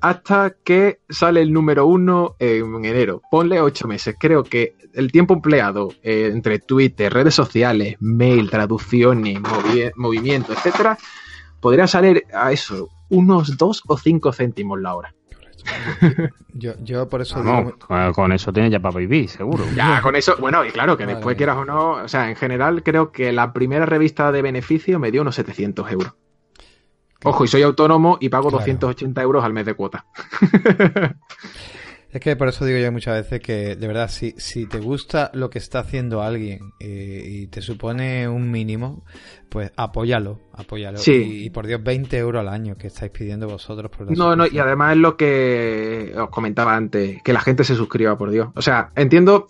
[0.00, 3.20] hasta que sale el número uno en enero.
[3.30, 4.14] Ponle ocho meses.
[4.18, 9.38] Creo que el tiempo empleado eh, entre Twitter, redes sociales, mail, traducciones,
[9.96, 10.98] movimiento, etcétera,
[11.60, 15.14] podría salir a eso, unos dos o cinco céntimos la hora.
[16.54, 17.42] Yo, yo por eso.
[18.14, 19.64] con eso tienes ya para vivir, seguro.
[19.74, 20.36] Ya, con eso.
[20.38, 21.92] Bueno, y claro, que después quieras o no.
[21.92, 25.90] O sea, en general, creo que la primera revista de beneficio me dio unos 700
[25.92, 26.14] euros.
[27.24, 30.06] Ojo, y soy autónomo y pago 280 euros al mes de cuota.
[32.10, 35.30] Es que por eso digo yo muchas veces que, de verdad, si, si te gusta
[35.34, 39.04] lo que está haciendo alguien eh, y te supone un mínimo,
[39.50, 40.96] pues apóyalo, apóyalo.
[40.98, 41.44] Sí.
[41.44, 43.90] Y, por Dios, 20 euros al año que estáis pidiendo vosotros.
[43.90, 47.74] Por no, no, y además es lo que os comentaba antes, que la gente se
[47.74, 48.48] suscriba, por Dios.
[48.54, 49.46] O sea, entiendo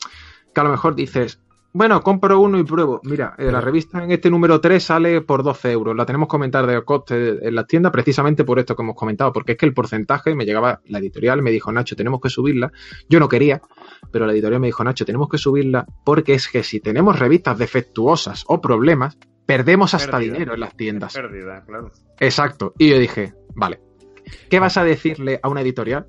[0.52, 1.40] que a lo mejor dices,
[1.72, 3.00] bueno, compro uno y pruebo.
[3.04, 5.94] Mira, eh, la revista en este número 3 sale por 12 euros.
[5.94, 9.52] La tenemos comentar de coste en las tiendas precisamente por esto que hemos comentado, porque
[9.52, 12.72] es que el porcentaje me llegaba, la editorial me dijo, Nacho, tenemos que subirla.
[13.08, 13.60] Yo no quería,
[14.10, 17.58] pero la editorial me dijo, Nacho, tenemos que subirla porque es que si tenemos revistas
[17.58, 21.12] defectuosas o problemas, perdemos hasta dinero en las tiendas.
[21.12, 21.92] Pérdida, claro.
[22.18, 22.72] Exacto.
[22.78, 23.80] Y yo dije, vale,
[24.48, 26.06] ¿qué vas a decirle a una editorial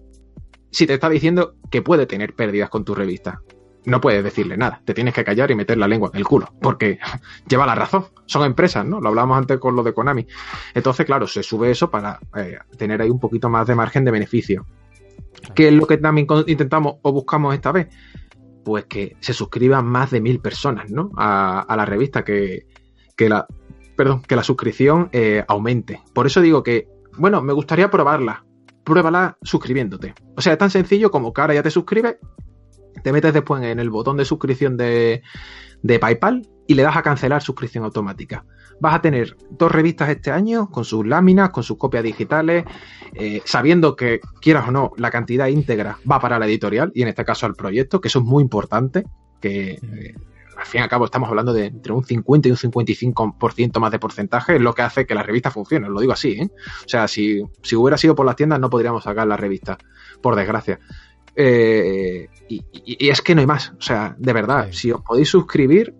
[0.71, 3.41] si te está diciendo que puede tener pérdidas con tu revista?
[3.85, 6.53] No puedes decirle nada, te tienes que callar y meter la lengua en el culo,
[6.61, 6.99] porque
[7.47, 8.99] lleva la razón, son empresas, ¿no?
[8.99, 10.27] Lo hablábamos antes con lo de Konami.
[10.73, 14.11] Entonces, claro, se sube eso para eh, tener ahí un poquito más de margen de
[14.11, 14.65] beneficio.
[15.55, 17.87] ¿Qué es lo que también intentamos o buscamos esta vez?
[18.63, 21.11] Pues que se suscriban más de mil personas, ¿no?
[21.17, 22.65] A, la revista, que,
[23.17, 23.47] la,
[23.95, 26.01] perdón, que la suscripción eh, aumente.
[26.13, 28.45] Por eso digo que, bueno, me gustaría probarla.
[28.83, 30.13] Pruébala suscribiéndote.
[30.35, 32.17] O sea, es tan sencillo como que ahora ya te suscribes
[33.03, 35.21] te metes después en el botón de suscripción de,
[35.99, 38.45] PayPal y le das a cancelar suscripción automática.
[38.79, 42.63] Vas a tener dos revistas este año con sus láminas, con sus copias digitales,
[43.13, 47.09] eh, sabiendo que, quieras o no, la cantidad íntegra va para la editorial y en
[47.09, 49.03] este caso al proyecto, que eso es muy importante,
[49.41, 50.15] que eh,
[50.59, 53.91] al fin y al cabo estamos hablando de entre un 50 y un 55% más
[53.91, 56.33] de porcentaje, es lo que hace que la revista funcione, lo digo así.
[56.33, 56.49] ¿eh?
[56.85, 57.41] O sea, si
[57.75, 59.77] hubiera sido por las tiendas no podríamos sacar la revista,
[60.21, 60.79] por desgracia.
[61.35, 63.73] Eh, y, es que no hay más.
[63.77, 65.93] O sea, de verdad, si os podéis suscribir,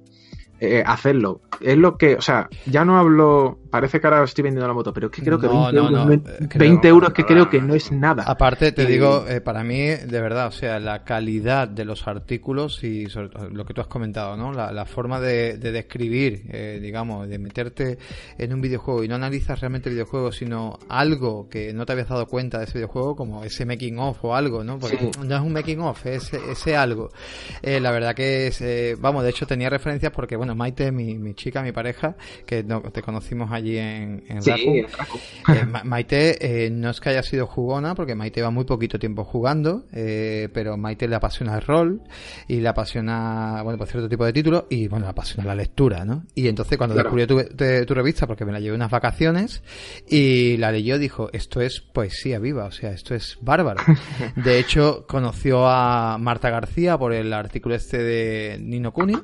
[0.59, 1.41] eh, hacerlo.
[1.61, 4.93] Es lo que, o sea, ya no hablo, parece que ahora estoy vendiendo la moto,
[4.93, 8.23] pero es que creo que 20, euros, que creo que no es nada.
[8.23, 12.83] Aparte, te digo, eh, para mí, de verdad, o sea, la calidad de los artículos
[12.83, 13.07] y
[13.51, 14.51] lo que tú has comentado, ¿no?
[14.51, 17.97] La, forma de, describir, eh, digamos, de meterte
[18.37, 22.09] en un videojuego y no analizas realmente el videojuego, sino algo que no te habías
[22.09, 24.79] dado cuenta de ese videojuego, como ese making of o algo, ¿no?
[24.79, 27.09] Porque no es un making of, es ese algo.
[27.61, 31.71] la verdad que es, vamos, de hecho tenía referencias porque, bueno, Maite, mi, chica, mi
[31.71, 32.15] pareja,
[32.45, 34.85] que te conocimos allí en, en eh,
[35.83, 39.85] Maite eh, no es que haya sido jugona, porque Maite va muy poquito tiempo jugando,
[39.93, 42.01] eh, pero Maite le apasiona el rol
[42.47, 46.05] y le apasiona, bueno, por cierto tipo de títulos y, bueno, le apasiona la lectura,
[46.05, 46.23] ¿no?
[46.35, 49.63] Y entonces cuando descubrió tu, revista, porque me la llevé unas vacaciones
[50.07, 53.81] y la leyó, dijo, esto es poesía viva, o sea, esto es bárbaro.
[54.35, 59.15] De hecho, conoció a Marta García por el artículo este de Nino Kuni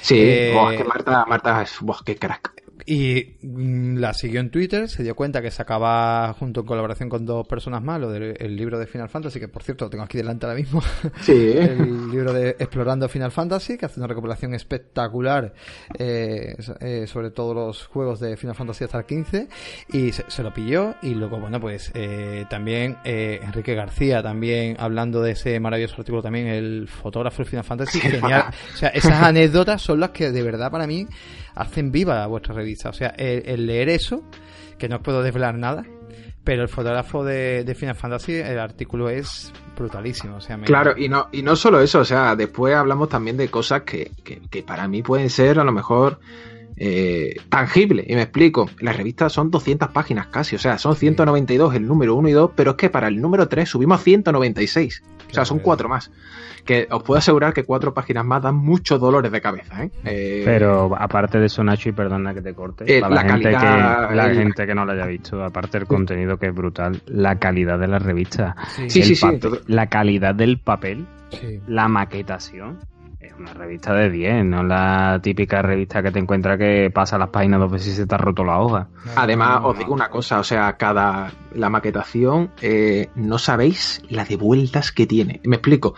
[0.00, 2.61] Sí, eh, que Marta, Marta es, qué crack.
[2.86, 7.24] Y mm, la siguió en Twitter, se dio cuenta que sacaba junto en colaboración con
[7.26, 10.18] dos personas más lo del libro de Final Fantasy, que por cierto lo tengo aquí
[10.18, 10.82] delante ahora mismo.
[11.22, 11.32] Sí.
[11.56, 15.52] el libro de Explorando Final Fantasy, que hace una recopilación espectacular
[15.98, 19.48] eh, eh, sobre todos los juegos de Final Fantasy hasta el 15.
[19.92, 20.94] Y se, lo pilló.
[21.02, 26.46] Y luego, bueno, pues eh, también Enrique García, también hablando de ese maravilloso artículo, también
[26.48, 28.00] el fotógrafo de Final Fantasy.
[28.00, 28.46] Genial.
[28.74, 31.06] O sea, esas anécdotas son las que de verdad para mí
[31.54, 32.90] hacen viva vuestra revista.
[32.90, 34.22] O sea, el, leer eso,
[34.78, 35.84] que no puedo desvelar nada,
[36.44, 40.36] pero el fotógrafo de, Final Fantasy, el artículo es brutalísimo.
[40.36, 43.48] O sea, Claro, y no, y no solo eso, o sea, después hablamos también de
[43.48, 46.18] cosas que, que, para mí pueden ser a lo mejor
[46.76, 48.06] eh, tangibles.
[48.08, 52.14] Y me explico, las revistas son 200 páginas casi, o sea, son 192 el número
[52.16, 55.02] 1 y 2, pero es que para el número 3 subimos 196.
[55.32, 56.12] O sea, son cuatro más
[56.64, 59.84] que os puedo asegurar que cuatro páginas más dan muchos dolores de cabeza.
[59.84, 59.90] ¿eh?
[60.04, 63.56] eh Pero aparte de eso, Nacho, y perdona que te corte, eh, la, gente, que,
[64.14, 67.78] la gente que no lo haya visto, aparte del contenido que es brutal, la calidad
[67.78, 68.54] de la revista,
[68.86, 69.26] sí, sí, sí,
[69.66, 71.06] la calidad del papel,
[71.66, 72.78] la maquetación.
[73.22, 77.28] Es una revista de 10, no la típica revista que te encuentra que pasa las
[77.28, 78.88] páginas dos veces y se te ha roto la hoja.
[79.14, 84.34] Además, os digo una cosa, o sea, cada la maquetación, eh, no sabéis la de
[84.34, 85.40] vueltas que tiene.
[85.44, 85.94] Me explico.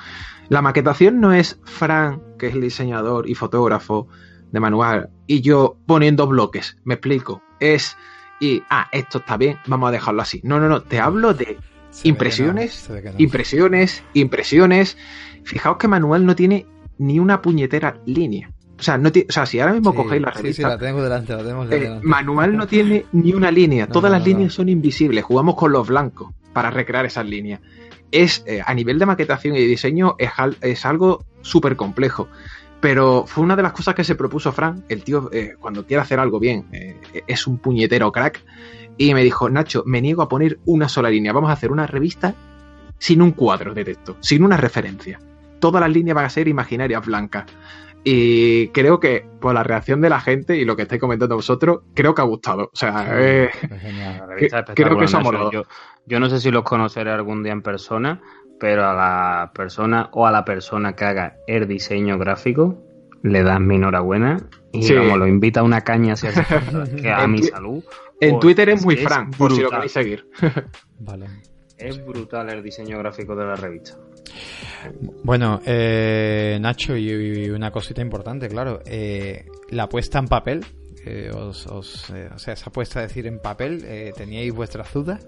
[0.51, 4.07] La maquetación no es Fran, que es el diseñador y fotógrafo
[4.53, 7.43] de manual, y yo poniendo bloques, me explico.
[7.59, 7.97] Es,
[8.39, 10.43] y, ah, esto está bien, vamos a dejarlo así.
[10.45, 11.57] No, no, no, te hablo de
[12.03, 14.99] impresiones, impresiones, impresiones.
[15.45, 16.67] Fijaos que Manual no tiene
[16.99, 18.51] ni una puñetera línea.
[18.79, 20.63] O sea, no o sea, si ahora mismo cogéis la revista.
[20.63, 23.87] Sí, sí, la tengo delante, la tenemos eh, Manual no tiene ni una línea.
[23.87, 25.25] Todas las líneas son invisibles.
[25.25, 27.61] Jugamos con los blancos para recrear esas líneas
[28.15, 32.29] es eh, a nivel de maquetación y diseño es, algo súper complejo.
[32.81, 34.85] Pero fue una de las cosas que se propuso Frank.
[34.89, 38.41] El tío, eh, cuando quiere hacer algo bien, eh, es un puñetero crack.
[38.97, 41.33] Y me dijo, Nacho, me niego a poner una sola línea.
[41.33, 42.37] Vamos a hacer una revista
[42.99, 45.19] sin un cuadro de texto, sin una referencia.
[45.61, 47.47] Todas las líneas van a ser imaginarias blancas.
[48.07, 51.81] Y creo que por la reacción de la gente y lo que estáis comentando vosotros,
[51.95, 52.65] creo que ha gustado.
[52.65, 53.07] O sea,
[54.75, 55.63] creo que somos yo,
[56.07, 58.21] yo no sé si los conoceré algún día en persona,
[58.61, 62.79] pero a la persona o a la persona que haga el diseño gráfico
[63.23, 64.37] le das mi enhorabuena
[64.71, 66.31] y vamos, lo invita a una caña hacia
[67.01, 67.83] que a mi salud.
[68.21, 70.29] En Twitter es muy frank, por si lo queréis seguir.
[71.01, 71.27] vale.
[71.79, 73.97] Es brutal el diseño gráfico de la revista.
[75.23, 80.65] Bueno, eh, Nacho, y, una cosita importante, claro, eh, la puesta en papel
[81.07, 84.93] eh, os, os eh, o sea, esa puesta a decir en papel, eh, teníais vuestras
[84.93, 85.27] dudas.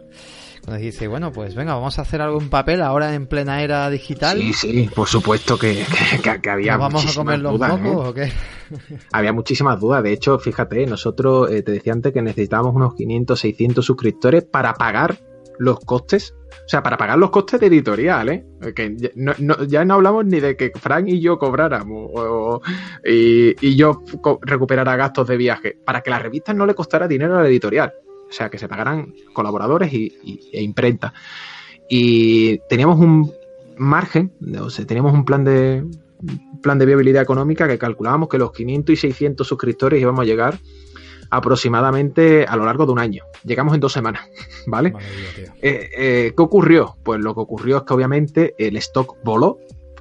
[0.65, 3.89] Cuando dijiste, bueno, pues venga, vamos a hacer algo en papel ahora en plena era
[3.91, 4.39] digital.
[4.39, 5.85] Sí, sí, por supuesto que,
[6.23, 8.33] que, que había ¿Nos vamos a comer los dudas, mocos o qué?
[9.13, 10.03] Había muchísimas dudas.
[10.03, 15.19] De hecho, fíjate, nosotros te decía antes que necesitábamos unos 500, 600 suscriptores para pagar
[15.59, 16.35] los costes
[16.67, 18.45] o sea, para pagar los costes de editorial, ¿eh?
[18.75, 18.97] Que
[19.69, 22.61] ya no, hablamos ni de que Frank y yo cobráramos
[23.05, 24.03] y, yo
[24.43, 25.79] recuperara gastos de viaje.
[25.85, 27.93] Para que la revista no le costara dinero a la editorial.
[28.29, 31.15] O sea, que se pagaran colaboradores y, y, e imprenta.
[31.89, 33.33] Y teníamos un
[33.77, 35.85] margen, o sea, teníamos un plan de
[36.63, 40.59] plan de viabilidad económica que calculábamos que los 500 y 600 suscriptores íbamos a llegar
[41.31, 43.25] aproximadamente a lo largo de un año.
[43.45, 44.29] Llegamos en dos semanas,
[44.67, 44.93] ¿vale?
[45.61, 46.97] Eh, eh, ¿Qué ocurrió?
[47.03, 49.59] Pues lo que ocurrió es que obviamente el stock voló,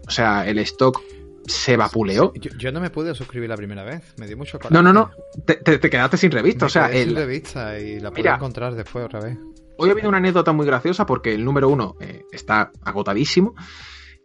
[0.08, 1.02] o sea, el stock
[1.48, 2.34] se vapuleó.
[2.36, 4.74] Yo, yo, no me pude suscribir la primera vez, me dio mucho coraje.
[4.74, 5.12] No, no, no,
[5.46, 7.10] te, te, te quedaste sin revista, me o sea, quedé el...
[7.10, 8.36] sin revista y la pude Mira.
[8.36, 9.38] encontrar después otra vez.
[9.78, 13.56] Hoy ha habido una anécdota muy graciosa porque el número uno eh, está agotadísimo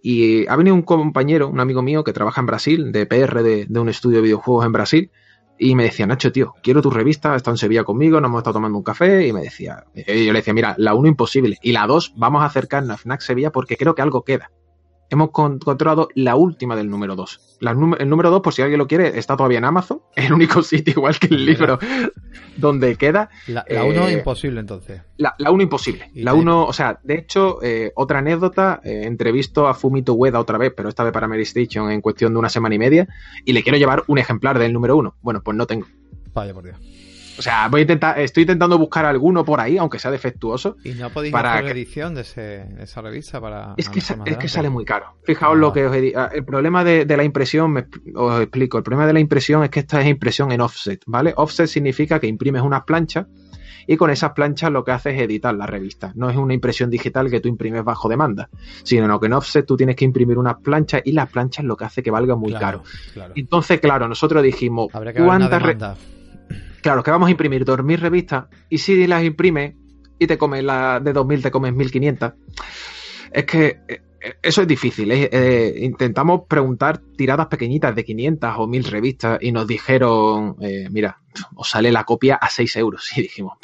[0.03, 3.66] y ha venido un compañero, un amigo mío que trabaja en Brasil, de PR de,
[3.68, 5.11] de un estudio de videojuegos en Brasil,
[5.62, 8.54] y me decía, Nacho, tío, quiero tu revista, estado en Sevilla conmigo, nos hemos estado
[8.54, 11.86] tomando un café, y me decía, yo le decía, mira, la uno imposible, y la
[11.86, 14.50] dos vamos a acercarnos a FNAC Sevilla porque creo que algo queda.
[15.11, 17.58] Hemos encontrado la última del número 2.
[17.98, 20.94] el número 2, por si alguien lo quiere, está todavía en Amazon, el único sitio
[20.96, 21.78] igual que el libro
[22.56, 23.28] donde queda.
[23.48, 25.02] La 1 eh, imposible entonces.
[25.16, 26.11] La 1 imposible.
[26.14, 30.58] La 1, o sea, de hecho, eh, otra anécdota, eh, entrevisto a Fumito Ueda otra
[30.58, 33.08] vez, pero esta vez para Mary Station en cuestión de una semana y media,
[33.44, 35.16] y le quiero llevar un ejemplar del número 1.
[35.22, 35.86] Bueno, pues no tengo.
[36.32, 36.78] Vaya por Dios.
[37.41, 40.76] O sea, voy a intentar, estoy intentando buscar alguno por ahí, aunque sea defectuoso.
[40.84, 41.70] ¿Y no podéis para hacer que...
[41.70, 43.72] edición de, ese, de, esa revista para.?
[43.78, 45.14] Es que, es que sale muy caro.
[45.24, 45.59] Fijaos ah.
[45.59, 46.30] lo que os he dicho.
[46.30, 48.76] El problema de, de la impresión, me, os explico.
[48.76, 51.32] El problema de la impresión es que esta es impresión en offset, ¿vale?
[51.34, 53.24] Offset significa que imprimes unas planchas
[53.86, 56.12] y con esas planchas lo que haces es editar la revista.
[56.14, 58.51] No es una impresión digital que tú imprimes bajo demanda,
[58.82, 61.86] sino que en offset tú tienes que imprimir unas planchas y las planchas lo que
[61.86, 62.82] hace que valga muy claro, caro.
[63.14, 63.32] Claro.
[63.34, 65.62] Entonces, claro, nosotros dijimos, ¿cuántas
[66.82, 69.74] Claro, que vamos a imprimir 2.000 revistas y si las imprimes
[70.18, 72.34] y te comes la de 2.000, te comes 1.500.
[73.32, 75.10] Es que eh, eso es difícil.
[75.10, 75.28] ¿eh?
[75.32, 81.20] Eh, intentamos preguntar tiradas pequeñitas de 500 o 1.000 revistas y nos dijeron, eh, mira,
[81.54, 83.10] os sale la copia a 6 euros.
[83.16, 83.54] Y dijimos,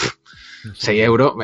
[0.74, 1.34] 6 euros.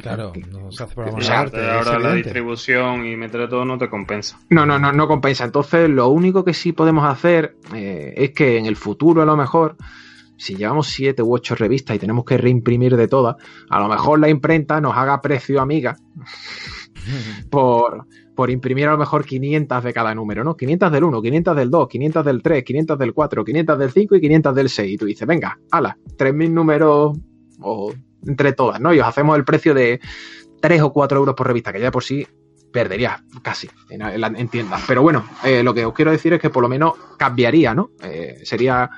[0.00, 3.78] Claro, no se hace por o sea, arte, ahora la distribución y meter todo no
[3.78, 4.38] te compensa.
[4.50, 5.44] No, no, no, no compensa.
[5.44, 9.76] Entonces, lo único que sí podemos hacer es que en el futuro, a lo mejor,
[10.36, 13.36] si llevamos siete u ocho revistas y tenemos que reimprimir de todas,
[13.68, 15.96] a lo mejor la imprenta nos haga precio amiga
[17.50, 20.56] por, por imprimir a lo mejor 500 de cada número, ¿no?
[20.56, 24.14] 500 del 1, 500 del 2, 500 del 3, 500 del 4, 500 del 5
[24.16, 24.92] y 500 del 6.
[24.92, 27.18] Y tú dices, venga, ala, 3.000 números
[27.60, 27.92] o
[28.26, 28.92] entre todas, ¿no?
[28.92, 30.00] Y os hacemos el precio de
[30.60, 32.26] 3 o 4 euros por revista, que ya por sí
[32.72, 34.82] perdería casi en, en, en tiendas.
[34.86, 37.90] Pero bueno, eh, lo que os quiero decir es que por lo menos cambiaría, ¿no?
[38.02, 38.90] Eh, sería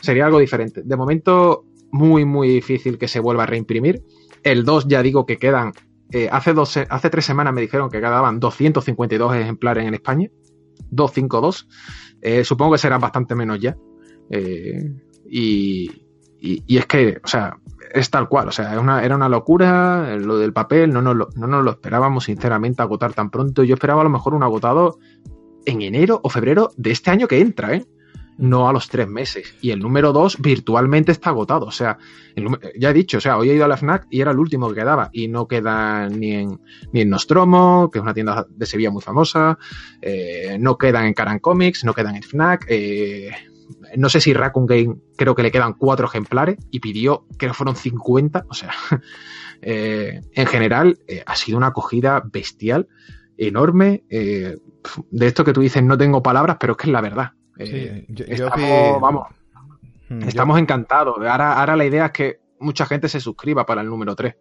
[0.00, 0.82] sería algo diferente.
[0.84, 4.02] De momento, muy, muy difícil que se vuelva a reimprimir.
[4.42, 5.72] El 2 ya digo que quedan,
[6.12, 10.28] eh, hace, dos, hace tres semanas me dijeron que quedaban 252 ejemplares en España.
[10.90, 11.68] 252.
[12.20, 13.76] Eh, supongo que serán bastante menos ya.
[14.30, 14.92] Eh,
[15.28, 15.90] y,
[16.40, 17.56] y, es que, o sea,
[17.92, 18.48] es tal cual.
[18.48, 18.72] O sea,
[19.02, 20.92] era una locura lo del papel.
[20.92, 23.64] No nos lo, no nos lo esperábamos, sinceramente, agotar tan pronto.
[23.64, 24.98] Yo esperaba a lo mejor un agotado
[25.66, 27.84] en enero o febrero de este año que entra, ¿eh?
[28.38, 29.54] No a los tres meses.
[29.60, 31.66] Y el número dos virtualmente está agotado.
[31.66, 31.98] O sea,
[32.34, 32.46] el,
[32.78, 34.68] ya he dicho, o sea, hoy he ido a la FNAC y era el último
[34.68, 35.10] que quedaba.
[35.12, 36.60] Y no queda ni en,
[36.92, 39.58] ni en Nostromo, que es una tienda de Sevilla muy famosa.
[40.00, 42.66] Eh, no quedan en Caran Comics, no quedan en FNAC.
[42.68, 43.30] Eh,
[43.96, 47.56] no sé si Raccoon Game creo que le quedan cuatro ejemplares y pidió, creo que
[47.56, 48.46] fueron 50.
[48.48, 48.70] O sea,
[49.62, 52.86] eh, en general ha sido una acogida bestial,
[53.36, 54.04] enorme.
[54.08, 57.32] de esto que tú dices, no tengo palabras, pero es que es la verdad.
[57.58, 59.26] Sí, eh, yo, estamos, yo, vamos,
[60.08, 61.16] Hmm, estamos yo, encantados.
[61.18, 64.34] Ahora, ahora la idea es que mucha gente se suscriba para el número 3.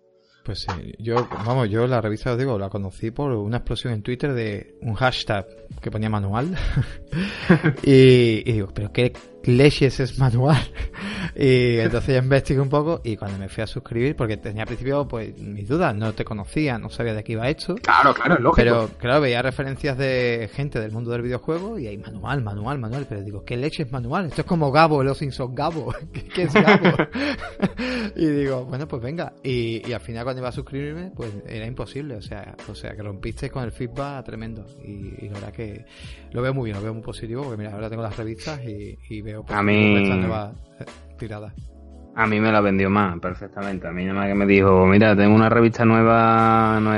[0.43, 4.01] Pues sí, yo, vamos, yo la revista, os digo, la conocí por una explosión en
[4.01, 5.45] Twitter de un hashtag
[5.82, 6.55] que ponía manual.
[7.84, 9.11] y, y, digo, ¿pero qué
[9.44, 10.58] leches es manual?
[11.36, 14.68] y entonces ya investigué un poco y cuando me fui a suscribir, porque tenía al
[14.68, 17.76] principio pues mis dudas, no te conocía, no sabía de qué iba hecho.
[17.76, 18.56] Claro, claro, es lógico.
[18.56, 23.06] Pero claro, veía referencias de gente del mundo del videojuego y hay manual, manual, manual.
[23.08, 24.28] Pero digo, ¿qué leche es manual?
[24.28, 25.94] Esto es como Gabo, los Simpsons Gabo.
[26.14, 26.98] ¿Qué, qué es Gabo?
[28.16, 29.34] y digo, bueno, pues venga.
[29.44, 32.16] Y, y al final cuando iba a suscribirme, pues era imposible.
[32.16, 34.66] O sea, o sea que rompiste con el feedback tremendo.
[34.84, 35.86] Y, y la verdad que
[36.32, 37.44] lo veo muy bien, lo veo muy positivo.
[37.44, 40.04] Porque mira, ahora tengo las revistas y, y veo a mí...
[40.04, 40.52] esta nueva
[41.18, 41.54] tirada.
[42.18, 43.88] A mí me la vendió más, perfectamente.
[43.88, 46.90] A mí nada más que me dijo, mira, tengo una revista nueva, no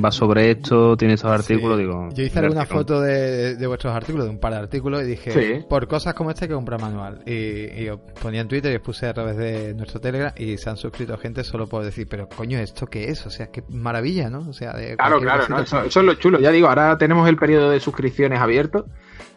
[0.00, 2.08] va sobre esto, tiene estos artículos, digo...
[2.14, 5.88] Yo hice alguna foto de, vuestros artículos, de un par de artículos, y dije, por
[5.88, 7.24] cosas como esta hay que comprar manual.
[7.26, 10.76] Y, yo ponía en Twitter y puse a través de nuestro Telegram y se han
[10.76, 13.26] suscrito gente solo por decir, pero coño, ¿esto qué es?
[13.26, 14.48] O sea, qué maravilla, ¿no?
[14.48, 16.38] O sea, de Claro, claro, eso, eso es lo chulo.
[16.38, 18.86] Ya digo, ahora tenemos el periodo de suscripciones abierto,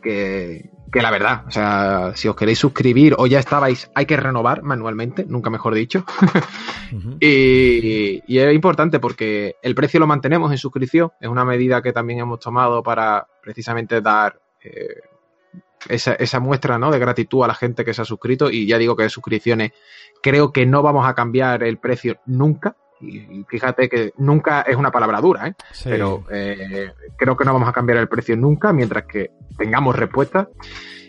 [0.04, 4.16] que que la verdad, o sea, si os queréis suscribir o ya estabais, hay que
[4.16, 6.06] renovar manualmente, nunca mejor dicho.
[7.20, 12.20] y, es importante porque el precio lo mantenemos en suscripción, es una medida que también
[12.20, 15.02] hemos tomado para precisamente dar eh,
[15.90, 16.92] esa, muestra ¿no?
[16.92, 19.72] de gratitud a la gente que se ha suscrito y ya digo que de suscripciones
[20.22, 22.78] creo que no vamos a cambiar el precio nunca.
[23.02, 25.54] Y fíjate que nunca es una palabra dura, ¿eh?
[25.84, 30.48] pero eh, creo que no vamos a cambiar el precio nunca mientras que tengamos respuestas.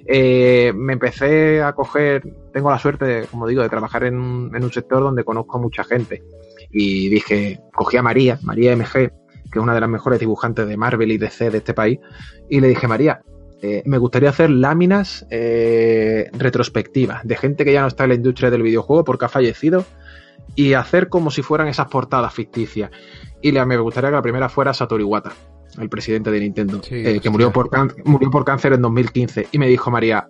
[0.06, 2.22] Eh, me empecé a coger,
[2.52, 6.22] tengo la suerte, como digo, de trabajar en, un sector donde conozco a mucha gente.
[6.70, 10.76] Y dije, cogí a María, María MG, que es una de las mejores dibujantes de
[10.76, 12.00] Marvel y DC de este país,
[12.50, 13.22] y le dije, María,
[13.62, 18.16] eh, me gustaría hacer láminas eh, retrospectivas de gente que ya no está en la
[18.16, 19.86] industria del videojuego porque ha fallecido
[20.54, 22.90] y hacer como si fueran esas portadas ficticias.
[23.42, 25.32] Y le, me gustaría que la primera fuera Satoru Iwata
[25.78, 27.68] el presidente de Nintendo, eh, que murió por,
[28.04, 29.48] murió por cáncer en 2015.
[29.52, 30.28] Y me dijo, María,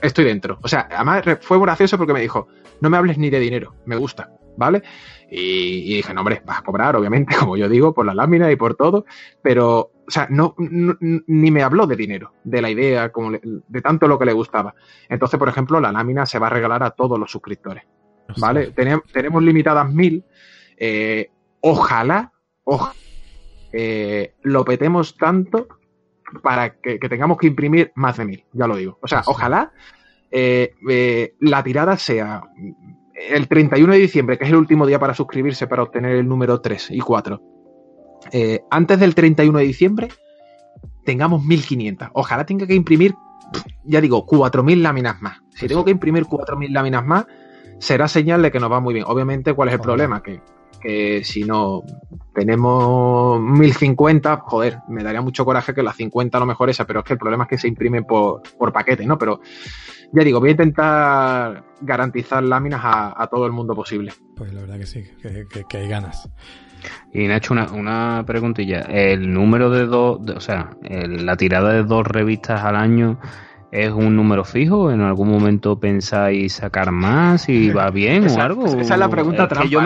[0.00, 0.58] estoy dentro.
[0.62, 2.48] O sea, además fue gracioso porque me dijo,
[2.80, 4.82] no me hables ni de dinero, me gusta, ¿vale?
[5.30, 8.56] Y, dije, no, hombre, vas a cobrar, obviamente, como yo digo, por la lámina y
[8.56, 9.04] por todo,
[9.42, 14.08] pero, o sea, no, ni me habló de dinero, de la idea, como de tanto
[14.08, 14.74] lo que le gustaba.
[15.08, 17.84] Entonces, por ejemplo, la lámina se va a regalar a todos los suscriptores,
[18.38, 18.72] ¿vale?
[18.72, 20.24] Tenemos, limitadas mil.
[20.76, 22.32] Eh, ojalá,
[22.64, 22.94] ojalá
[23.72, 25.66] eh, lo petemos tanto
[26.42, 28.98] para que, tengamos que imprimir más de mil, ya lo digo.
[29.02, 29.72] O sea, ojalá
[30.30, 32.42] eh, eh, la tirada sea
[33.14, 36.60] el 31 de diciembre, que es el último día para suscribirse para obtener el número
[36.60, 37.40] 3 y 4.
[38.70, 40.08] antes del 31 de diciembre
[41.04, 42.08] tengamos 1500.
[42.12, 43.14] Ojalá tenga que imprimir,
[43.84, 45.40] ya digo, 4000 láminas más.
[45.54, 47.26] Si tengo que imprimir 4000 láminas más,
[47.82, 49.06] será señal de que nos va muy bien.
[49.08, 50.22] Obviamente, ¿cuál es el problema?
[50.22, 50.40] Que
[50.82, 51.84] que si no
[52.34, 57.00] tenemos 1050, joder, me daría mucho coraje que las 50 a lo mejor esa, pero
[57.00, 59.16] es que el problema es que se imprime por, paquete, ¿no?
[59.16, 59.40] Pero
[60.12, 64.12] ya digo, voy a intentar garantizar láminas a, todo el mundo posible.
[64.36, 65.04] Pues la verdad que sí,
[65.68, 66.28] que, hay ganas.
[67.12, 68.80] Y Nacho, una, una preguntilla.
[68.80, 73.20] El número de dos, o sea, la tirada de dos revistas al año
[73.72, 74.90] ¿Es un número fijo?
[74.90, 78.66] ¿En algún momento pensáis sacar más y va bien o algo?
[78.66, 79.82] Esa es la pregunta trampa.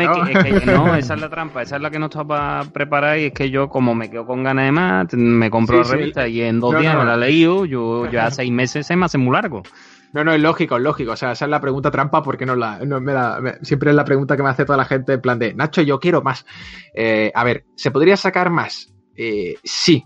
[0.67, 0.97] ¿no?
[0.97, 3.69] esa es la trampa, esa es la que no estaba preparada y es que yo,
[3.69, 6.97] como me quedo con ganas de más, me compro la revista y en dos días
[6.97, 9.63] me la he leído, yo ya seis meses se me hace muy largo.
[10.13, 11.13] No, no, es lógico, es lógico.
[11.13, 14.37] O sea, esa es la pregunta trampa porque no la, me siempre es la pregunta
[14.37, 16.45] que me hace toda la gente en plan de, Nacho, yo quiero más.
[16.93, 18.93] Eh, a ver, ¿se podría sacar más?
[19.15, 20.03] Eh, sí.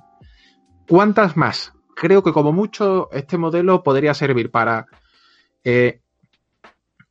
[0.87, 1.72] ¿Cuántas más?
[2.01, 4.86] Creo que como mucho este modelo podría servir para
[5.64, 6.01] eh,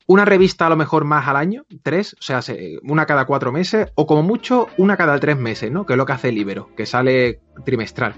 [0.07, 2.41] una revista a lo mejor más al año, tres, o sea,
[2.81, 5.85] una cada cuatro meses, o como mucho una cada tres meses, ¿no?
[5.85, 8.15] Que es lo que hace el Libero, que sale trimestral.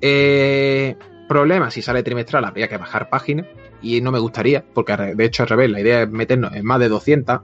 [0.00, 0.96] Eh,
[1.28, 3.46] problema, si sale trimestral habría que bajar páginas,
[3.82, 6.80] y no me gustaría, porque de hecho al revés, la idea es meternos en más
[6.80, 7.42] de 200.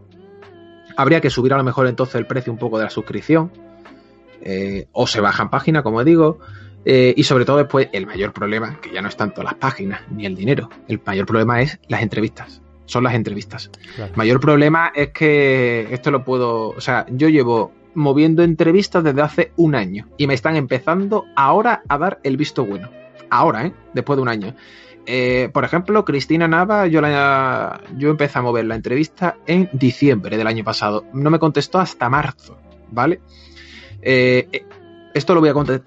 [0.96, 3.52] Habría que subir a lo mejor entonces el precio un poco de la suscripción,
[4.40, 6.38] eh, o se bajan páginas, como digo.
[6.84, 10.02] Eh, y sobre todo después, el mayor problema, que ya no es tanto las páginas
[10.10, 12.60] ni el dinero, el mayor problema es las entrevistas.
[12.86, 13.70] Son las entrevistas.
[13.96, 16.68] El mayor problema es que esto lo puedo.
[16.68, 21.82] O sea, yo llevo moviendo entrevistas desde hace un año y me están empezando ahora
[21.88, 22.90] a dar el visto bueno.
[23.30, 23.72] Ahora, ¿eh?
[23.94, 24.54] Después de un año.
[25.06, 30.36] Eh, por ejemplo, Cristina Nava, yo, la, yo empecé a mover la entrevista en diciembre
[30.36, 31.04] del año pasado.
[31.12, 32.58] No me contestó hasta marzo,
[32.90, 33.20] ¿vale?
[34.02, 34.64] Eh,
[35.14, 35.82] esto lo voy a contar.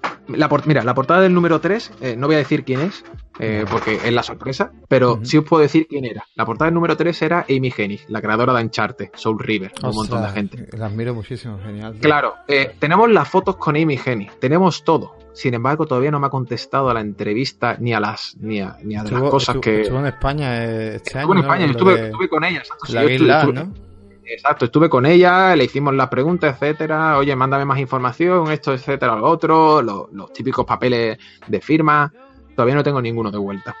[0.64, 3.04] mira, la portada del número 3, eh, no voy a decir quién es,
[3.38, 6.24] eh, porque es la sorpresa, pero sí os puedo decir quién era.
[6.34, 9.94] La portada del número 3 era Amy Hennig, la creadora de Uncharted, Soul River, un
[9.94, 10.68] montón de gente.
[10.76, 11.96] La admiro muchísimo, genial.
[12.00, 15.16] Claro, eh, tenemos las fotos con Amy Hennig, tenemos todo.
[15.34, 18.76] Sin embargo, todavía no me ha contestado a la entrevista ni a las ni a,
[18.82, 19.82] ni a las cosas que.
[19.82, 22.62] Estuvo en España este estuvo en España, yo estuve, con ella.
[22.88, 23.87] La ¿no?
[24.30, 27.16] Exacto, estuve con ella, le hicimos las preguntas, etcétera.
[27.16, 31.16] Oye, mándame más información, esto, etcétera, lo otro, los, típicos papeles
[31.46, 32.12] de firma.
[32.54, 33.74] Todavía no tengo ninguno de vuelta.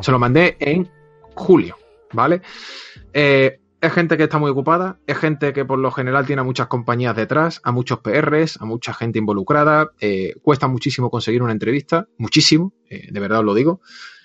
[0.00, 0.88] Se lo mandé en
[1.34, 1.76] julio,
[2.12, 2.42] ¿vale?
[3.12, 6.44] Eh, es gente que está muy ocupada, es gente que por lo general tiene a
[6.44, 9.90] muchas compañías detrás, a muchos PRs, a mucha gente involucrada.
[10.00, 13.80] Eh, cuesta muchísimo conseguir una entrevista, muchísimo, eh, de verdad os lo digo.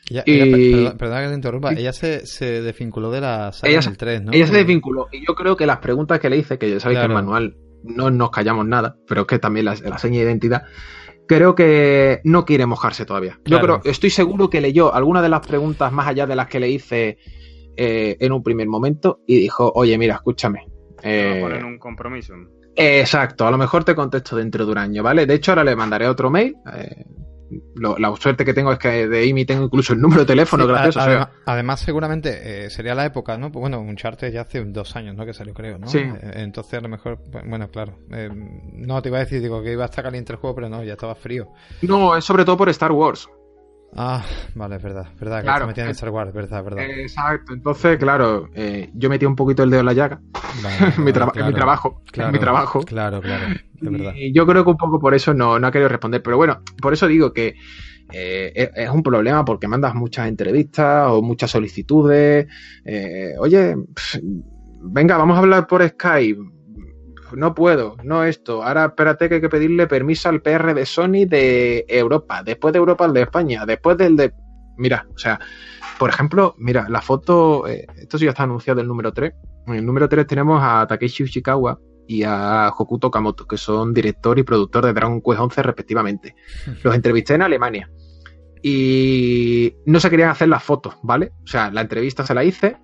[0.10, 0.90] Y...
[0.98, 4.32] perdona, que te interrumpa, ella se, se desvinculó de la saga del 3, ¿no?
[4.32, 7.00] Ella se desvinculó y yo creo que las preguntas que le hice, que ya sabéis
[7.00, 10.26] que en manual no nos callamos nada, pero es que también la, la seña de
[10.26, 10.64] identidad,
[11.28, 13.40] creo que no quiere mojarse todavía.
[13.46, 16.60] Yo creo, estoy seguro que leyó algunas de las preguntas más allá de las que
[16.60, 17.18] le hice
[17.76, 20.68] eh, en un primer momento y dijo, oye, mira, escúchame.
[21.04, 22.34] Eh, poner un compromiso.
[22.76, 25.26] Exacto, a lo mejor te contesto dentro de un año, ¿vale?
[25.26, 26.56] De hecho, ahora le mandaré otro mail.
[26.74, 27.06] Eh,
[27.76, 31.30] la suerte que tengo es que de Amy tengo incluso el número de teléfono, gracias.
[31.46, 33.52] además, seguramente eh, sería la época, ¿no?
[33.52, 35.26] Pues bueno, un charter ya hace dos años, ¿no?
[35.26, 35.88] Que salió, creo, ¿no?
[35.88, 36.00] Sí.
[36.00, 37.98] Eh, entonces, a lo mejor, pues, bueno, claro.
[38.12, 38.30] Eh,
[38.74, 40.84] no, te iba a decir, digo, que iba a estar caliente el juego, pero no,
[40.84, 41.50] ya estaba frío.
[41.82, 43.30] No, es sobre todo por Star Wars.
[43.96, 44.24] Ah,
[44.54, 46.84] vale, es verdad, verdad, que claro, en Star Wars, verdad, verdad.
[46.84, 48.50] Exacto, entonces, claro,
[48.94, 50.22] yo metí un poquito el dedo en la llaga.
[50.98, 52.82] mi, mi, trabajo, claro, mi trabajo.
[52.82, 53.48] Claro, claro,
[53.82, 54.14] verdad.
[54.16, 56.62] Y yo creo que un poco por eso no, no ha querido responder, pero bueno,
[56.82, 57.56] por eso digo que
[58.12, 62.48] eh, es, un problema porque mandas muchas entrevistas o muchas solicitudes.
[62.86, 63.76] Eh, oye,
[64.82, 66.57] venga, vamos a hablar por Skype.
[67.36, 68.64] No puedo, no esto.
[68.64, 72.80] Ahora espérate que hay que pedirle permiso al PR de Sony de Europa, después de
[72.80, 74.34] Europa el de España, después del de...
[74.78, 75.40] Mira, o sea,
[75.98, 79.34] por ejemplo, mira, la foto, eh, esto sí ya está anunciado el número 3.
[79.68, 84.40] En el número 3 tenemos a Takeshi Ushikawa, y a Hokuto Kamoto, que son director
[84.40, 86.36] y productor de Dragon Quest 11 respectivamente.
[86.84, 87.90] Los entrevisté en Alemania
[88.64, 91.32] y no se querían hacer las fotos, ¿vale?
[91.44, 92.78] O sea, la entrevista se la hice,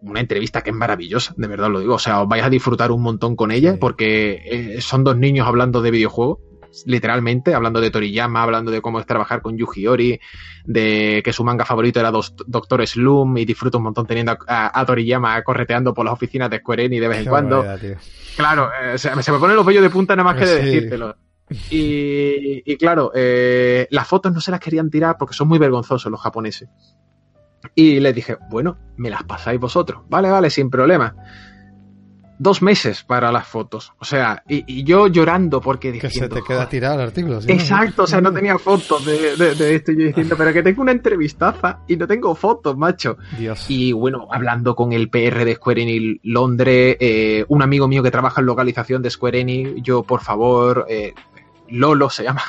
[0.00, 1.94] una entrevista que es maravillosa, de verdad lo digo.
[1.94, 5.46] O sea, os vais a disfrutar un montón con ella porque eh, son dos niños
[5.46, 6.38] hablando de videojuegos,
[6.86, 10.20] literalmente, hablando de Toriyama, hablando de cómo es trabajar con Yuji Ori,
[10.64, 15.42] de que su manga favorito era Doctor Slum y disfruta un montón teniendo a, Toriyama
[15.42, 17.64] correteando por las oficinas de Square Enix de vez en cuando.
[18.36, 21.16] claro, eh, se, me ponen los vellos de punta nada más que de decírtelo.
[21.70, 26.20] Y, claro, eh, las fotos no se las querían tirar porque son muy vergonzosos los
[26.20, 26.68] japoneses.
[27.74, 30.02] Y les dije, bueno, me las pasáis vosotros.
[30.08, 31.14] Vale, vale, sin problema.
[32.36, 33.92] Dos meses para las fotos.
[33.98, 37.40] O sea, y, yo llorando porque diciendo, Que se te queda tirado el artículo.
[37.46, 39.34] Exacto, o sea, no tenía fotos de,
[39.74, 39.92] esto.
[39.92, 43.16] Y yo diciendo, pero que tengo una entrevistaza y no tengo fotos, macho.
[43.38, 43.66] Dios.
[43.68, 48.10] Y bueno, hablando con el PR de Square Enix Londres, eh, un amigo mío que
[48.10, 51.14] trabaja en localización de Square Enix, yo, por favor, eh,
[51.68, 52.42] Lolo se llama.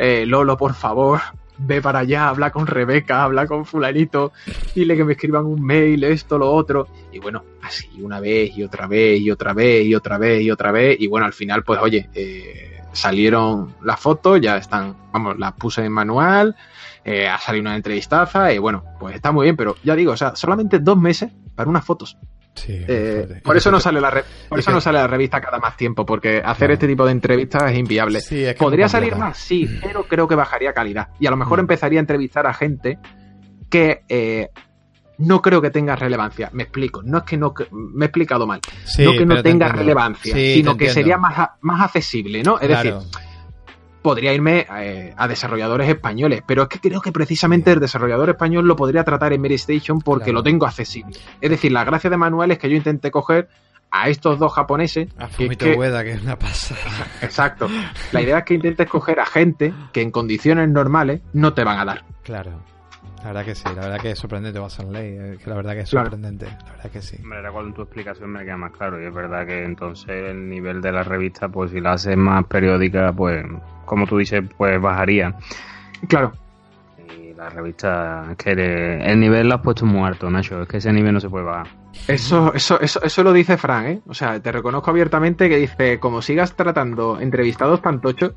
[0.00, 1.20] Eh, Lolo, por favor,
[1.58, 4.32] ve para allá, habla con Rebeca, habla con fulanito,
[4.74, 6.88] dile que me escriban un mail, esto, lo otro.
[7.12, 10.50] Y bueno, así una vez y otra vez y otra vez y otra vez y
[10.50, 10.96] otra vez.
[11.00, 15.84] Y bueno, al final, pues oye, eh, salieron las fotos, ya están, vamos, las puse
[15.84, 16.56] en manual,
[17.04, 20.16] eh, ha salido una entrevistaza y bueno, pues está muy bien, pero ya digo, o
[20.16, 22.16] sea, solamente dos meses para unas fotos.
[22.66, 26.04] Eh, por eso no sale la por eso no sale la revista cada más tiempo,
[26.04, 28.20] porque hacer este tipo de entrevistas es inviable.
[28.58, 31.08] Podría salir más, sí, pero creo que bajaría calidad.
[31.20, 31.60] Y a lo mejor mm.
[31.60, 32.98] empezaría a entrevistar a gente
[33.70, 34.48] que eh,
[35.18, 36.50] no creo que tenga relevancia.
[36.52, 37.02] Me explico.
[37.02, 38.60] No es que no me he explicado mal.
[38.98, 42.58] no que no tenga relevancia, sino que sería más, más accesible, ¿no?
[42.60, 42.94] Es decir,
[44.08, 48.66] podría irme eh, a desarrolladores españoles, pero es que creo que precisamente el desarrollador español
[48.66, 51.14] lo podría tratar en Mary Station porque lo tengo accesible.
[51.42, 53.50] Es decir, la gracia de Manuel es que yo intenté coger
[53.90, 55.08] a estos dos japoneses.
[55.18, 56.80] A que, Ueda, que es una pasada.
[57.20, 57.68] Exacto.
[58.12, 61.78] La idea es que intentes coger a gente que en condiciones normales no te van
[61.78, 62.04] a dar.
[62.22, 62.77] Claro.
[63.28, 65.74] La verdad que sí, la verdad que es sorprendente Watson Ley, eh, que la verdad
[65.74, 67.18] que es sorprendente, la verdad que sí.
[67.22, 70.48] Hombre, ahora con tu explicación me queda más claro y es verdad que entonces el
[70.48, 73.44] nivel de la revista, pues si la haces más periódica, pues
[73.84, 75.34] como tú dices, pues bajaría.
[76.08, 76.32] Claro.
[77.18, 80.78] Y la revista, es que el nivel lo has puesto muy alto, Nacho, es que
[80.78, 81.66] ese nivel no se puede bajar.
[82.06, 84.00] Eso, eso, eso, eso lo dice Fran, ¿eh?
[84.06, 88.32] O sea, te reconozco abiertamente que dice, como sigas tratando entrevistados tan tochos,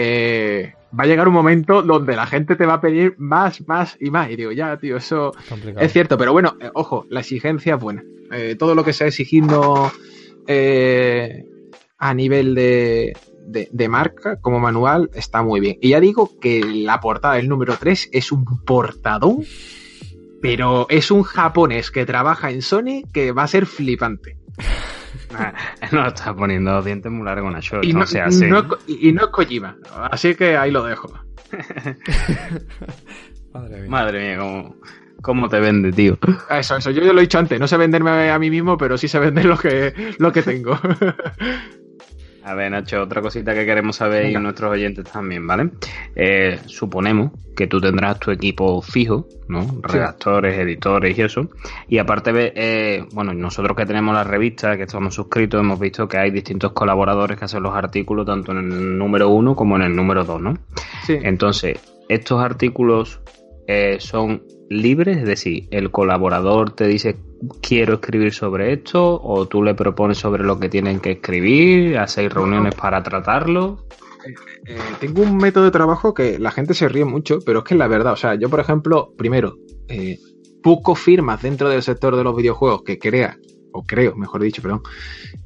[0.00, 3.96] eh, va a llegar un momento donde la gente te va a pedir más, más
[3.98, 4.30] y más.
[4.30, 5.32] Y digo, ya, tío, eso
[5.76, 6.16] es cierto.
[6.16, 8.04] Pero bueno, eh, ojo, la exigencia es buena.
[8.30, 9.90] Eh, todo lo que se ha exigiendo
[12.00, 13.16] a nivel de,
[13.48, 15.78] de, marca como manual está muy bien.
[15.82, 19.44] Y ya digo que la portada del número 3 es un portadón,
[20.40, 24.38] pero es un japonés que trabaja en Sony que va a ser flipante.
[25.92, 28.46] no está poniendo dientes muy largos una y no, sea así.
[28.86, 29.76] y no es Kojima,
[30.10, 31.12] así que ahí lo dejo.
[33.52, 34.72] Madre mía, Madre mía
[35.22, 36.18] cómo, te vende, tío.
[36.50, 38.96] Eso, eso, yo ya lo he dicho antes, no sé venderme a mí mismo, pero
[38.96, 40.78] sí sé vender lo que, lo que tengo.
[42.48, 45.68] A ver, Nacho, otra cosita que queremos saber y nuestros oyentes también, ¿vale?
[46.16, 49.82] Eh, suponemos que tú tendrás tu equipo fijo, ¿no?
[49.82, 51.50] Redactores, editores y eso.
[51.88, 56.16] Y aparte, eh, bueno, nosotros que tenemos la revista, que estamos suscritos, hemos visto que
[56.16, 59.94] hay distintos colaboradores que hacen los artículos tanto en el número uno como en el
[59.94, 60.54] número dos, ¿no?
[61.04, 61.18] Sí.
[61.20, 61.78] Entonces,
[62.08, 63.20] estos artículos
[63.66, 67.16] eh, son libres, es decir, el colaborador te dice
[67.60, 72.32] quiero escribir sobre esto o tú le propones sobre lo que tienen que escribir, hacéis
[72.32, 73.86] reuniones para tratarlo.
[74.66, 77.74] Eh, tengo un método de trabajo que la gente se ríe mucho, pero es que
[77.74, 78.12] es la verdad.
[78.12, 79.56] O sea, yo, por ejemplo, primero,
[79.88, 80.18] eh,
[80.62, 83.38] busco firmas dentro del sector de los videojuegos que crea,
[83.72, 84.82] o creo, mejor dicho, perdón,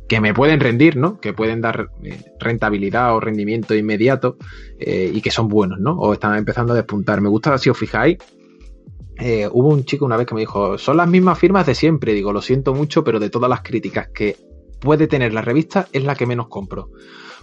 [0.09, 1.21] que me pueden rendir, ¿no?
[1.21, 4.37] Que pueden dar eh, rentabilidad o rendimiento inmediato
[4.85, 5.93] y que son buenos, ¿no?
[5.93, 7.21] O están empezando a despuntar.
[7.21, 8.19] Me gusta, si os fijáis,
[9.19, 12.13] hubo un chico una vez que me dijo, son las mismas firmas de siempre.
[12.13, 14.37] Digo, lo siento mucho, pero de todas las críticas que
[14.81, 16.91] puede tener la revista es la que menos compro.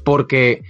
[0.04, 0.62] Porque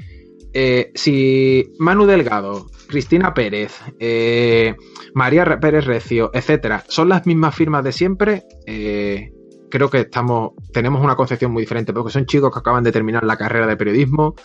[0.54, 4.76] eh, si Manu Delgado, Cristina Pérez, eh,
[5.14, 9.32] María Pérez Recio, etcétera, son las mismas firmas de siempre, eh,
[9.70, 13.24] creo que estamos, tenemos una concepción muy diferente, porque son chicos que acaban de terminar
[13.24, 14.36] la carrera de periodismo,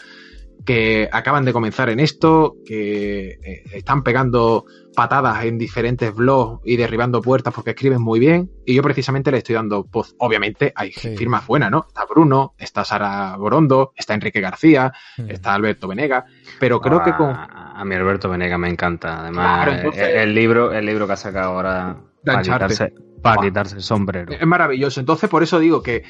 [0.65, 6.77] que acaban de comenzar en esto, que eh, están pegando patadas en diferentes blogs y
[6.77, 8.51] derribando puertas porque escriben muy bien.
[8.65, 10.15] Y yo precisamente le estoy dando voz.
[10.19, 11.85] Obviamente hay firmas buenas, ¿no?
[11.89, 14.93] Está Bruno, está Sara Borondo, está Enrique García,
[15.29, 16.25] está Alberto Venega.
[16.59, 17.31] Pero creo que con.
[17.31, 19.21] A mí Alberto Venega me encanta.
[19.21, 24.33] Además, el, libro, el libro que ha sacado ahora para quitarse, para quitarse el sombrero.
[24.33, 25.01] Es maravilloso.
[25.01, 26.05] Entonces, por eso digo que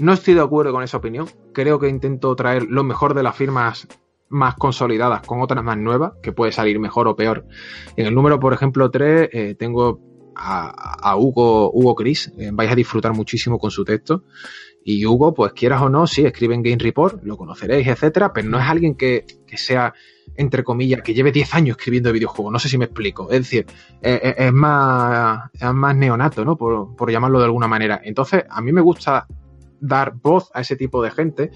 [0.00, 1.28] no estoy de acuerdo con esa opinión.
[1.52, 3.86] Creo que intento traer lo mejor de las firmas
[4.28, 7.46] más consolidadas con otras más nuevas, que puede salir mejor o peor.
[7.96, 10.00] En el número, por ejemplo, 3, eh, tengo
[10.34, 12.32] a, Hugo, Hugo Cris.
[12.38, 14.24] Eh, vais a disfrutar muchísimo con su texto.
[14.84, 18.48] Y Hugo, pues quieras o no, sí, escribe en Game Report, lo conoceréis, etcétera, pero
[18.48, 19.94] no es alguien que, sea,
[20.34, 22.52] entre comillas, que lleve 10 años escribiendo videojuegos.
[22.52, 23.30] No sé si me explico.
[23.30, 23.66] Es decir,
[24.00, 26.56] eh, es, más, es más neonato, ¿no?
[26.56, 28.00] Por, por llamarlo de alguna manera.
[28.02, 29.26] Entonces, a mí me gusta
[29.82, 31.50] dar voz a ese tipo de gente.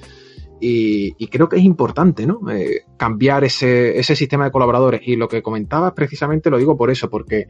[0.60, 2.40] Y, creo que es importante, ¿no?
[2.50, 5.00] Eh, cambiar ese, sistema de colaboradores.
[5.04, 7.46] Y lo que comentabas precisamente lo digo por eso, porque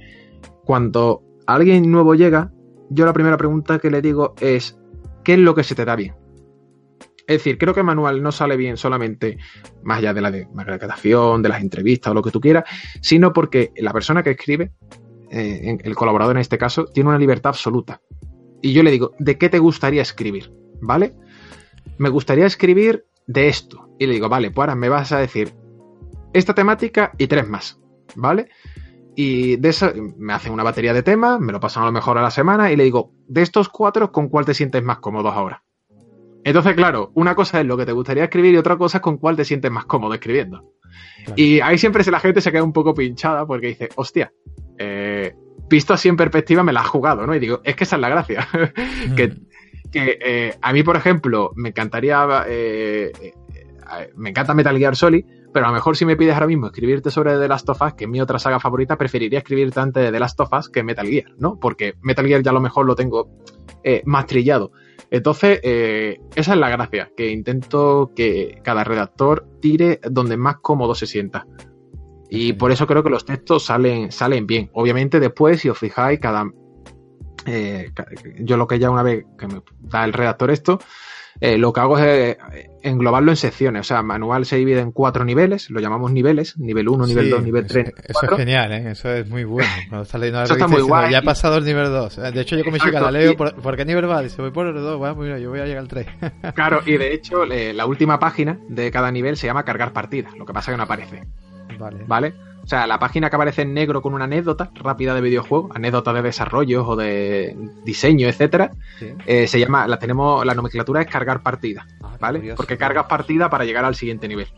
[0.65, 2.53] cuando alguien nuevo llega,
[2.91, 4.79] yo la primera pregunta que le digo es,
[5.25, 6.15] ¿qué es lo que se te da bien?
[7.29, 9.39] Es decir, creo que el manual no sale bien solamente
[9.83, 12.65] más allá de la declaración, de las entrevistas o lo que tú quieras,
[13.01, 14.73] sino porque la persona que escribe,
[15.31, 18.01] eh, el colaborador en este caso, tiene una libertad absoluta.
[18.63, 20.53] Y yo le digo, ¿de qué te gustaría escribir?
[20.81, 21.15] ¿Vale?
[21.99, 23.89] Me gustaría escribir de esto.
[23.99, 25.55] Y le digo, vale, pues ahora me vas a decir
[26.33, 27.81] esta temática y tres más,
[28.15, 28.49] ¿vale?
[29.15, 32.19] Y de eso me hacen una batería de temas, me lo pasan a lo mejor
[32.19, 35.31] a la semana y le digo, de estos cuatro, ¿con cuál te sientes más cómodo
[35.31, 35.63] ahora?
[36.45, 39.17] Entonces, claro, una cosa es lo que te gustaría escribir y otra cosa es con
[39.17, 40.75] cuál te sientes más cómodo escribiendo.
[41.35, 44.33] Y ahí siempre la gente se queda un poco pinchada porque dice, hostia,
[44.79, 45.35] eh,
[45.69, 47.35] visto así en perspectiva me la has jugado, ¿no?
[47.35, 48.47] Y digo, es que esa es la gracia.
[49.17, 49.46] que mm
[49.91, 52.45] que eh, a mí, por ejemplo, me encantaría.
[52.49, 53.33] Eh, eh,
[54.17, 57.11] me encanta Metal Gear Solid, pero a lo mejor si me pides ahora mismo escribirte
[57.11, 60.11] sobre The Last of Us, que es mi otra saga favorita, preferiría escribirte antes de
[60.11, 61.59] The Last of Us que Metal Gear, ¿no?
[61.61, 63.31] Porque Metal Gear ya a lo mejor lo tengo
[64.05, 64.73] más trillado.
[65.13, 71.07] Entonces, esa es la gracia, que intento que cada redactor tire donde más cómodo se
[71.07, 71.47] sienta.
[72.29, 74.71] Y por eso creo que los textos salen, salen bien.
[74.73, 76.51] Obviamente después, si os fijáis, cada,
[77.47, 77.93] eh,
[78.41, 80.79] yo lo que ya una vez que me da el redactor esto,
[81.41, 83.81] eh, lo que hago es eh, englobarlo en secciones.
[83.81, 87.43] O sea, manual se divide en cuatro niveles, lo llamamos niveles, nivel 1, nivel 2,
[87.43, 87.93] nivel 3.
[88.09, 88.91] Eso es genial, ¿eh?
[88.91, 89.69] eso es muy bueno.
[89.89, 91.13] Cuando leyendo eso está muy guay.
[91.13, 92.17] Ya ha pasado el nivel 2.
[92.17, 94.23] De hecho, yo como chica la leo, por, qué nivel va?
[94.23, 96.07] Dice, voy por el 2, bueno, mira, yo voy a llegar al 3.
[96.55, 100.47] claro, y de hecho, la última página de cada nivel se llama cargar partida, lo
[100.47, 101.25] que pasa es que no aparece.
[101.79, 102.05] Vale.
[102.07, 102.46] ¿Vale?
[102.67, 106.13] O sea, la página que aparece en negro con una anécdota rápida de videojuego, anécdota
[106.13, 108.73] de desarrollo o de diseño, etcétera,
[109.25, 112.55] eh, se llama, la tenemos, la nomenclatura es cargar partida, ah, ¿vale?
[112.57, 114.49] Porque cargas partida para llegar al siguiente nivel.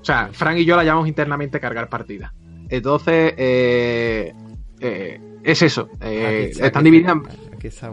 [0.00, 2.34] O sea, Frank y yo la llamamos internamente cargar partida.
[2.68, 4.34] Entonces, eh,
[4.80, 5.90] eh, es eso.
[6.00, 7.18] están divididas.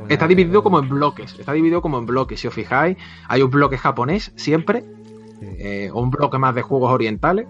[0.09, 1.37] Está dividido como en bloques.
[1.37, 2.39] Está dividido como en bloques.
[2.39, 4.83] Si os fijáis, hay un bloque japonés siempre.
[5.93, 7.45] o un bloque más de juegos orientales.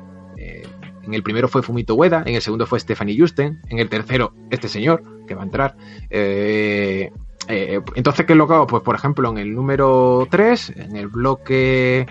[1.10, 4.32] En el primero fue Fumito Ueda, en el segundo fue Stephanie Justen, en el tercero
[4.52, 5.76] este señor que va a entrar.
[6.08, 7.12] Eh,
[7.48, 8.68] eh, entonces, ¿qué es lo que hago?
[8.68, 12.06] Pues, por ejemplo, en el número 3, en el bloque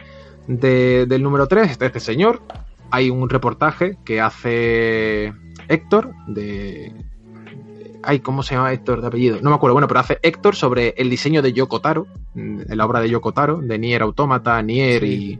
[0.48, 2.43] del número 3, está este señor.
[2.90, 5.32] Hay un reportaje que hace
[5.68, 6.93] Héctor de...
[8.02, 9.39] Ay, ¿cómo se llama Héctor de apellido?
[9.40, 13.01] No me acuerdo, bueno, pero hace Héctor sobre el diseño de Yoko Taro, la obra
[13.01, 15.39] de Yoko Taro, de Nier Automata, Nier y,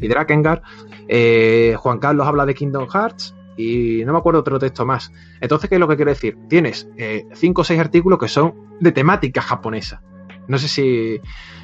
[0.00, 0.62] y Drakengard.
[1.08, 5.12] Eh, Juan Carlos habla de Kingdom Hearts y no me acuerdo otro texto más.
[5.40, 6.36] Entonces, ¿qué es lo que quiero decir?
[6.48, 10.02] Tienes eh, cinco o seis artículos que son de temática japonesa.
[10.48, 11.20] No sé si.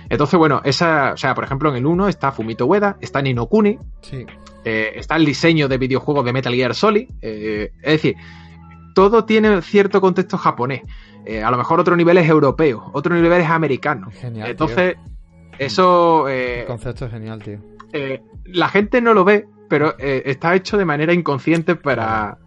[0.09, 1.13] Entonces, bueno, esa.
[1.13, 3.79] O sea, por ejemplo, en el 1 está Fumito Ueda, está Nino Kuni,
[4.65, 7.09] eh, está el diseño de videojuegos de Metal Gear Solid.
[7.21, 8.17] es decir,
[8.95, 10.83] todo tiene cierto contexto japonés.
[11.25, 14.11] Eh, a lo mejor otro nivel es europeo, otro nivel es americano.
[14.11, 14.97] Genial, Entonces,
[15.59, 16.29] eso...
[16.29, 17.59] El concepto es genial, tío.
[17.93, 22.39] Eh, la gente no lo ve, pero eh, está hecho de manera inconsciente para,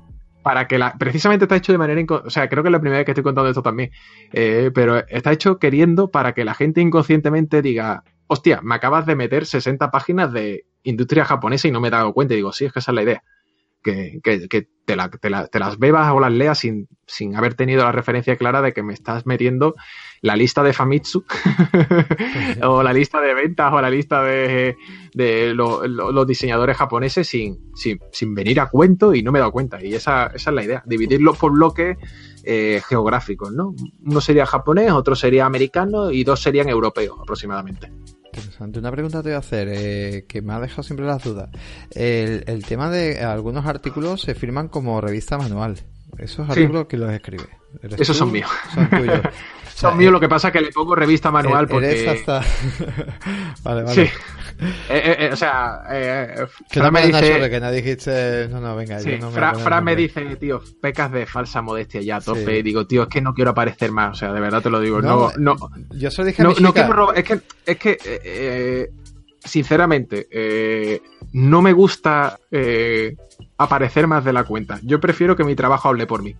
[0.44, 0.94] para que la.
[0.98, 2.28] Precisamente está hecho de manera inconsciente.
[2.28, 3.92] O sea, creo que es la primera vez que estoy contando esto también.
[4.32, 9.16] Eh, pero está hecho queriendo para que la gente inconscientemente diga: Hostia, me acabas de
[9.16, 12.34] meter 60 páginas de industria japonesa y no me he dado cuenta.
[12.34, 13.24] Y digo: Sí, es que esa es la idea.
[13.86, 14.20] Que,
[14.86, 17.92] te, la- te la- te las bebas o las leas sin, sin haber tenido la
[17.92, 19.76] referencia clara de que me estás metiendo
[20.22, 21.24] la lista de Famitsu
[22.64, 24.76] o la lista de ventas o la lista de,
[25.14, 29.40] de lo- lo- los diseñadores japoneses sin, sin, sin venir a cuento y no me
[29.40, 29.84] he dado cuenta.
[29.84, 31.98] Y esa, esa es la idea, dividirlos por bloques
[32.44, 33.74] eh, geográficos, ¿no?
[34.04, 37.92] Uno sería japonés, otro sería americano y dos serían europeos aproximadamente.
[38.36, 38.80] Interesante.
[38.80, 41.50] Una pregunta te voy a hacer eh, que me ha dejado siempre las dudas.
[41.92, 45.78] El, el tema de algunos artículos se firman como revista manual.
[46.18, 46.52] ¿Esos Sí.
[46.52, 47.46] artículos que los escribe?
[47.82, 48.24] ¿Eres Esos tú?
[48.26, 48.50] son míos.
[48.74, 49.20] Son tuyos.
[49.76, 52.10] Sea, Son míos, lo que pasa es que le pongo revista manual eres porque...
[52.10, 52.42] hasta...
[53.64, 53.94] vale, vale.
[53.94, 54.02] Sí.
[54.08, 57.50] Eh, eh, eh, o sea, eh, Que Fran no me dice...
[57.50, 58.48] Que no dijiste...
[58.48, 59.02] No, no, venga.
[59.02, 62.16] Sí, yo no me Fra- a Fran me dice, tío, pecas de falsa modestia ya
[62.16, 62.46] a tope.
[62.46, 62.52] Sí.
[62.52, 64.12] Y digo, tío, es que no quiero aparecer más.
[64.12, 65.02] O sea, de verdad te lo digo.
[65.02, 67.18] No, No, no, Yo se lo dije a no, mi no quiero robar.
[67.18, 68.90] Es que, es que eh, eh,
[69.44, 71.02] sinceramente, eh,
[71.34, 73.16] no me gusta eh,
[73.58, 74.80] aparecer más de la cuenta.
[74.84, 76.34] Yo prefiero que mi trabajo hable por mí.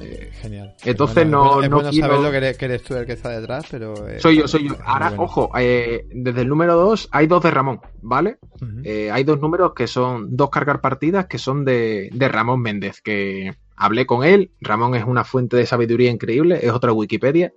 [0.00, 0.74] Eh, genial.
[0.84, 3.12] entonces bueno- no- Es no bueno quiero- saberlo que eres, que eres tú el que
[3.12, 4.08] está detrás, pero...
[4.08, 4.76] eh, Soy yo, soy yo.
[4.84, 5.22] Ahora, bueno.
[5.24, 8.38] ojo, eh, desde el número 2 hay dos de Ramón, ¿vale?
[8.84, 13.00] Eh, hay dos números que son dos cargar partidas que son de, de Ramón Méndez,
[13.02, 14.52] que hablé con él.
[14.60, 17.52] Ramón es una fuente de sabiduría increíble, es otra Wikipedia.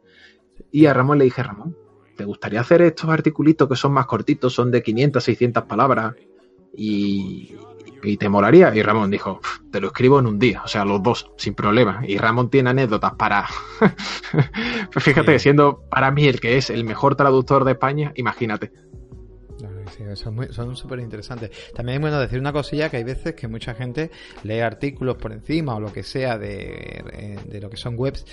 [0.71, 1.77] Y a Ramón le dije, Ramón,
[2.15, 6.15] ¿te gustaría hacer estos articulitos que son más cortitos, son de 500, 600 palabras?
[6.75, 7.53] Y,
[8.03, 8.73] y te molaría.
[8.75, 11.53] Y Ramón dijo, "Pf, te lo escribo en un día, o sea, los dos, sin
[11.53, 12.01] problema.
[12.07, 13.45] Y Ramón tiene anécdotas para...
[14.91, 18.71] Fíjate, siendo para mí el que es el mejor traductor de España, imagínate.
[19.95, 21.51] Sí, son muy- son súper interesantes.
[21.73, 24.11] También es bueno decir una cosilla que hay veces que mucha gente
[24.43, 28.25] lee artículos por encima o lo que sea de, de lo que son webs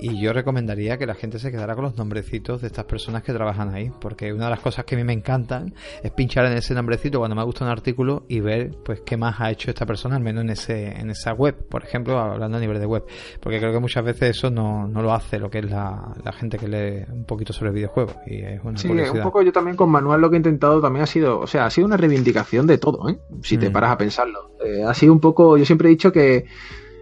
[0.00, 3.32] y yo recomendaría que la gente se quedara con los nombrecitos de estas personas que
[3.32, 6.52] trabajan ahí porque una de las cosas que a mí me encantan es pinchar en
[6.54, 9.86] ese nombrecito cuando me gusta un artículo y ver pues qué más ha hecho esta
[9.86, 13.04] persona al menos en ese en esa web por ejemplo hablando a nivel de web
[13.40, 16.32] porque creo que muchas veces eso no, no lo hace lo que es la, la
[16.32, 19.52] gente que lee un poquito sobre videojuegos y es una Sí, curiosidad un poco yo
[19.52, 21.96] también con Manuel lo que he intentado también ha sido, o sea, ha sido una
[21.96, 23.18] reivindicación de todo, ¿eh?
[23.42, 23.72] Si te Mm.
[23.72, 24.52] paras a pensarlo.
[24.64, 26.44] Eh, ha sido un poco, yo siempre he dicho que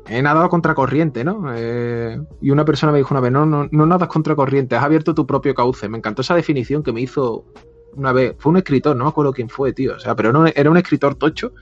[0.09, 1.44] he nadado contracorriente, ¿no?
[1.55, 5.14] Eh, y una persona me dijo una vez, no, no, no nadas contracorriente, has abierto
[5.14, 5.89] tu propio cauce.
[5.89, 7.44] Me encantó esa definición que me hizo
[7.94, 10.47] una vez, fue un escritor, no me acuerdo quién fue, tío, o sea, pero no,
[10.47, 11.52] era un escritor tocho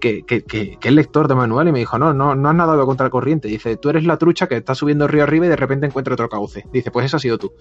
[0.00, 2.54] que, que, que, que es lector de manual y me dijo, no, no, no has
[2.54, 3.46] nadado contracorriente.
[3.48, 6.28] Dice, tú eres la trucha que está subiendo río arriba y de repente encuentra otro
[6.28, 6.64] cauce.
[6.72, 7.52] Dice, pues eso ha sido tú.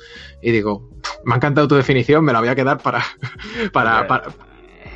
[0.41, 0.89] Y digo,
[1.25, 3.03] me ha encantado tu definición, me la voy a quedar para,
[3.73, 4.23] para, para,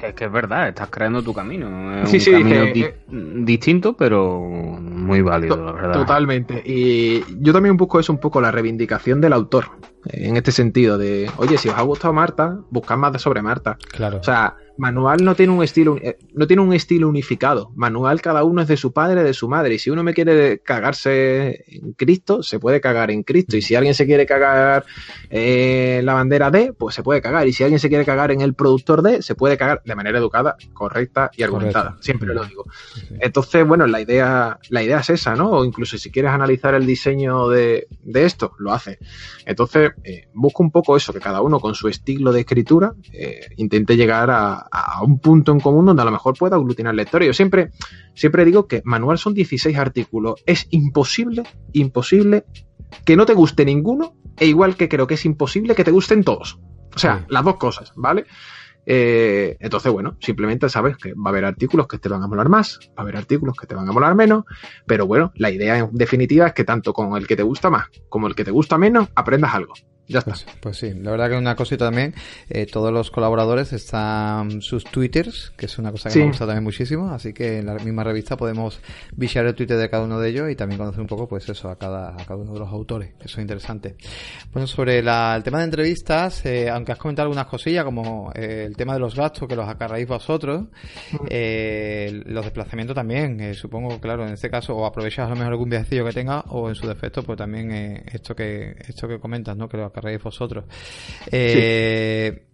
[0.02, 2.02] Es que es verdad, estás creando tu camino.
[2.03, 2.74] Es Sí, un sí, camino eh,
[3.07, 5.94] di- distinto, pero muy válido, la verdad.
[5.94, 6.61] Totalmente.
[6.65, 9.65] Y yo también busco eso un poco, la reivindicación del autor.
[10.10, 13.41] eh, En este sentido, de, oye, si os ha gustado Marta, buscad más de sobre
[13.41, 13.78] Marta.
[13.91, 17.71] claro O sea, Manual no tiene un estilo, eh, no tiene un estilo unificado.
[17.75, 19.75] Manual cada uno es de su padre, de su madre.
[19.75, 23.55] Y si uno me quiere cagarse en Cristo, se puede cagar en Cristo.
[23.55, 24.85] Y si alguien se quiere cagar
[25.29, 27.47] en la bandera D, pues se puede cagar.
[27.47, 30.17] Y si alguien se quiere cagar en el productor D, se puede cagar de manera
[30.17, 31.85] educada, correcta y argumentada.
[31.85, 32.03] Correcto.
[32.03, 32.65] Siempre lo digo.
[33.19, 35.51] Entonces, bueno, la idea, la idea es esa, ¿no?
[35.51, 38.97] O incluso si quieres analizar el diseño de, de esto, lo hace.
[39.45, 43.49] Entonces, eh, busco un poco eso, que cada uno con su estilo de escritura eh,
[43.57, 47.27] intente llegar a, a un punto en común donde a lo mejor pueda aglutinar lectores.
[47.27, 47.72] Yo siempre,
[48.15, 50.41] siempre digo que manual son 16 artículos.
[50.45, 52.45] Es imposible, imposible
[53.06, 56.23] que no te guste ninguno, e igual que creo que es imposible que te gusten
[56.23, 56.60] todos.
[56.95, 57.26] O sea, Sí.
[57.30, 58.26] las dos cosas, ¿vale?
[58.85, 62.49] Eh, entonces, bueno, simplemente sabes que va a haber artículos que te van a molar
[62.49, 64.44] más, va a haber artículos que te van a molar menos,
[64.85, 67.88] pero bueno, la idea en definitiva es que tanto con el que te gusta más
[68.10, 69.73] como el que te gusta menos, aprendas algo.
[70.07, 70.31] Ya está.
[70.31, 72.13] Pues, pues sí, la verdad que una cosita también,
[72.49, 76.19] eh, todos los colaboradores están sus twitters, que es una cosa que Sí.
[76.19, 78.81] me gusta también muchísimo, así que en la misma revista podemos
[79.15, 81.69] viciar el twitter de cada uno de ellos y también conocer un poco, pues eso,
[81.69, 83.95] a cada, a cada uno de los autores, que eso es interesante.
[84.51, 88.65] Bueno, sobre la- el tema de entrevistas, eh, aunque has comentado algunas cosillas, como eh,
[88.67, 90.65] el tema de los gastos que los acarráis vosotros,
[91.30, 95.69] eh, los desplazamientos también, supongo, claro, en este caso, o aprovechas a lo mejor algún
[95.69, 99.55] viajecillo que tengas, o en su defecto, pues también eh, esto que esto que comentas,
[99.55, 99.67] ¿no?
[99.69, 100.65] Que lo acarréis vosotros.
[101.32, 102.45] Eh,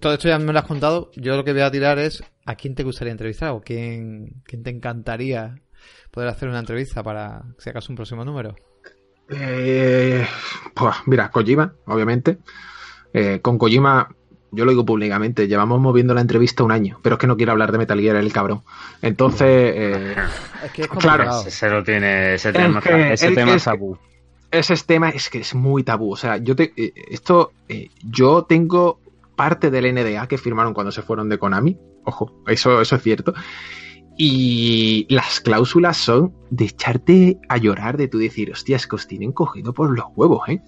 [0.00, 1.10] Todo esto ya me lo has contado.
[1.16, 4.62] Yo lo que voy a tirar es a quién te gustaría entrevistar o quién, quién
[4.62, 5.56] te encantaría
[6.10, 8.54] poder hacer una entrevista para, si acaso, un próximo número?
[9.30, 10.24] Eh,
[10.74, 12.38] pues mira, Kojima, obviamente.
[13.12, 14.14] Eh, con Kojima,
[14.52, 17.52] yo lo digo públicamente, llevamos moviendo la entrevista un año, pero es que no quiero
[17.52, 18.62] hablar de Metal Gear, el cabrón.
[19.02, 20.14] Entonces, eh,
[20.64, 21.40] Es que es Claro.
[21.46, 23.98] Ese lo tiene, ese Es tema, que- ese es- tema es- tabú.
[24.58, 26.12] Ese tema es que es muy tabú.
[26.12, 29.00] O sea, yo te, eh, esto, eh, yo tengo
[29.36, 31.78] parte del NDA que firmaron cuando se fueron de Konami.
[32.04, 33.34] Ojo, eso, eso es cierto.
[34.16, 39.08] Y las cláusulas son de echarte a llorar, de tú decir, hostia, es que os
[39.08, 40.62] tienen cogido por los huevos, ¿eh?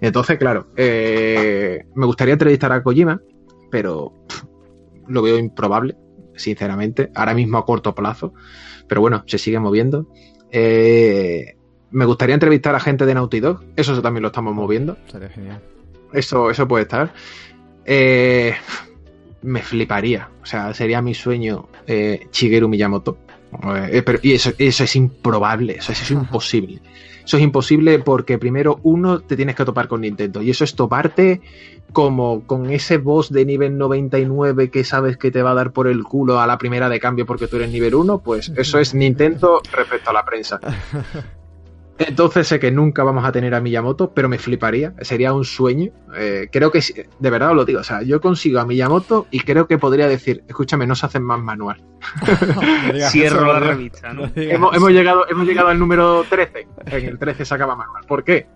[0.00, 3.20] Entonces, claro, eh, me gustaría entrevistar a Kojima,
[3.70, 4.12] pero
[5.06, 5.96] lo veo improbable,
[6.34, 8.34] sinceramente, ahora mismo a corto plazo.
[8.88, 10.08] Pero bueno, se sigue moviendo.
[10.50, 11.57] Eh,
[11.90, 14.96] me gustaría entrevistar a gente de Naughty Dog, eso también lo estamos moviendo.
[15.10, 15.60] Sería genial.
[16.12, 17.12] Eso, eso puede estar.
[17.84, 18.54] Eh,
[19.42, 20.28] me fliparía.
[20.42, 23.18] O sea, sería mi sueño eh, Shigeru Miyamoto.
[23.90, 26.80] Eh, pero, y eso, eso es improbable, eso, eso es imposible.
[27.24, 30.74] Eso es imposible porque primero uno te tienes que topar con Nintendo y eso es
[30.74, 31.42] toparte
[31.92, 35.88] como con ese boss de nivel 99 que sabes que te va a dar por
[35.88, 38.94] el culo a la primera de cambio porque tú eres nivel 1, pues eso es
[38.94, 40.58] Nintendo respecto a la prensa.
[41.98, 45.90] Entonces sé que nunca vamos a tener a Miyamoto, pero me fliparía, sería un sueño.
[46.16, 49.26] Eh, creo que, sí, de verdad os lo digo, o sea, yo consigo a Miyamoto
[49.30, 51.82] y creo que podría decir, escúchame, no se hacen más manual.
[52.94, 54.30] No Cierro eso, la revista, ¿no?
[54.34, 58.04] Hemos, llegado, hemos llegado al número 13, en el 13 se acaba manual.
[58.06, 58.46] ¿Por qué?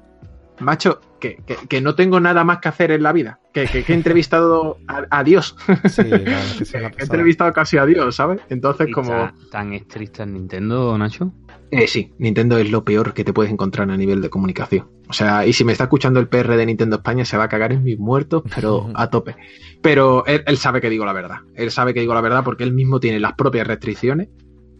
[0.61, 3.83] Macho, que, que- que no tengo nada más que hacer en la vida, que, que-
[3.83, 5.57] que he entrevistado a, a Dios,
[5.91, 6.03] Sí,
[6.75, 8.41] he entrevistado casi a Dios, ¿sabes?
[8.49, 9.11] Entonces ¿Y como...
[9.11, 11.33] ¿Tan, tan estricta en Nintendo, Nacho?
[11.73, 14.91] Eh, sí, Nintendo es lo peor que te puedes encontrar a nivel de comunicación.
[15.09, 17.49] O sea, y si me está escuchando el PR de Nintendo España, se va a
[17.49, 19.37] cagar en mis muertos, pero a tope.
[19.81, 21.39] Pero él, él sabe que digo la verdad.
[21.55, 24.29] Él sabe que digo la verdad porque él mismo tiene las propias restricciones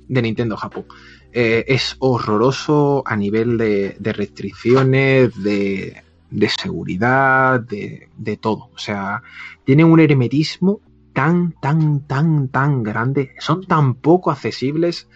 [0.07, 0.85] de Nintendo Japón.
[1.33, 8.69] Eh, es horroroso a nivel de, de restricciones, de, de seguridad, de, de todo.
[8.75, 9.23] O sea,
[9.65, 10.83] tiene un hermetismo
[11.15, 13.31] tan, tan, tan, tan grande.
[13.39, 15.09] Son tan poco accesibles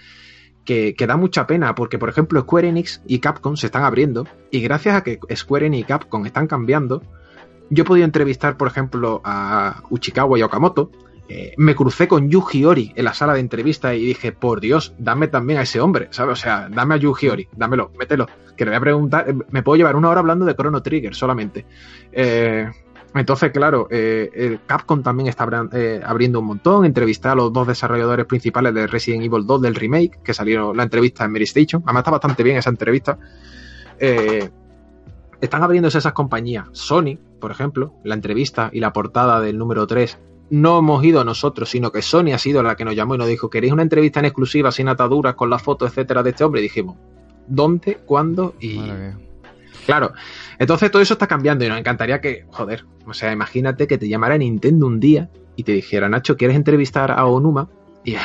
[0.66, 4.60] que, da mucha pena, porque por ejemplo Square Enix y Capcom se están abriendo, y
[4.60, 7.02] gracias a que Square Enix y Capcom están cambiando,
[7.70, 10.90] yo he podido entrevistar, por ejemplo, a Uchikawa y Okamoto,
[11.28, 14.94] eh, me crucé con Yuji Ori en la sala de entrevista y dije, por Dios,
[14.98, 16.38] dame también a ese hombre, ¿sabes?
[16.38, 19.62] O sea, dame a Yuji Ori, dámelo, mételo, que le voy a preguntar, eh, me
[19.62, 21.66] puedo llevar una hora hablando de Chrono Trigger solamente.
[22.12, 22.70] Eh,
[23.20, 26.84] entonces, claro, eh, el Capcom también está eh, abriendo un montón.
[26.84, 30.82] Entrevisté a los dos desarrolladores principales de Resident Evil 2 del remake, que salieron la
[30.82, 31.82] entrevista en Mary Station.
[31.84, 33.18] Además, está bastante bien esa entrevista.
[33.98, 34.51] Eh,
[35.40, 36.66] están abriéndose esas compañías.
[36.72, 40.18] Sony, por ejemplo, la entrevista y la portada del número 3.
[40.51, 43.28] No hemos ido nosotros, sino que Sony ha sido la que nos llamó y nos
[43.28, 46.60] dijo: ¿Queréis una entrevista en exclusiva, sin ataduras, con la foto, etcétera, de este hombre?
[46.60, 46.97] Y dijimos:
[47.47, 47.98] ¿Dónde?
[48.05, 48.55] ¿Cuándo?
[48.60, 48.80] Y.
[49.84, 50.12] Claro.
[50.59, 54.09] Entonces todo eso está cambiando y nos encantaría que, joder, o sea, imagínate que te
[54.09, 57.69] llamara Nintendo un día y te dijera, Nacho, ¿quieres entrevistar a Onuma?
[58.05, 58.16] Y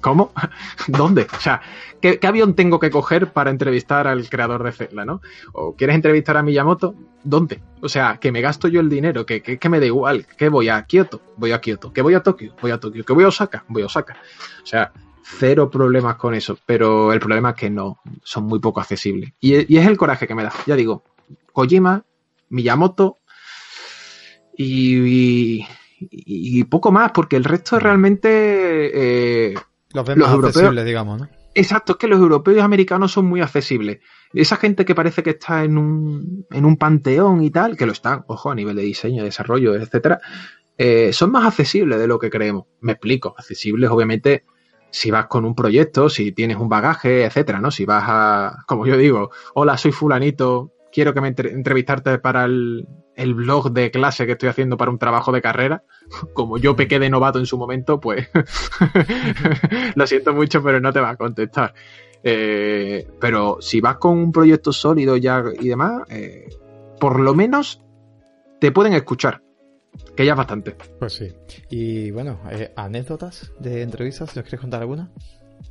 [0.00, 0.32] ¿cómo?
[0.88, 1.28] ¿Dónde?
[1.36, 1.60] O sea,
[2.00, 5.20] ¿qué, avión tengo que coger para entrevistar al creador de Zelda, no?
[5.52, 6.94] ¿O quieres entrevistar a Miyamoto?
[7.22, 7.62] ¿Dónde?
[7.80, 10.48] O sea, que me gasto yo el dinero, que, que, que me da igual, que
[10.48, 13.24] voy a Kioto, voy a Kioto, que voy a Tokio, voy a Tokio, que voy
[13.24, 14.16] a Osaka, voy a Osaka.
[14.62, 14.92] O sea,
[15.22, 19.32] cero problemas con eso, pero el problema es que no, son muy poco accesibles.
[19.40, 20.52] Y es el coraje que me da.
[20.66, 21.04] Ya digo,
[21.58, 22.04] Kojima,
[22.50, 23.18] Miyamoto
[24.56, 25.66] y, y,
[26.00, 28.28] y poco más, porque el resto realmente...
[29.50, 29.54] eh,
[29.92, 31.28] Los ves Los más europeos- accesibles, digamos, ¿no?
[31.54, 33.98] Exacto, es que los europeos y americanos son muy accesibles.
[34.32, 37.90] Esa gente que parece que está en un, en un panteón y tal, que lo
[37.92, 40.20] están, ojo, a nivel de diseño, desarrollo, etcétera,
[40.76, 42.66] eh, son más accesibles de lo que creemos.
[42.80, 44.44] Me explico, accesibles obviamente
[44.90, 47.72] si vas con un proyecto, si tienes un bagaje, etcétera, ¿no?
[47.72, 52.44] Si vas a, como yo digo, hola, soy fulanito, quiero que me entre- entrevistarte para
[52.44, 52.84] el,
[53.16, 55.84] blog de clase que estoy haciendo para un trabajo de carrera,
[56.34, 58.28] como yo pequé de novato en su momento, pues
[59.94, 61.72] lo siento mucho, pero no te va a contestar.
[62.24, 66.48] Eh, pero si vas con un proyecto sólido ya y demás, eh,
[66.98, 67.80] por lo menos
[68.58, 69.40] te pueden escuchar,
[70.16, 70.74] que ya es bastante.
[70.98, 71.32] Pues sí.
[71.70, 75.12] Y bueno, eh, anécdotas de entrevistas, ¿os quieres contar alguna?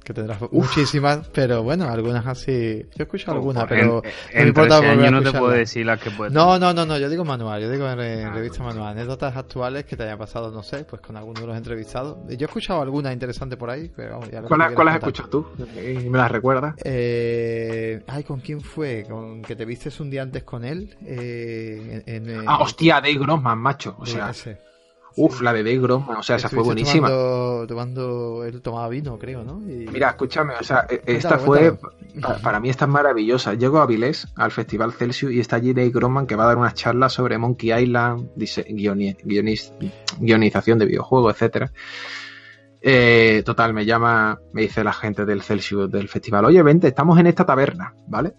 [0.08, 2.82] Que tendrás muchísimas, pero bueno, algunas así.
[2.96, 4.02] Yo he escuchado alguna, En- pero.
[4.32, 6.32] en, me importa 13 volver a años no te puedo decir las que puedes.
[6.34, 8.94] No, no, no, no, yo digo manual, yo digo en, en Ah, revista manual.
[8.94, 12.20] Anécdotas actuales que te haya pasado, no sé, pues con alguno de los entrevistados.
[12.30, 15.28] Yo he escuchado alguna interesante por ahí, pero vamos, ya ¿Cuál, tú cuál has escuchado
[15.30, 15.46] tú?
[15.78, 16.76] Y me las recuerdas.
[16.86, 19.06] Eh, ay, ¿con quién fue?
[19.10, 20.96] ¿Con que te vistes un día antes con él?
[21.06, 23.98] Eh, en, en- Ah, hostia, Dave Grossman, macho.
[24.00, 24.58] O sea, ese.
[25.18, 27.08] Uf, la de Dave Grossman, o sea, esa fue buenísima.
[27.08, 29.62] Tomando, tomando, él tomaba vino, creo, ¿no?
[29.68, 29.88] Y...
[29.88, 31.78] Mira, escúchame, o sea, esta fue,
[32.44, 33.56] para, mí esta es maravillosa.
[33.56, 36.58] Llego a Vilés, al Festival Celsius, y está allí Dave Grossman que va a dar
[36.58, 38.30] unas charlas sobre Monkey Island,
[40.20, 41.72] guionización de videojuegos, etcétera.
[42.80, 47.20] Eh, total, me llama, me dice la gente del Celsius del festival, oye, vente, estamos
[47.20, 48.34] en esta taberna, ¿vale?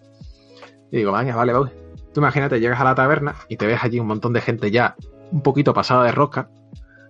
[0.91, 1.71] Y digo, vaya, vale, vale.
[2.13, 4.95] Tú imagínate, llegas a la taberna y te ves allí un montón de gente ya
[5.31, 6.49] un poquito pasada de rosca,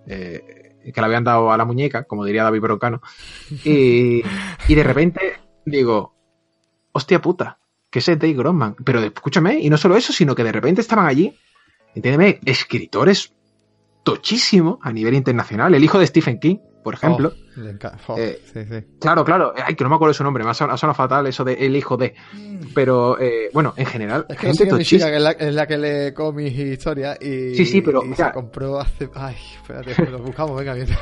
[0.08, 3.02] eh, que le habían dado a la muñeca, como diría David Broncano,
[3.64, 4.24] y,
[4.68, 5.34] y de repente
[5.66, 6.16] digo,
[6.92, 7.60] hostia puta,
[7.90, 8.76] que ese es Dave Grossman.
[8.84, 11.36] Pero escúchame, y no solo eso, sino que de repente estaban allí,
[11.96, 13.34] entiéndeme, escritores
[14.04, 15.74] tochísimos a nivel internacional.
[15.74, 17.34] El hijo de Stephen King, por ejemplo.
[18.07, 18.39] Oh, eh,
[18.99, 19.53] claro, claro.
[19.65, 20.43] Ay, que no me acuerdo su nombre.
[20.43, 22.15] Me ha sonado, fatal eso de el hijo de.
[22.73, 26.57] Pero, eh, bueno, en general, es que gente es, la, es la que lee cómics
[26.57, 27.22] y historias.
[27.22, 28.03] Y, sí, sí, pero.
[28.15, 29.10] se compró hace.
[29.15, 30.88] Ay, espérate, lo buscamos, venga, bien.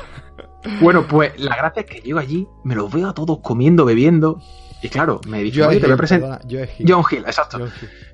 [0.80, 4.40] Bueno, pues la gracia es que llego allí, me los veo a todos comiendo, bebiendo.
[4.82, 6.40] Y claro, me dijo, oye, te voy a presentar.
[6.86, 7.58] John Hill, exacto.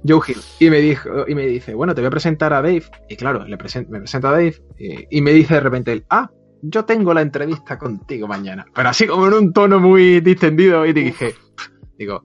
[0.06, 0.40] John Hill.
[0.60, 2.84] Y me dijo, y me dice, bueno, te voy a presentar a Dave.
[3.08, 4.54] Y claro, le me presenta a Dave.
[4.78, 6.30] Y, y, me dice de repente él, ah,
[6.66, 8.66] yo tengo la entrevista contigo mañana.
[8.74, 10.86] Pero así como en un tono muy distendido.
[10.86, 11.34] Y dije,
[11.98, 12.24] digo,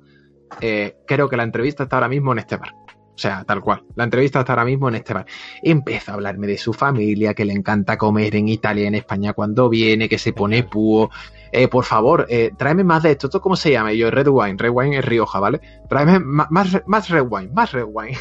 [0.61, 2.73] eh, creo que la entrevista está ahora mismo en este bar.
[2.73, 3.83] O sea, tal cual.
[3.95, 5.25] La entrevista está ahora mismo en este bar.
[5.61, 9.33] Empieza a hablarme de su familia, que le encanta comer en Italia y en España
[9.33, 11.09] cuando viene, que se pone púo.
[11.51, 13.27] Eh, por favor, eh, tráeme más de esto.
[13.27, 13.91] ¿Esto cómo se llama?
[13.91, 14.55] yo, Red Wine.
[14.57, 15.59] Red Wine es Rioja, ¿vale?
[15.89, 16.49] Tráeme más,
[16.87, 18.17] más, Red Wine, más Red Wine.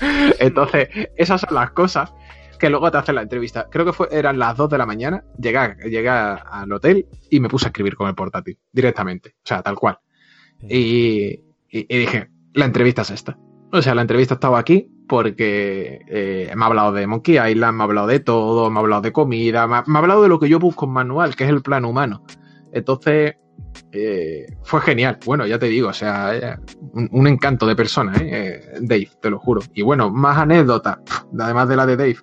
[0.38, 2.12] Entonces, esas son las cosas
[2.60, 3.68] que luego te hacen la entrevista.
[3.70, 5.24] Creo que fue, eran las 2 de la mañana.
[5.38, 9.30] Llegué, llegué al hotel y me puse a escribir con el portátil directamente.
[9.38, 9.98] O sea, tal cual.
[10.62, 13.38] Y, y dije, la entrevista es esta.
[13.72, 17.82] O sea, la entrevista estaba aquí porque eh, me ha hablado de Monkey Island, me
[17.82, 20.48] ha hablado de todo, me ha hablado de comida, me ha, hablado de lo que
[20.48, 22.24] yo busco en manual, que es el plan humano.
[22.72, 23.36] Entonces,
[23.92, 25.18] eh, fue genial.
[25.24, 26.56] Bueno, ya te digo, o sea, eh,
[26.92, 28.60] un, encanto de persona, ¿eh?
[28.80, 29.62] Dave, te lo juro.
[29.74, 30.98] Y bueno, más anécdotas,
[31.38, 32.16] además de la de Dave.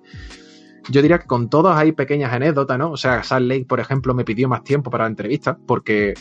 [0.89, 2.91] Yo diría que con todos hay pequeñas anécdotas, ¿no?
[2.91, 6.13] O sea, Sal Lake, por ejemplo, me pidió más tiempo para la entrevista porque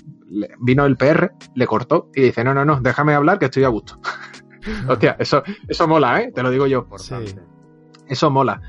[0.61, 3.69] vino el PR, le cortó y dice, no, no, no, déjame hablar que estoy a
[3.69, 4.01] gusto.
[4.89, 6.33] Hostia, eso, eso mola, ¿eh?
[6.35, 6.89] Te lo digo yo.
[8.09, 8.61] Eso mola.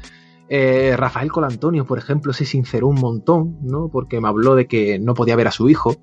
[0.49, 3.89] Eh, Rafael Colantonio, por ejemplo, se sinceró un montón, ¿no?
[3.89, 5.95] Porque me habló de que no podía ver a su hijo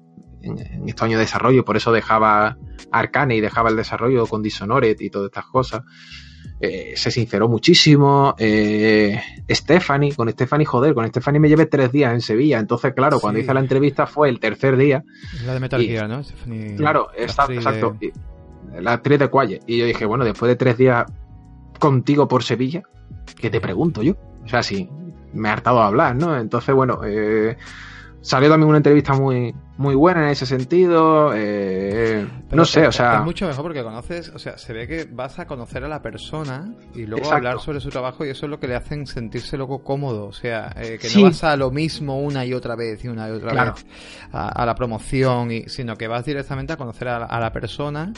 [0.45, 2.57] en, este año de desarrollo, por eso dejaba
[2.91, 5.83] Arcane y dejaba el desarrollo con Dishonored y todas estas cosas.
[6.61, 8.35] Eh, se sinceró muchísimo.
[8.39, 12.59] Eh, Stephanie, con Stephanie, joder, con Stephanie me llevé tres días en Sevilla.
[12.59, 15.05] Entonces, claro, cuando hice la entrevista fue el tercer día.
[15.45, 16.23] La de Metal Gear, ¿no?
[16.77, 17.97] claro, exacto
[18.81, 19.61] la actriz de Qualle.
[19.67, 21.05] Y yo dije, bueno, después de tres días
[21.79, 22.83] contigo por Sevilla,
[23.37, 24.15] ¿qué te pregunto yo?
[24.45, 24.89] O sea, sí,
[25.33, 26.37] me he hartado de hablar, ¿no?
[26.37, 27.57] Entonces, bueno, eh,
[28.21, 31.33] salió también una entrevista muy, muy buena en ese sentido.
[31.35, 33.17] Eh, no sé, o sea.
[33.17, 36.01] Es mucho mejor porque conoces, o sea, se ve que vas a conocer a la
[36.01, 39.57] persona y luego hablar sobre su trabajo y eso es lo que le hacen sentirse
[39.57, 40.27] luego cómodo.
[40.27, 43.29] O sea, eh, que no vas a lo mismo una y otra vez y una
[43.29, 43.87] y otra vez
[44.33, 48.13] a, la promoción, y, sino que vas directamente a conocer a, la persona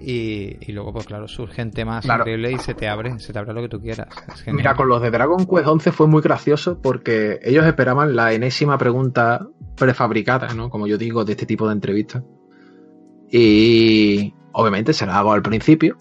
[0.00, 3.52] y, luego, pues claro, surge temas más increíble y se te abre, se te abre
[3.52, 4.08] lo que tú quieras.
[4.46, 8.78] Mira, con los de Dragon Quest 11 fue muy gracioso porque ellos esperaban la enésima
[8.78, 10.70] pregunta prefabricada, ¿no?
[10.70, 12.22] Como yo digo, de este tipo de entrevistas.
[13.30, 15.96] Y obviamente se la hago al principio,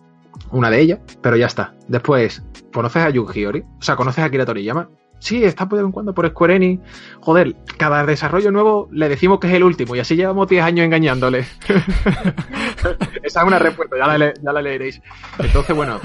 [0.52, 1.73] una de ellas, pero ya está.
[1.88, 3.64] Después, ¿conoces a Yuji Ori?
[3.80, 4.90] O sea, ¿conoces a Kira Toriyama?
[5.19, 6.82] Sí, está de vez en cuando por Square Enix.
[7.19, 10.84] Joder, cada desarrollo nuevo le decimos que es el último y así llevamos 10 años
[10.84, 11.45] engañándole.
[13.23, 14.99] Esa es una respuesta, ya la, ya la leeréis.
[15.38, 16.02] Entonces, bueno,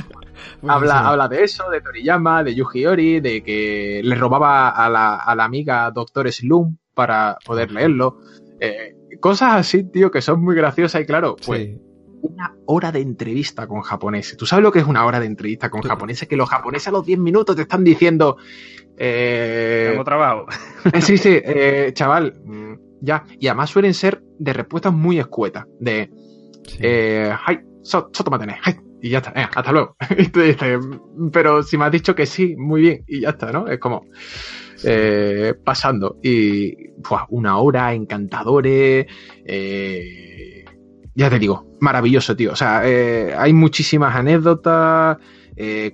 [0.68, 5.16] habla, habla de eso, de Toriyama, de Yuji Ori, de que le robaba a la,
[5.16, 8.18] a la amiga Doctor Slum para poder leerlo.
[8.60, 11.76] Eh, cosas así, tío, que son muy graciosas y claro, pues
[12.22, 14.36] una hora de entrevista con japoneses.
[14.36, 16.28] ¿Tú sabes lo que es una hora de entrevista con japoneses?
[16.28, 18.36] Que los japoneses a los 10 minutos te están diciendo...
[18.96, 20.46] Eh, Tengo trabajo.
[20.92, 23.24] Eh, sí, sí, eh, chaval, mm, ya.
[23.38, 25.66] Y además suelen ser de respuestas muy escuetas.
[25.78, 26.10] De...
[26.66, 26.78] Sí.
[26.80, 27.32] Eh,
[27.82, 28.10] so,
[29.02, 29.96] y ya está, hasta luego.
[31.32, 33.68] pero si me has dicho que sí, muy bien, y ya está, ¿no?
[33.68, 34.06] Es como...
[34.88, 36.18] Eh, pasando.
[36.22, 36.74] Y
[37.30, 39.06] una hora, encantadores.
[39.44, 40.64] Eh,
[41.14, 42.52] ya te digo, maravilloso, tío.
[42.52, 45.18] O sea, eh, hay muchísimas anécdotas.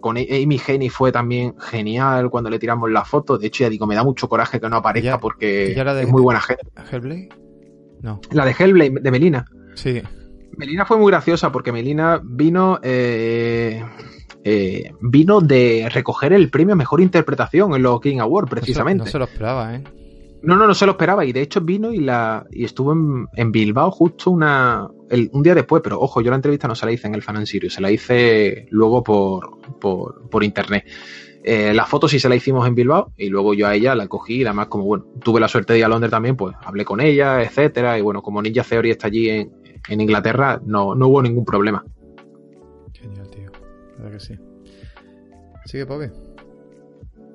[0.01, 3.39] con Amy Henny fue también genial cuando le tiramos la foto.
[3.39, 6.41] De hecho, ya digo, me da mucho coraje que no aparezca porque es muy buena
[6.41, 6.67] gente.
[6.91, 7.29] ¿Hellblade?
[8.03, 8.21] No.
[8.33, 9.47] La de Hellblade, de Melina.
[9.75, 10.03] Sí.
[10.57, 12.79] Melina fue muy graciosa porque Melina vino.
[12.83, 13.83] eh,
[15.01, 19.05] vino de recoger el premio a Mejor Interpretación en los King Awards, precisamente.
[19.05, 19.85] No se, lo esperaba, ¿eh?
[20.43, 21.25] No, no, no se lo esperaba.
[21.25, 24.89] Y de hecho vino y la y estuvo en, Bilbao justo una
[25.33, 25.83] un día después.
[25.83, 27.91] Pero ojo, yo la entrevista no se la hice en el Fan Sirius, se la
[27.91, 30.85] hice luego por, por, por internet.
[31.45, 34.07] Eh, la foto sí se la hicimos en Bilbao y luego yo a ella la
[34.07, 36.85] cogí y además como bueno, tuve la suerte de ir a Londres también, pues hablé
[36.85, 39.51] con ella, etcétera, y bueno, como Ninja Theory está allí en,
[39.89, 41.85] en Inglaterra, no, no hubo ningún problema.
[44.03, 44.35] Verdad que sí.
[45.65, 46.07] Sigue, Pobi.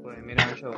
[0.04, 0.72] Pues mira, eso,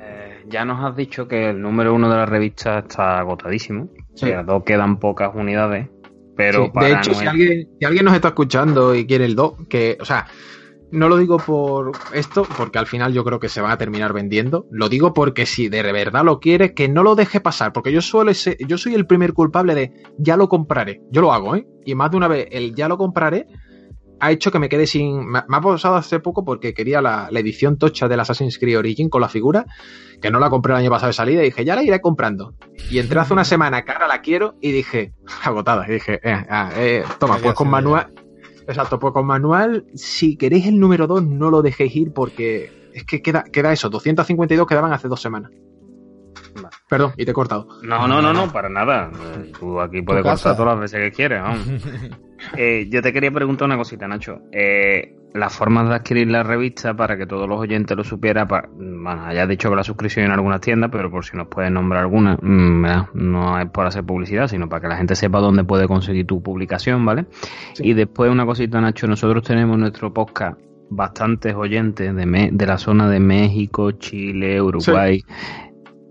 [0.00, 3.90] eh, ya nos has dicho que el número uno de la revista está agotadísimo.
[4.14, 5.88] O sea, dos quedan pocas unidades.
[6.36, 9.98] Pero de hecho, si, alguien, si alguien nos está escuchando y quiere el 2, que,
[10.00, 10.26] o sea,
[10.90, 14.12] no lo digo por esto, porque al final yo creo que se van a terminar
[14.14, 14.66] vendiendo.
[14.70, 17.74] Lo digo porque si de verdad lo quiere, que no lo deje pasar.
[17.74, 21.02] Porque yo suelo ser, yo soy el primer culpable de ya lo compraré.
[21.10, 21.66] Yo lo hago, ¿eh?
[21.84, 23.46] Y más de una vez el ya lo compraré
[24.20, 25.26] ha hecho que me quede sin.
[25.26, 29.20] Me, ha pasado hace poco porque quería la, edición tocha del Assassin's Creed Origin con
[29.20, 29.66] la figura,
[30.20, 32.54] que no la compré el año pasado de salida, y dije, ya la iré comprando.
[32.90, 35.12] Y entré hace una semana ahora la quiero y dije,
[35.44, 38.12] agotada, y dije, eh, ah, eh, toma, pues con manual
[38.68, 43.04] Exacto, pues con manual, si queréis el número 2, no lo dejéis ir porque es
[43.04, 45.52] que queda, queda eso, 252 quedaban hace dos semanas.
[46.88, 47.66] Perdón, y te he cortado.
[47.82, 49.10] No, no, no, no, para nada.
[49.58, 51.42] Tú aquí puedes cortar todas las veces que quieres.
[52.56, 54.42] eh, yo te quería preguntar una cosita, Nacho.
[54.52, 59.32] Eh, las formas de adquirir la revista para que todos los oyentes lo supieran, bueno,
[59.32, 62.38] ya dicho que la suscripción en algunas tiendas, pero por si nos puedes nombrar alguna,
[62.40, 66.26] mm, no es por hacer publicidad, sino para que la gente sepa dónde puede conseguir
[66.26, 67.26] tu publicación, ¿vale?
[67.78, 70.58] Y después una cosita, Nacho, nosotros tenemos nuestro podcast
[70.88, 75.24] bastantes oyentes de, de la zona de México, Chile, Uruguay.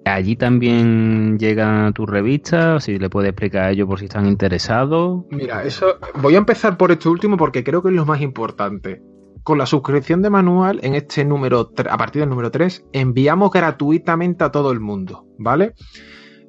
[0.05, 2.79] ¿Allí también llega tu revista?
[2.79, 5.25] Si le puedes explicar a ellos por si están interesados.
[5.31, 5.97] Mira, eso.
[6.21, 9.01] Voy a empezar por esto último porque creo que es lo más importante.
[9.41, 14.43] Con la suscripción de manual, en este número, a partir del número 3, enviamos gratuitamente
[14.43, 15.73] a todo el mundo, ¿vale?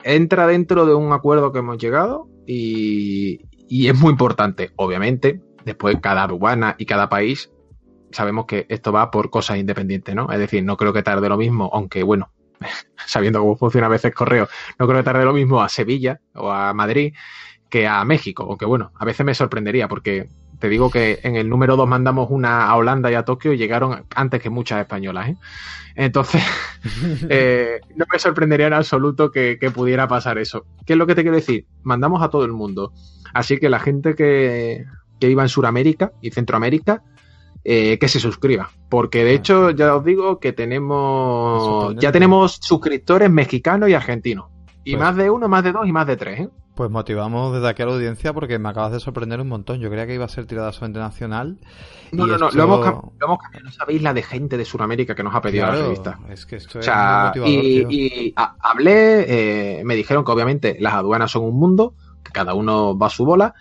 [0.05, 4.71] Entra dentro de un acuerdo que hemos llegado y, y es muy importante.
[4.77, 7.51] Obviamente, después cada aduana y cada país
[8.13, 10.31] sabemos que esto va por cosas independientes, ¿no?
[10.31, 12.31] Es decir, no creo que tarde lo mismo, aunque bueno,
[13.07, 16.51] sabiendo cómo funciona a veces correo, no creo que tarde lo mismo a Sevilla o
[16.51, 17.15] a Madrid
[17.69, 20.29] que a México, aunque bueno, a veces me sorprendería porque
[20.59, 23.59] te digo que en el número 2 mandamos una a Holanda y a Tokio y
[23.59, 25.31] llegaron antes que muchas españolas.
[25.31, 25.37] ¿eh?
[25.97, 26.43] Entonces,
[27.29, 30.65] eh, no me sorprendería en absoluto que, que, pudiera pasar eso.
[30.87, 31.67] ¿Qué es lo que te quiero decir?
[31.83, 32.93] Mandamos a todo el mundo.
[33.35, 34.85] Así que la gente que,
[35.21, 37.03] que iba en Sudamérica y Centroamérica,
[37.69, 38.71] eh, que se suscriba.
[38.89, 41.97] Porque de ah, hecho, ya os digo que tenemos.
[41.97, 44.47] Ya tenemos suscriptores mexicanos y argentinos.
[44.85, 46.49] Y pues más de uno, más de dos y más de tres, ¿eh?
[46.77, 49.81] Pues motivamos desde aquí a la audiencia porque me acabas de sorprender un montón.
[49.81, 51.59] Yo creía que iba a ser tirada solamente nacional.
[52.13, 53.39] No, no, no, lo hemos, cambiado.
[53.65, 56.21] No sabéis la de gente de Sudamérica que nos ha pedido la revista.
[56.29, 61.43] Es que esto o sea, y, hablé, eh, me dijeron que obviamente las aduanas son
[61.43, 63.55] un mundo, que cada uno va a su bola,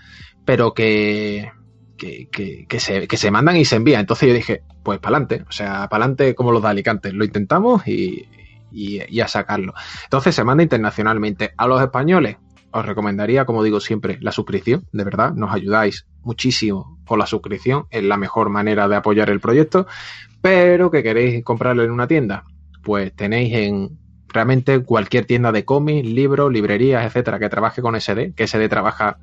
[0.45, 1.49] pero que,
[1.97, 4.01] que, se, que se mandan y se envían.
[4.01, 7.25] Entonces yo dije, pues para adelante, o sea, para adelante como los de Alicante, lo
[7.25, 8.27] intentamos y,
[8.71, 9.73] y, a sacarlo.
[10.03, 11.53] Entonces se manda internacionalmente.
[11.57, 12.37] A los españoles
[12.71, 17.85] os recomendaría, como digo siempre, la suscripción, de verdad, nos ayudáis muchísimo con la suscripción,
[17.89, 19.87] es la mejor manera de apoyar el proyecto,
[20.41, 22.43] pero que queréis comprarlo en una tienda,
[22.83, 23.97] pues tenéis en
[24.27, 29.19] realmente cualquier tienda de cómics, libros, librerías, etcétera, que trabaje con SD, que SD trabaja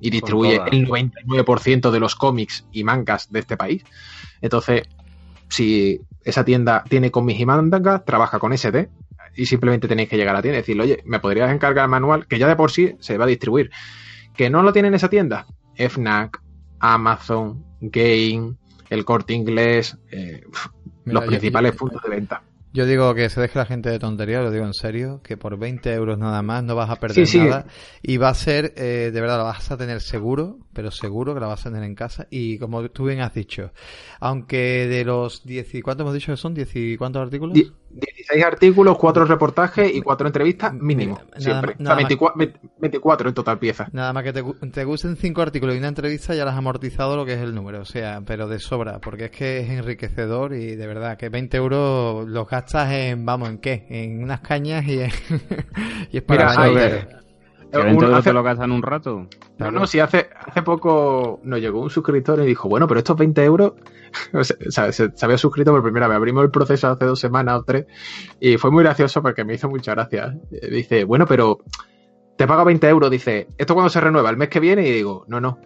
[0.00, 3.84] y distribuye el 99% de los cómics y mangas de este país.
[4.40, 4.82] Entonces,
[5.48, 8.88] si esa tienda tiene cómics y mangas, trabaja con SD
[9.36, 11.90] y simplemente tenéis que llegar a la tienda y decirle, oye, ¿me podrías encargar el
[11.90, 12.26] manual?
[12.26, 13.70] Que ya de por sí se va a distribuir.
[14.36, 15.46] ¿Que no lo tiene en esa tienda?
[15.76, 16.40] FNAC,
[16.80, 18.54] Amazon, Game,
[18.90, 20.42] el corte inglés, eh,
[21.04, 22.42] los principales puntos de venta.
[22.74, 25.56] Yo digo que se deje la gente de tontería, lo digo en serio, que por
[25.56, 27.66] 20 euros nada más no vas a perder nada.
[28.02, 31.40] Y va a ser, eh, de verdad, lo vas a tener seguro, pero seguro que
[31.40, 32.26] la vas a tener en casa.
[32.30, 33.70] Y como tú bien has dicho,
[34.18, 37.56] aunque de los 10 y cuánto hemos dicho que son, 10 y cuántos artículos?
[37.94, 41.76] 16 artículos, 4 reportajes y 4 entrevistas mínimo, siempre.
[41.78, 43.92] 24, en total piezas.
[43.92, 47.16] Nada más que te, te gusten 5 artículos y una entrevista ya las has amortizado
[47.16, 50.54] lo que es el número, o sea, pero de sobra, porque es que es enriquecedor
[50.54, 53.86] y de verdad que 20 euros los gastas en, vamos, ¿en qué?
[53.88, 55.00] En unas cañas y,
[56.10, 57.23] y es para Mira,
[58.22, 59.26] te lo gastan un rato.
[59.58, 63.16] No, no, si hace, hace poco nos llegó un suscriptor y dijo, bueno, pero estos
[63.16, 63.72] 20 euros,
[64.42, 67.86] se, había suscrito por primera vez, abrimos el proceso hace dos semanas o tres
[68.40, 70.36] y fue muy gracioso porque me hizo mucha gracia.
[70.50, 71.58] Dice, bueno, pero
[72.36, 74.30] te paga 20 euros, dice, ¿esto cuando se renueva?
[74.30, 74.86] ¿El mes que viene?
[74.86, 75.58] Y digo, no, no,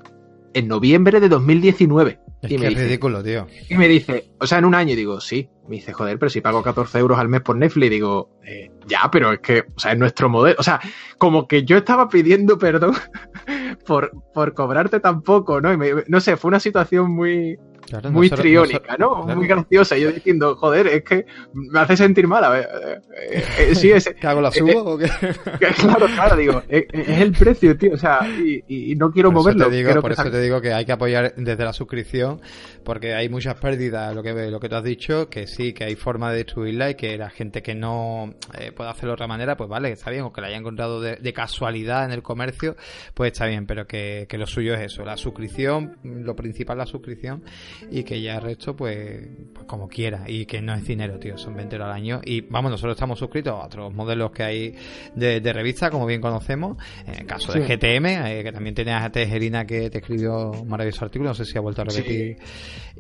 [0.55, 2.19] en noviembre de 2019.
[2.43, 3.47] Es y que me es dice, ridículo, tío.
[3.69, 5.49] y me dice, o sea, en un año, digo, sí.
[5.69, 9.11] Me dice, joder, pero si pago 14 euros al mes por Netflix, digo, eh, ya,
[9.13, 10.57] pero es que, o sea, es nuestro modelo.
[10.59, 10.81] O sea,
[11.19, 12.95] como que yo estaba pidiendo perdón
[13.87, 15.73] por, por cobrarte tan poco, ¿no?
[15.73, 17.59] Y me- no sé, fue una situación muy,
[17.89, 19.23] Claro, muy triónica, ¿no?
[19.25, 19.97] Muy graciosa.
[19.97, 22.45] Yo diciendo, joder, es que me hace sentir mal.
[22.45, 23.01] A ver, eh,
[23.39, 24.41] eh, eh, sí, es, ¿Qué hago?
[24.41, 25.09] ¿La subo o qué?
[25.79, 27.95] claro, claro, digo, es, es el precio, tío.
[27.95, 29.69] O sea, y, y no quiero Por eso moverlo.
[29.71, 32.41] te digo, quiero por eso saque- te digo que hay que apoyar desde la suscripción,
[32.85, 35.97] porque hay muchas pérdidas, lo que lo que tú has dicho, que sí, que hay
[35.97, 39.57] forma de destruirla y que la gente que no eh, puede hacerlo de otra manera,
[39.57, 42.77] pues vale, está bien, o que la haya encontrado de, de casualidad en el comercio,
[43.15, 46.87] pues está bien, pero que, que lo suyo es eso, la suscripción, lo principal la
[46.87, 47.43] suscripción,
[47.91, 51.37] y que ya el resto, pues, pues como quiera, y que no es dinero, tío,
[51.39, 54.75] son 20 euros al año, y vamos, nosotros estamos suscritos a otros modelos que hay
[55.15, 56.77] de, de revista, como bien conocemos,
[57.07, 57.75] en el caso de Sí.
[57.77, 61.45] GTM, eh, que también tenías a Tejerina que te escribió un maravilloso artículo, no sé
[61.45, 62.37] si ha vuelto a repetir.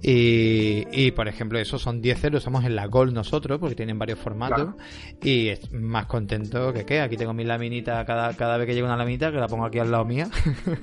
[0.00, 3.98] Y, y, por ejemplo, eso son 10 euros, estamos en la Gold nosotros, porque tienen
[3.98, 4.74] varios formatos,
[5.22, 7.00] y es más contento que qué.
[7.00, 9.78] Aquí tengo mi laminita cada, cada vez que llega una laminita, que la pongo aquí
[9.78, 10.28] al lado mía.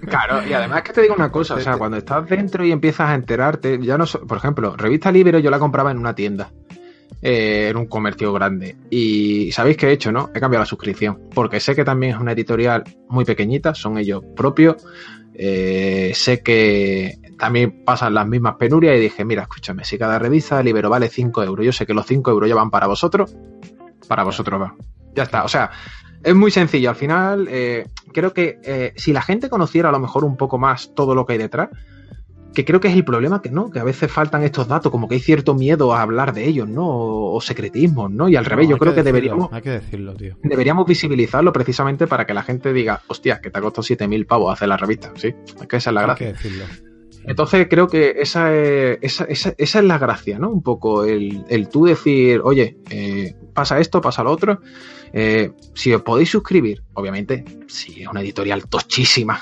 [0.07, 3.09] Claro, y además que te digo una cosa, o sea, cuando estás dentro y empiezas
[3.09, 6.51] a enterarte, ya no, por ejemplo, revista Libero yo la compraba en una tienda,
[7.21, 10.29] eh, en un comercio grande, y sabéis qué he hecho, ¿no?
[10.33, 14.23] He cambiado la suscripción, porque sé que también es una editorial muy pequeñita, son ellos
[14.35, 14.77] propios,
[15.33, 20.61] eh, sé que también pasan las mismas penurias y dije, mira, escúchame, si cada revista
[20.61, 23.35] Libero vale 5 euros, yo sé que los 5 euros ya van para vosotros,
[24.07, 24.75] para vosotros va.
[25.15, 25.71] Ya está, o sea,
[26.23, 26.89] es muy sencillo.
[26.89, 30.93] Al final, eh, creo que si la gente conociera a lo mejor un poco más
[30.93, 31.69] todo lo que hay detrás,
[32.55, 35.07] que creo que es el problema que no, que a veces faltan estos datos, como
[35.07, 36.87] que hay cierto miedo a hablar de ellos, ¿no?
[36.87, 38.27] O, o secretismos, ¿no?
[38.29, 40.35] Y al revés, No, yo hay creo que, deberíamos, Hay que decirlo, tío.
[40.41, 44.51] deberíamos visibilizarlo precisamente para que la gente diga, hostia, que te ha costado 7.000 pavos
[44.51, 45.27] hacer la revista, sí,
[45.61, 46.27] es que esa es la Hay gracia.
[46.27, 46.63] que decirlo.
[47.27, 50.49] Entonces creo que esa es, esa, esa, esa es la gracia, ¿no?
[50.51, 54.59] Un poco el, el tú decir, oye, eh, pasa esto, pasa lo otro.
[55.17, 59.39] Eh, si os podéis suscribir, obviamente, si es una editorial tochísima,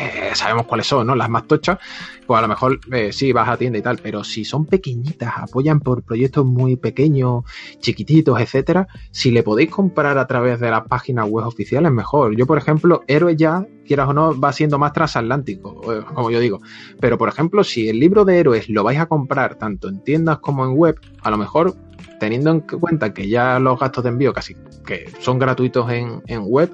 [0.00, 1.14] eh, sabemos cuáles son, ¿no?
[1.14, 1.78] Las más tochas,
[2.26, 5.32] pues a lo mejor eh, sí vas a tienda y tal, pero si son pequeñitas,
[5.36, 7.44] apoyan por proyectos muy pequeños,
[7.78, 12.36] chiquititos, etcétera, si le podéis comprar a través de las páginas web oficiales, mejor.
[12.36, 16.40] Yo, por ejemplo, Héroes ya, quieras o no, va siendo más transatlántico, eh, como yo
[16.40, 16.60] digo.
[17.00, 20.40] Pero, por ejemplo, si el libro de héroes lo vais a comprar tanto en tiendas
[20.40, 21.76] como en web, a lo mejor,
[22.18, 24.56] teniendo en cuenta que ya los gastos de envío casi
[24.86, 26.70] que son gratuitos en, en web,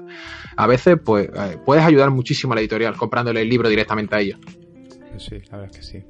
[0.55, 4.19] a veces pues eh, puedes ayudar muchísimo a la editorial comprándole el libro directamente a
[4.19, 4.39] ellos.
[5.17, 6.03] Sí, la verdad es que sí.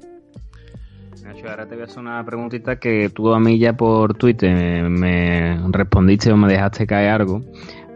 [1.24, 4.54] Nacho, ahora te voy a hacer una preguntita que tú a mí ya por Twitter
[4.54, 7.42] me, me respondiste o me dejaste caer algo,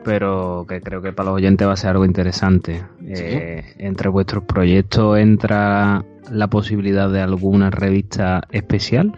[0.02, 2.82] pero que creo que para los oyentes va a ser algo interesante.
[3.06, 9.12] Eh, entre vuestros proyectos entra la posibilidad de alguna revista especial,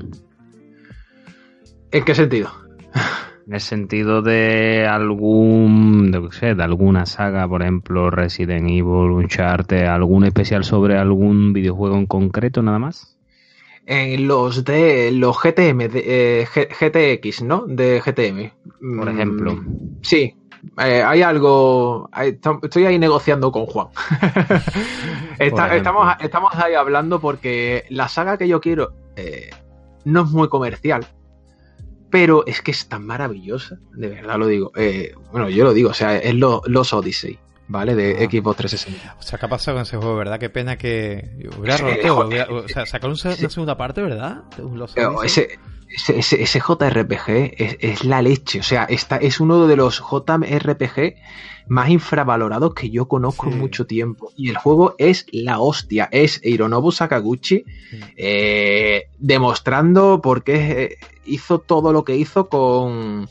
[1.93, 2.51] ¿En qué sentido?
[3.47, 9.87] en el sentido de algún, de, sé, de alguna saga, por ejemplo Resident Evil, Uncharted,
[9.87, 13.17] algún especial sobre algún videojuego en concreto nada más.
[13.87, 17.65] En los de los GTM, de, eh, GTX, ¿no?
[17.67, 18.53] De GTM.
[18.99, 19.59] Por Mm, ejemplo.
[20.03, 20.37] Sí.
[20.79, 22.09] Eh, hay algo.
[22.13, 23.89] hay- estoy ahí negociando con Juan.
[25.41, 29.51] Está- estamos, estamos ahí hablando porque la saga que yo quiero eh,
[30.05, 31.05] no es muy comercial.
[32.11, 34.73] Pero es que es tan maravillosa, de verdad lo digo.
[34.77, 37.39] Eh, bueno, yo lo digo, o sea, es lo- los Odyssey,
[37.69, 37.95] ¿vale?
[37.95, 38.25] De Ah.
[38.31, 39.17] Xbox 360.
[39.19, 40.39] O sea, ¿qué ha pasado con ese juego, verdad?
[40.41, 41.31] Qué pena que.
[41.59, 42.27] Hubiera roto.
[42.27, 44.43] hubiera- o sea, sacaron una segunda parte, ¿verdad?
[44.75, 44.95] Los.
[45.25, 45.59] Ese,
[45.89, 48.61] ese, ese- ese JRPG es, es la leche.
[48.61, 51.15] O sea, esta es uno de los JRPG
[51.69, 53.53] más infravalorados que yo conozco Sí.
[53.53, 54.33] en mucho tiempo.
[54.37, 56.09] Y el juego es la hostia.
[56.11, 58.01] Es Hironobu Sakaguchi Sí.
[58.17, 60.97] eh, demostrando por qué eh,
[61.31, 63.29] hizo todo lo que hizo con,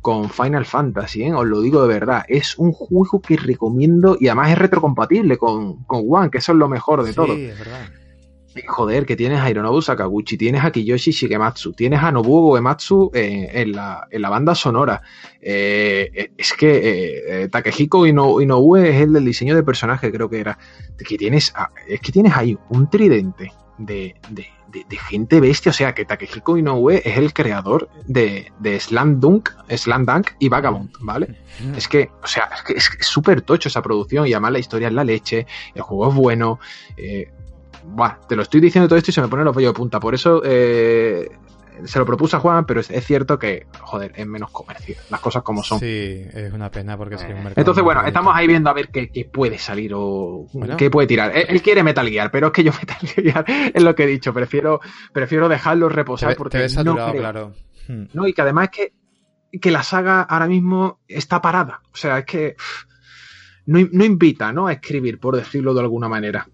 [0.00, 1.22] con Final Fantasy.
[1.24, 1.34] ¿eh?
[1.34, 2.24] Os lo digo de verdad.
[2.28, 6.58] Es un juego que recomiendo y además es retrocompatible con, con One, que eso es
[6.58, 7.32] lo mejor de Sí, todo.
[7.34, 7.86] es verdad.
[8.54, 13.10] Y, Joder, que tienes a Hironobu Sakaguchi, tienes a Kiyoshi Shigematsu, tienes a Nobuo Uematsu
[13.14, 15.00] eh, en, la, en la banda sonora.
[15.40, 20.12] Eh, eh, es que eh, eh, Takehiko Ino- Inoue es el del diseño de personaje,
[20.12, 20.58] creo que era.
[20.98, 25.70] Que tienes a- es que tienes ahí un tridente de, de, de- de gente bestia.
[25.70, 30.48] O sea, que Takehiko Inoue es el creador de, de Slam Dunk, Slam Dunk y
[30.48, 31.36] Vagabond, ¿vale?
[31.76, 34.88] Es que, o sea, es que es súper tocho esa producción y además la historia
[34.88, 36.58] es la leche, el juego es bueno.
[36.96, 37.30] eh,
[37.84, 39.98] buah, te lo estoy diciendo todo esto y se me ponen los vellos de punta.
[39.98, 41.28] Por eso, eh,
[41.84, 44.96] se lo propuso a Juan, pero es, es, cierto que, joder, es menos comercio.
[45.10, 45.80] Las cosas como son.
[45.80, 47.54] Sí, es una pena porque es un mercado.
[47.56, 50.76] Entonces, bueno, estamos ahí viendo a ver qué, qué puede salir o bueno.
[50.76, 51.36] qué puede tirar.
[51.36, 53.44] Él, él, quiere Metal Gear, pero es que yo Metal Gear
[53.74, 54.32] es lo que he dicho.
[54.32, 54.80] Prefiero,
[55.12, 57.20] prefiero dejarlo reposar te, porque te ves no, saturado, creo.
[57.20, 57.54] claro.
[57.88, 58.04] Hmm.
[58.12, 58.92] no, y que además es
[59.50, 61.82] que, que la saga ahora mismo está parada.
[61.92, 62.56] O sea, es que
[63.66, 64.66] no, no invita ¿no?
[64.66, 66.46] a escribir, por decirlo de alguna manera.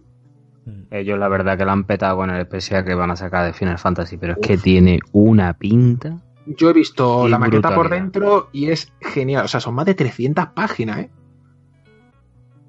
[0.90, 3.52] Ellos la verdad que la han petado con el especial que van a sacar de
[3.52, 6.16] Final Fantasy, pero es que tiene una pinta.
[6.46, 9.44] Yo he visto la maqueta por dentro y es genial.
[9.44, 11.10] O sea, son más de 300 páginas, ¿eh?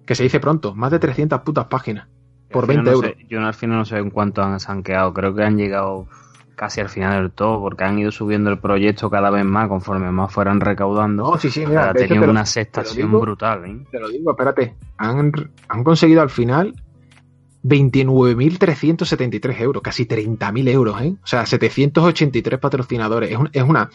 [0.05, 2.07] Que se dice pronto, más de 300 putas páginas.
[2.51, 3.11] Por Al final 20 no euros.
[3.17, 5.13] sé- yo al final no sé en cuánto han, se han quedado.
[5.13, 6.07] Creo que han llegado
[6.55, 10.11] casi al final del todo, porque han ido subiendo el proyecto cada vez más conforme
[10.11, 11.23] más fueran recaudando.
[11.31, 13.19] No, sí, sí, mira, Para de hecho tener te lo- una te lo digo.
[13.21, 13.85] brutal, ¿eh?
[13.91, 14.75] Te lo digo, espérate.
[14.97, 15.31] Han,
[15.69, 16.73] han conseguido al final
[17.63, 21.13] 29.373 euros, casi 30.000 euros, ¿eh?
[21.23, 23.31] O sea, 783 patrocinadores.
[23.31, 23.89] Es, un- es una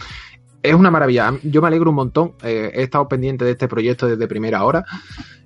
[0.63, 1.35] es una maravilla.
[1.43, 2.33] Yo me alegro un montón.
[2.43, 4.83] Eh, he estado pendiente de este proyecto desde primera hora.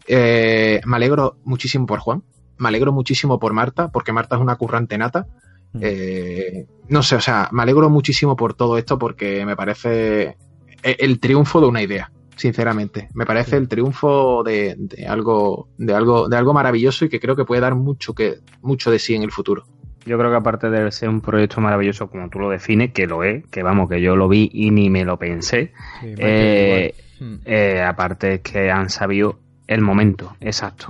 [0.06, 2.22] Eh, me alegro muchísimo por Juan.
[2.58, 5.26] Me alegro muchísimo por Marta, porque Marta es una currante nata.
[5.72, 5.78] Mm.
[5.82, 10.36] Eh, no sé, o sea, me alegro muchísimo por todo esto porque me parece
[10.84, 13.08] el triunfo de una idea, sinceramente.
[13.14, 13.56] Me parece Sí.
[13.56, 17.60] el triunfo de, de algo, de algo, de algo maravilloso y que creo que puede
[17.60, 19.64] dar mucho que, mucho de sí en el futuro.
[20.06, 23.24] Yo creo que aparte de ser un proyecto maravilloso como tú lo defines, que lo
[23.24, 26.94] es, que vamos, que yo lo vi y ni me lo pensé, Sí, eh.
[27.20, 27.34] Hmm.
[27.44, 30.86] eh, aparte es que han sabido el momento exacto.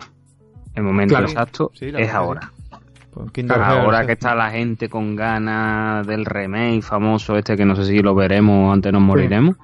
[0.74, 1.26] El momento Claro.
[1.26, 2.52] exacto Sí, es ahora.
[3.48, 7.98] Ahora que está la gente con ganas del remake famoso este, que no sé si
[8.00, 9.56] lo veremos o antes nos moriremos.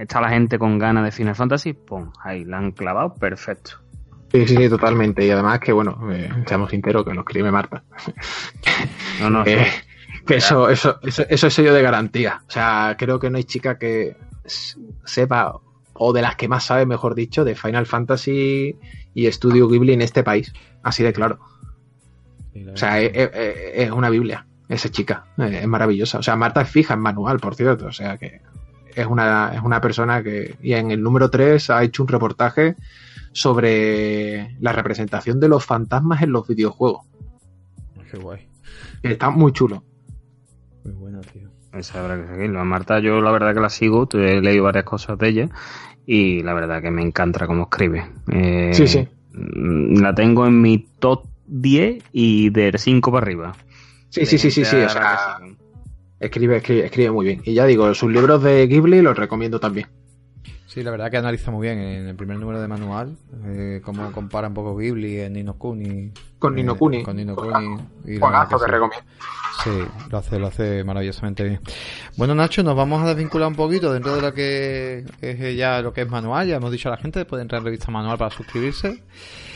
[0.00, 3.82] Está la gente con ganas de Final Fantasy, pum, ahí la han clavado, perfecto.
[4.32, 5.26] Sí, sí, sí, totalmente.
[5.26, 7.84] Y además que, bueno, eh, seamos sinceros, que nos escribe Marta.
[9.20, 9.66] No, no, Eh,
[10.26, 12.42] que eso, eso, eso, eso es sello de garantía.
[12.48, 14.16] O sea, creo que no hay chica que
[15.04, 15.60] sepa,
[15.92, 18.76] o de las que más sabe, mejor dicho, de Final Fantasy
[19.14, 20.52] y Estudio Ghibli en este país.
[20.82, 21.38] Así de claro.
[22.54, 23.30] Sí, O sea, verdad
[23.74, 25.26] es, una Biblia, esa chica.
[25.38, 26.18] Eh, Es maravillosa.
[26.18, 27.86] O sea, Marta es fija en manual, por cierto.
[27.86, 28.40] O sea, que
[28.94, 30.56] es una, es una persona que.
[30.62, 32.76] Y en el número 3 ha hecho un reportaje
[33.32, 37.06] sobre la representación de los fantasmas en los videojuegos.
[38.10, 38.48] Qué guay.
[39.02, 39.82] Está muy chulo.
[40.84, 41.48] Muy buena, tío.
[41.72, 42.60] Esa habrá que seguirlo.
[42.60, 45.48] A Marta yo la verdad que la sigo, he leído varias cosas de ella
[46.06, 48.04] y la verdad que me encanta cómo escribe.
[48.30, 49.08] Eh, Sí, sí.
[49.32, 53.52] mm, La tengo en mi top 10 y del 5 para arriba.
[54.10, 54.76] Sí, sí, sí, sí, sí.
[54.76, 55.38] O sea,
[56.22, 57.42] escribe, escribe, escribe muy bien.
[57.44, 59.88] Y ya digo, sus libros de Ghibli los recomiendo también.
[60.66, 64.10] Sí, la verdad que analiza muy bien en el primer número de manual eh, cómo
[64.10, 66.12] compara un poco Ghibli en Nino Kuni.
[66.38, 67.00] Con Nino Kuni.
[67.00, 67.36] Eh, Con Nino.
[67.36, 67.76] Kuni.
[68.06, 68.64] y verdad que sí.
[68.66, 69.06] recomiendo.
[69.62, 69.70] Sí,
[70.10, 71.60] lo hace, lo hace maravillosamente bien.
[72.16, 75.82] Bueno, Nacho, nos vamos a desvincular un poquito dentro de lo que es eh, ya
[75.82, 76.48] lo que es manual.
[76.48, 79.02] Ya hemos dicho a la gente, puede entrar en revista manual para suscribirse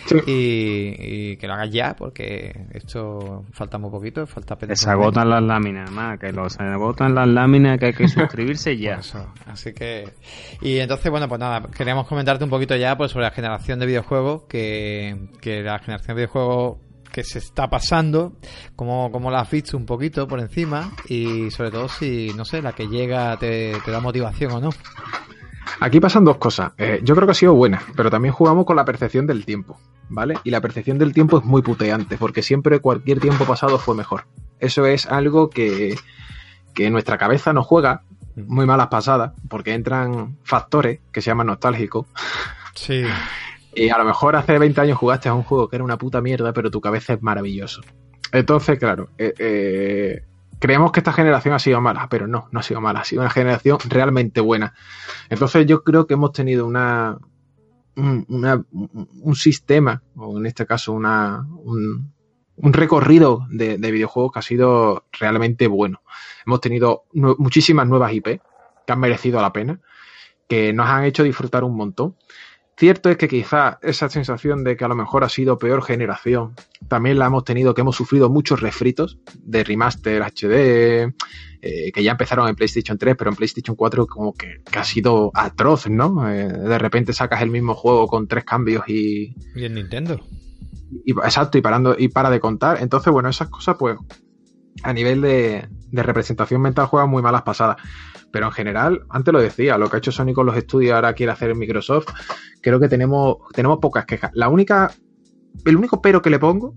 [0.06, 0.16] Sí.
[0.26, 5.28] y, y que lo hagas ya, porque esto falta muy poquito, falta Que se agotan
[5.30, 8.94] las láminas, más que lo- se agotan las láminas que hay que suscribirse ya.
[9.00, 9.32] eso.
[9.46, 10.08] Así que.
[10.60, 13.86] Y entonces, bueno, pues nada, queríamos comentarte un poquito ya pues, sobre la generación de
[13.86, 16.78] videojuegos, que, que la generación de videojuegos
[17.12, 18.34] que se está pasando,
[18.74, 22.60] cómo, cómo la has visto un poquito por encima y sobre todo si, no sé,
[22.60, 24.70] la que llega te, te da motivación o no.
[25.80, 26.72] Aquí pasan dos cosas.
[26.78, 29.78] Eh, yo creo que ha sido buena, pero también jugamos con la percepción del tiempo,
[30.08, 30.38] ¿vale?
[30.44, 34.26] Y la percepción del tiempo es muy puteante, porque siempre cualquier tiempo pasado fue mejor.
[34.58, 35.96] Eso es algo que,
[36.74, 38.02] que nuestra cabeza nos juega
[38.36, 42.06] muy malas pasadas, porque entran factores que se llaman nostálgicos.
[42.74, 43.04] Sí.
[43.74, 46.20] Y a lo mejor hace 20 años jugaste a un juego que era una puta
[46.20, 47.82] mierda, pero tu cabeza es maravilloso.
[48.32, 50.24] Entonces, claro, eh, eh,
[50.58, 53.22] creemos que esta generación ha sido mala, pero no, no ha sido mala, ha sido
[53.22, 54.74] una generación realmente buena.
[55.28, 57.18] Entonces yo creo que hemos tenido una,
[57.96, 62.12] un, sistema, o en este caso una, un,
[62.72, 66.02] recorrido de, de videojuegos que ha sido realmente bueno.
[66.46, 68.40] Hemos tenido muchísimas nuevas IP
[68.86, 69.80] que han merecido la pena,
[70.48, 72.16] que nos han hecho disfrutar un montón.
[72.78, 76.54] Cierto es que quizá esa sensación de que a lo mejor ha sido peor generación,
[76.88, 81.14] también la hemos tenido que hemos sufrido muchos refritos de remaster HD,
[81.62, 84.84] eh, que ya empezaron en PlayStation 3, pero en PlayStation 4 como que, que ha
[84.84, 86.28] sido atroz, ¿no?
[86.30, 90.20] Eh, de repente sacas el mismo juego con tres cambios y, Y en Nintendo.
[91.04, 92.78] y- exacto, y parando, y para de contar.
[92.82, 93.96] Entonces, bueno, esas cosas, pues,
[94.82, 97.76] a nivel de, representación mental juegan muy malas pasadas.
[98.30, 101.14] Pero en general, antes lo decía, lo que ha hecho Sony con los estudios ahora
[101.14, 102.08] quiere hacer Microsoft,
[102.60, 104.30] creo que tenemos, tenemos pocas quejas.
[104.34, 104.92] La única,
[105.64, 106.74] el único pero que le pongo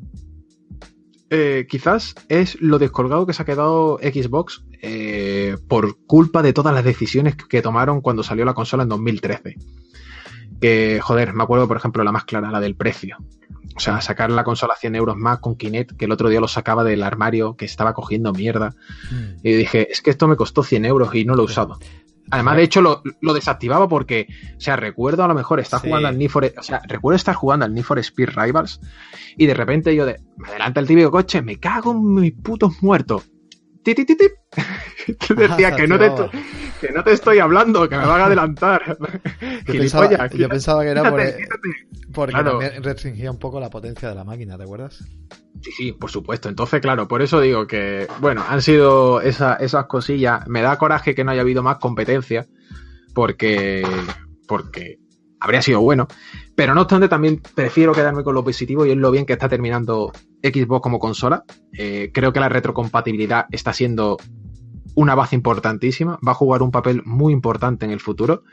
[1.32, 6.74] eh, quizás es lo descolgado que se ha quedado Xbox eh, por culpa de todas
[6.74, 9.56] las decisiones que tomaron cuando salió la consola en 2013.
[10.60, 13.18] Que, joder, me acuerdo, por ejemplo, la más clara, la del precio.
[13.76, 16.40] O sea, sacar la consola a 100 euros más con Kinect, que el otro día
[16.40, 18.76] lo sacaba del armario, que estaba cogiendo mierda.
[19.12, 19.38] Hmm.
[19.44, 21.80] Y dije, es que esto me costó 100 euros y no lo he usado.
[22.32, 26.18] Además, de hecho, lo, desactivaba porque, o sea, recuerdo a lo mejor estar jugando al
[26.18, 28.80] Need for, o sea, recuerdo estar jugando al Need for Speed Rivals
[29.36, 32.84] y de repente yo de, me adelanta el típico coche, me cago en mis putos
[32.84, 33.32] muertos.
[33.84, 33.96] Te
[35.36, 36.12] decía que no, te
[36.80, 38.98] que no te estoy hablando, que me van a adelantar.
[39.68, 41.22] yo, pensaba, yo pensaba, que era por,
[42.14, 45.04] porque también restringía un poco la potencia de la máquina, ¿te acuerdas?
[45.62, 46.50] Sí, sí, por supuesto.
[46.50, 50.48] Entonces, claro, por eso digo que, bueno, han sido esas cosillas.
[50.48, 52.48] Me da coraje que no haya habido más competencia,
[53.14, 53.86] porque,
[54.48, 55.00] porque
[55.40, 56.08] habría sido bueno.
[56.56, 59.48] Pero no obstante, también prefiero quedarme con lo positivo y es lo bien que está
[59.48, 60.12] terminando
[60.44, 61.44] Xbox como consola.
[61.78, 64.18] Eh, creo que la retrocompatibilidad está siendo
[64.96, 68.44] una base importantísima, va a jugar un papel muy importante en el futuro,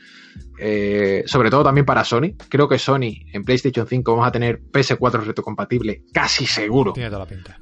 [0.59, 2.37] eh, sobre todo también para Sony.
[2.49, 6.93] Creo que Sony en PlayStation 5 vamos a tener PS4 retrocompatible, casi seguro.
[6.93, 7.59] Tiene toda la pinta.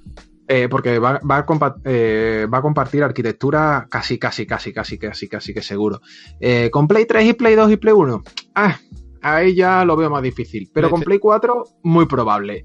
[0.47, 6.03] Eh, porque va, a compartir arquitectura casi, casi, casi, casi, casi, casi que seguro.
[6.71, 8.23] con Play 3 y Play 2 y Play 1,
[8.57, 8.79] ah,
[9.25, 10.71] ahí ya lo veo más difícil.
[10.73, 12.65] Pero con Play 4, muy probable.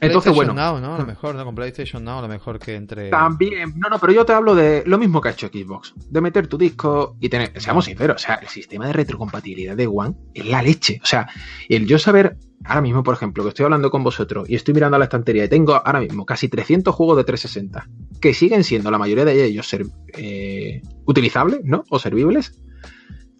[0.00, 0.54] Entonces, bueno.
[0.54, 0.94] Now, ¿no?
[0.94, 1.44] A lo mejor, ¿no?
[1.44, 3.10] Con PlayStation Now, a lo mejor que entre.
[3.10, 3.74] También.
[3.76, 5.94] No, no, pero yo te hablo de lo mismo que ha hecho Xbox.
[6.08, 7.60] De meter tu disco y tener.
[7.60, 11.00] Seamos sinceros, o sea, el sistema de retrocompatibilidad de One es la leche.
[11.02, 11.28] O sea,
[11.68, 12.36] el yo saber.
[12.62, 15.46] Ahora mismo, por ejemplo, que estoy hablando con vosotros y estoy mirando a la estantería
[15.46, 17.88] y tengo ahora mismo casi 300 juegos de 360
[18.20, 21.84] que siguen siendo la mayoría de ellos ser, eh, utilizables, ¿no?
[21.88, 22.60] O servibles.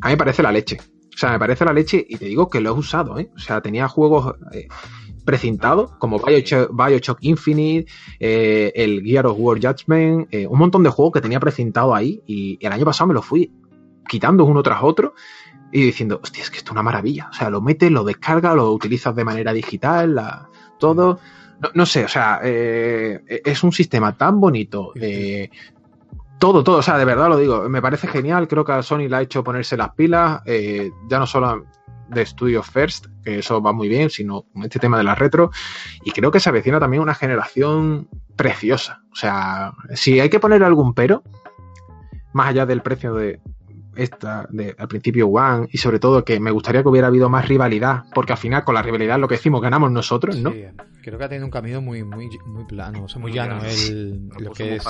[0.00, 0.78] A mí me parece la leche.
[1.14, 3.30] O sea, me parece la leche y te digo que lo he usado, ¿eh?
[3.34, 4.68] O sea, tenía juegos eh,
[5.24, 11.14] precintados como Bioshock, Infinite, eh, el Gear of War Judgment, eh, un montón de juegos
[11.14, 13.52] que tenía precintado ahí y, el año pasado me lo fui
[14.08, 15.14] quitando uno tras otro
[15.72, 17.28] y diciendo, hostia, es que esto es una maravilla.
[17.30, 20.20] O sea, lo metes, lo descargas, lo utilizas de manera digital,
[20.78, 21.20] todo.
[21.74, 24.92] No, sé, o sea, es un sistema tan bonito,
[26.40, 29.08] todo, todo, o sea, de verdad lo digo, me parece genial, creo que a Sony
[29.08, 31.66] le ha hecho ponerse las pilas, eh, ya no solo
[32.08, 35.50] de Studio First, que eso va muy bien, sino este tema de la retro,
[36.02, 40.64] y creo que se avecina también una generación preciosa, o sea, si hay que poner
[40.64, 41.22] algún pero,
[42.32, 43.38] más allá del precio de,
[44.02, 47.46] esta de, al principio One y sobre todo que me gustaría que hubiera habido más
[47.46, 50.52] rivalidad porque al final con la rivalidad lo que decimos ganamos nosotros ¿no?
[50.52, 50.64] Sí,
[51.02, 54.28] creo que ha tenido un camino muy muy muy plano o sea muy llano el,
[54.38, 54.84] lo que es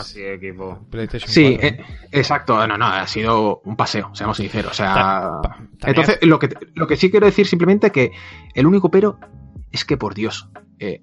[0.91, 1.81] PlayStation sí eh,
[2.13, 5.41] exacto no no ha sido un paseo seamos sinceros o sea
[5.85, 8.13] entonces lo que lo que sí quiero decir simplemente que
[8.55, 9.19] el único pero
[9.73, 11.03] es que por Dios eh,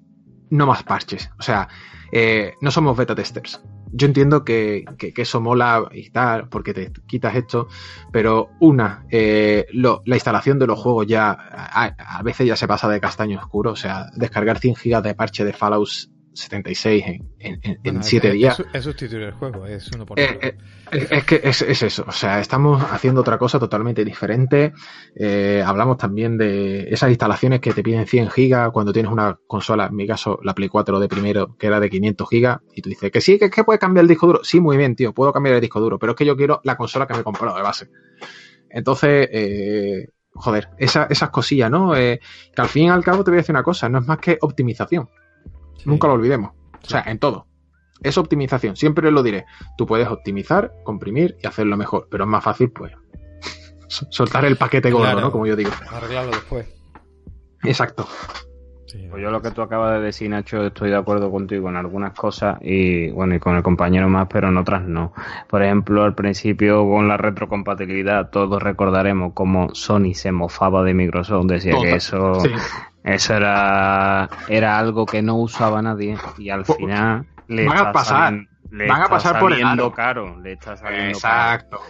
[0.50, 1.68] no más parches o sea
[2.10, 3.60] eh, no somos beta testers
[3.92, 4.84] yo entiendo que,
[5.16, 7.68] eso mola y tal, porque te quitas esto,
[8.12, 13.00] pero una, eh, la instalación de los juegos ya a, veces ya se pasa de
[13.00, 15.88] castaño oscuro, o sea, descargar 100 gigas de parche de Fallout
[16.38, 17.04] 76
[17.40, 18.62] en 7 días.
[18.72, 20.56] Es, sustituir el juego, es uno por eh, eh,
[21.10, 24.72] es, que es, eso, o sea, estamos haciendo otra cosa totalmente diferente.
[25.16, 29.86] Eh, hablamos también de esas instalaciones que te piden 100 gigas cuando tienes una consola,
[29.86, 32.88] en mi caso la Play 4 de primero, que era de 500 gigas, y tú
[32.88, 34.44] dices que sí, que es que puedes cambiar el disco duro.
[34.44, 36.76] Sí, muy bien, tío, puedo cambiar el disco duro, pero es que yo quiero la
[36.76, 37.90] consola que me he comprado de base.
[38.70, 39.28] Entonces,
[40.34, 41.94] joder, esas cosillas, ¿no?
[41.94, 42.20] que
[42.56, 44.38] al fin y al cabo te voy a decir una cosa, no es más que
[44.40, 45.08] optimización.
[45.84, 46.52] Nunca lo olvidemos.
[46.82, 47.46] O sea, en todo.
[48.02, 48.76] Es optimización.
[48.76, 49.46] Siempre lo diré.
[49.76, 52.08] Tú puedes optimizar, comprimir y hacerlo mejor.
[52.10, 52.92] Pero es más fácil, pues,
[53.88, 55.32] soltar el paquete gordo, ¿no?
[55.32, 55.70] Como yo digo.
[55.90, 56.66] Arreglarlo después.
[57.64, 58.06] Exacto.
[59.10, 62.14] Pues yo lo que tú acabas de decir, Nacho, estoy de acuerdo contigo en algunas
[62.14, 65.12] cosas y bueno, y con el compañero más, pero en otras no.
[65.48, 71.46] Por ejemplo, al principio con la retrocompatibilidad, todos recordaremos cómo Sony se mofaba de Microsoft,
[71.46, 72.32] decía que eso
[73.14, 78.46] eso era, era algo que no usaba nadie y al final le van a pasar,
[78.70, 79.64] van a pasar por el
[79.94, 81.80] caro, le está saliendo Exacto.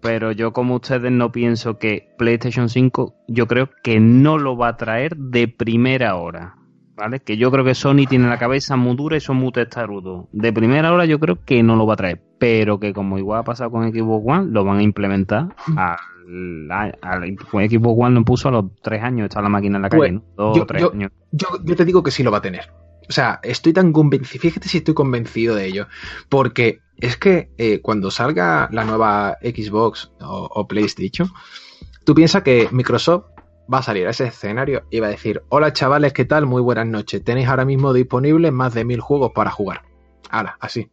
[0.00, 4.68] Pero yo como ustedes no pienso que PlayStation 5 yo creo que no lo va
[4.68, 6.54] a traer de primera hora.
[6.94, 7.20] ¿Vale?
[7.20, 10.26] Que yo creo que Sony tiene la cabeza muy dura y son muy testarudos.
[10.32, 12.20] De primera hora yo creo que no lo va a traer.
[12.40, 15.54] Pero que como igual ha pasado con Xbox One, lo van a implementar
[16.28, 20.12] al al, equipo lo puso a los tres años, está la máquina en la calle,
[20.12, 20.54] ¿no?
[20.54, 21.10] yo, tres años.
[21.32, 22.70] Yo, te digo que sí lo va a tener.
[23.08, 25.86] O sea, estoy tan convencido, fíjate si estoy convencido de ello,
[26.28, 31.30] porque es que eh, cuando salga la nueva Xbox o, PlayStation,
[32.04, 33.24] tú piensas que Microsoft
[33.72, 36.44] va a salir a ese escenario y va a decir, hola chavales, ¿qué tal?
[36.44, 37.24] Muy buenas noches.
[37.24, 39.82] Tenéis ahora mismo disponibles más de mil juegos para jugar.
[40.30, 40.90] Ahora, así.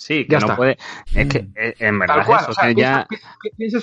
[0.00, 0.78] Sí, que no puede.
[1.14, 1.52] Es que mm.
[1.56, 3.06] eh, en verdad eso, ya...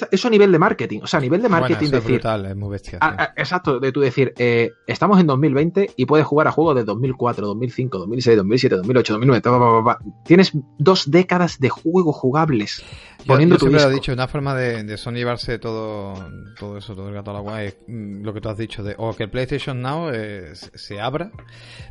[0.10, 1.02] eso a nivel de marketing.
[1.04, 1.96] O sea, a nivel de marketing decir.
[1.96, 2.98] Es brutal, es muy bestia.
[3.36, 7.46] exacto, de tú decir, eh, estamos en 2020 y puedes jugar a juegos de 2004,
[7.46, 9.96] 2005, 2006, 2007, 2008, 2009.
[10.26, 12.84] Tienes dos décadas de juegos jugables.
[13.28, 16.14] Poniendo yo, siempre lo he dicho, una forma de, de Sony llevarse todo,
[16.58, 18.96] todo eso, todo el gato a la guay, mm, lo que tú has dicho, de
[18.98, 21.32] o que el PlayStation Now eh, se abra,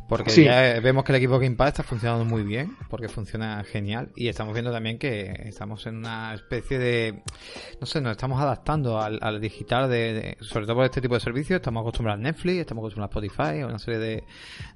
[0.09, 4.11] porque ya vemos que el equipo Game Pass está funcionando muy bien, porque funciona genial,
[4.15, 7.23] y estamos viendo también que estamos en una especie de,
[7.79, 11.19] no sé, nos estamos adaptando al, al digital, de, sobre todo por este tipo de
[11.19, 14.23] servicios, estamos acostumbrados a Netflix, estamos acostumbrados a Spotify, a una serie de,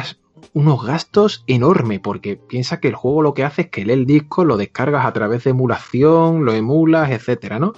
[0.53, 4.07] unos gastos enormes, porque piensa que el juego lo que hace es que lee el
[4.07, 7.73] disco, lo descargas a través de emulación, lo emulas, etcétera, ¿no?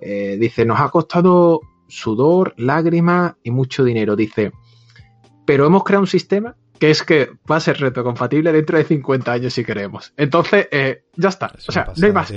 [0.00, 4.16] Eh, dice, nos ha costado sudor, lágrimas y mucho dinero.
[4.16, 4.52] Dice,
[5.44, 9.32] pero hemos creado un sistema que es que va a ser retrocompatible dentro de 50
[9.32, 10.12] años si queremos.
[10.16, 11.52] Entonces, eh, ya está.
[11.66, 12.32] o sea, no hay más.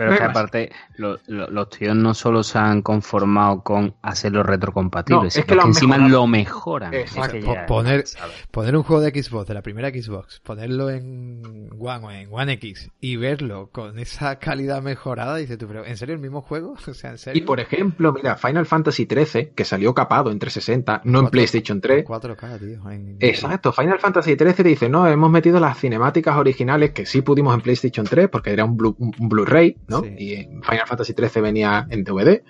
[0.00, 5.44] Pero es que aparte, los tíos no solo se han conformado con hacerlo retrocompatible, es
[5.44, 6.90] que, encima lo mejoran.
[7.68, 8.04] poner,
[8.50, 12.52] poner un juego de Xbox, de la primera Xbox, ponerlo en One o en One
[12.54, 16.76] X y verlo con esa calidad mejorada, dices tú, pero ¿en serio el mismo juego?
[16.90, 17.42] O sea, ¿en serio?
[17.42, 21.80] Y por ejemplo, mira, Final Fantasy XIII, que salió capado en 360, no en PlayStation
[21.80, 22.06] 3.
[22.06, 22.80] 4K, tío.
[23.20, 27.60] Exacto, Final Fantasy XIII dice, no, hemos metido las cinemáticas originales que sí pudimos en
[27.60, 29.76] PlayStation 3 porque era un Blu-ray,
[30.18, 32.42] y Final Fantasy XIII venía en DVD.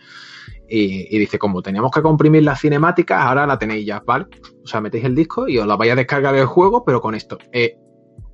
[0.72, 4.26] Y, dice, como teníamos que comprimir las cinemáticas, ahora la tenéis ya, ¿vale?
[4.62, 7.16] O sea, metéis el disco y os la vais a descargar el juego, pero con
[7.16, 7.38] esto.
[7.52, 7.76] Eh,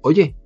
[0.03, 0.37] oye,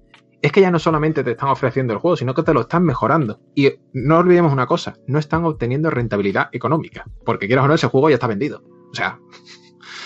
[0.41, 2.85] es que ya no solamente te están ofreciendo el juego, sino que te lo están
[2.85, 3.41] mejorando.
[3.57, 7.89] Y no olvidemos una cosa, no están obteniendo rentabilidad económica, porque quieras o no, ese
[7.89, 8.63] juego ya está vendido.
[8.93, 9.19] O sea...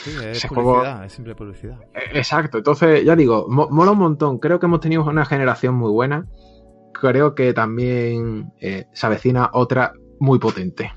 [0.07, 1.79] es publicidad, es simple publicidad.
[1.95, 5.91] Eh, exacto, entonces ya digo, mola un montón, creo que hemos tenido una generación muy
[5.91, 6.27] buena
[6.95, 10.93] creo que también eh, se avecina otra muy potente.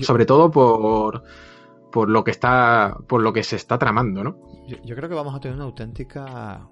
[0.00, 1.22] Sobre todo por,
[1.92, 2.96] por lo que está.
[3.06, 4.36] por lo que se está tramando, ¿no?
[4.66, 6.68] Yo, creo que vamos a tener una auténtica.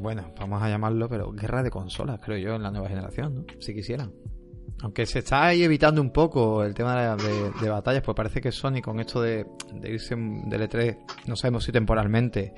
[0.00, 3.44] Bueno, vamos a llamarlo, pero guerra de consolas, creo yo, en la nueva generación, ¿no?
[3.58, 4.12] Si quisieran.
[4.82, 8.82] Aunque se está ahí evitando un poco el tema de, batallas, pues parece que Sony
[8.82, 12.52] con esto de, de irse del E3, no sabemos si temporalmente,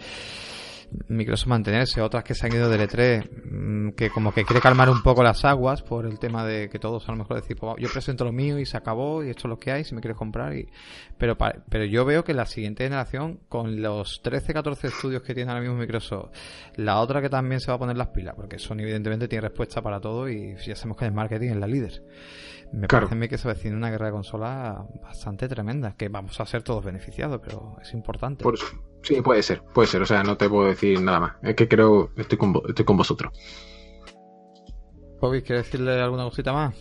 [1.08, 4.88] Microsoft mantenerse, otras que se han ido del E3, mm, que como que quiere calmar
[4.90, 7.74] un poco las aguas por el tema de que todos a lo mejor decir, pues,
[7.78, 10.00] yo presento lo mío y se acabó y esto es lo que hay, si me
[10.00, 10.56] quieres comprar.
[10.56, 10.68] Y...
[11.18, 15.50] Pero, pero yo veo que la siguiente generación, con los 13, 14 estudios que tiene
[15.50, 16.30] ahora mismo Microsoft,
[16.76, 19.82] la otra que también se va a poner las pilas, porque Sony evidentemente tiene respuesta
[19.82, 22.02] para todo y ya sabemos que el marketing es la líder.
[22.72, 26.38] Me parece a mí que se avecina una guerra de consolas bastante tremenda, que vamos
[26.40, 28.42] a ser todos beneficiados, pero es importante.
[28.42, 28.66] Por eso.
[29.02, 30.02] Sí, puede ser, puede ser.
[30.02, 31.32] O sea, no te puedo decir nada más.
[31.42, 33.32] Es que creo, estoy con, estoy con vosotros.
[35.20, 36.74] Bobby, ¿quieres decirle alguna cosita más?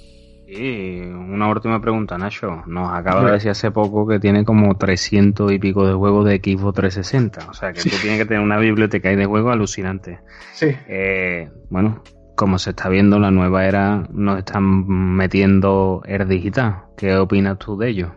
[0.47, 2.63] Sí, una última pregunta, Nacho.
[2.67, 6.37] Nos acaba de decir hace poco que tiene como 300 y pico de juegos de
[6.37, 7.49] Xbox 360.
[7.49, 10.19] O sea, que tú tienes que tener una biblioteca de juegos alucinante.
[10.53, 10.67] Sí.
[10.87, 12.03] Eh, bueno,
[12.35, 16.83] como se está viendo, la nueva era nos están metiendo el digital.
[16.97, 18.11] ¿Qué opinas tú de ello?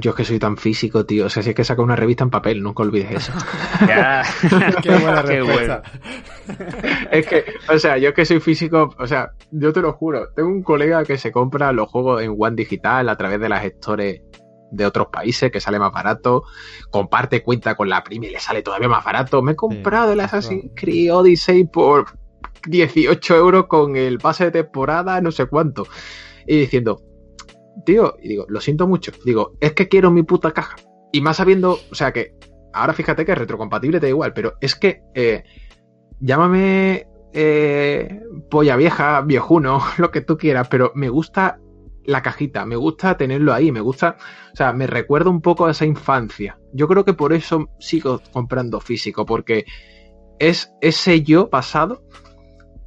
[0.00, 1.26] Yo es que soy tan físico, tío.
[1.26, 3.32] O sea, si es que saco una revista en papel, nunca olvides eso.
[4.82, 5.82] Qué buena respuesta.
[7.10, 10.28] es que, o sea, yo es que soy físico, o sea, yo te lo juro.
[10.34, 13.62] Tengo un colega que se compra los juegos en One Digital a través de las
[13.62, 14.22] gestores
[14.70, 16.42] de otros países que sale más barato,
[16.90, 19.42] comparte cuenta con la prima y le sale todavía más barato.
[19.42, 22.06] Me he comprado el Assassin's Creed Odyssey por
[22.66, 25.86] 18 euros con el pase de temporada, no sé cuánto.
[26.46, 27.02] Y diciendo,
[27.84, 29.12] tío, y digo, lo siento mucho.
[29.24, 30.76] Digo, es que quiero mi puta caja.
[31.12, 32.34] Y más sabiendo, o sea que,
[32.72, 35.44] ahora fíjate que es retrocompatible, te da igual, pero es que eh,
[36.20, 38.20] llámame eh,
[38.50, 41.60] polla vieja, viejuno, lo que tú quieras, pero me gusta
[42.04, 44.16] la cajita, me gusta tenerlo ahí, me gusta,
[44.52, 46.58] o sea, me recuerda un poco a esa infancia.
[46.72, 49.64] Yo creo que por eso sigo comprando físico, porque
[50.38, 52.04] es ese yo pasado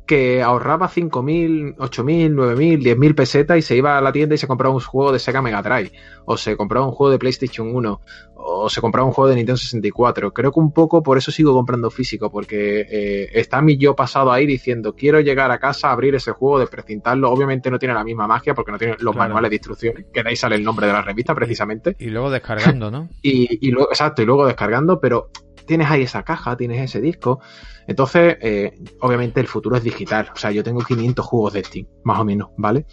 [0.10, 4.48] que ahorraba 5.000, 8.000, 9.000, 10.000 pesetas y se iba a la tienda y se
[4.48, 5.92] compraba un juego de Sega Mega Drive,
[6.26, 8.02] o se compraba un juego de PlayStation 1,
[8.34, 10.34] o se compraba un juego de Nintendo 64.
[10.34, 14.32] Creo que un poco por eso sigo comprando físico, porque eh, está mi yo pasado
[14.32, 17.30] ahí diciendo, quiero llegar a casa, abrir ese juego, de precintarlo.
[17.30, 20.30] Obviamente no tiene la misma magia porque no tiene los manuales de instrucciones, que de
[20.30, 21.96] ahí sale el nombre de la revista precisamente.
[22.00, 23.10] Y, luego descargando, ¿no?
[23.22, 25.30] y, y luego, exacto, y luego descargando, pero
[25.70, 27.42] tienes ahí esa caja, tienes ese disco.
[27.90, 30.30] Entonces, eh, obviamente el futuro es digital.
[30.32, 32.86] O sea, yo tengo 500 juegos de Steam, más o menos, ¿vale?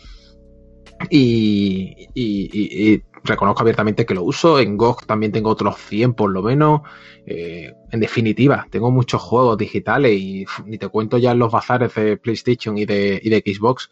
[1.10, 4.58] Y, y, reconozco abiertamente que lo uso.
[4.58, 6.80] En GOG también tengo otros 100 por lo menos.
[7.26, 12.16] Eh, en definitiva, tengo muchos juegos digitales y ni te cuento ya los bazares de
[12.16, 13.90] PlayStation y de, y de Xbox.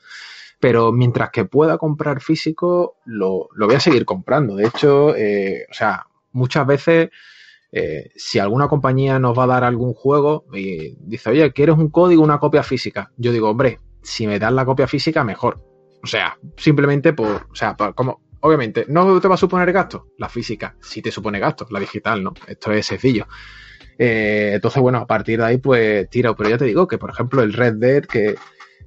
[0.59, 4.57] Pero mientras que pueda comprar físico, lo, lo voy a seguir comprando.
[4.57, 7.11] De hecho, eh, o sea, muchas veces
[7.77, 11.91] eh, si alguna compañía nos va a dar algún juego y dice, oye, ¿quieres un
[11.91, 13.11] código una copia física?
[13.17, 15.61] Yo digo, hombre, si me dan la copia física, mejor.
[16.01, 20.07] O sea, simplemente por, o sea, por, como, obviamente, ¿no te va a suponer gasto?
[20.19, 22.33] La física sí te supone gasto, la digital, ¿no?
[22.47, 23.27] Esto es sencillo.
[23.99, 26.37] Eh, entonces, bueno, a partir de ahí, pues tiro.
[26.37, 28.37] Pero ya te digo que, por ejemplo, el Red Dead, que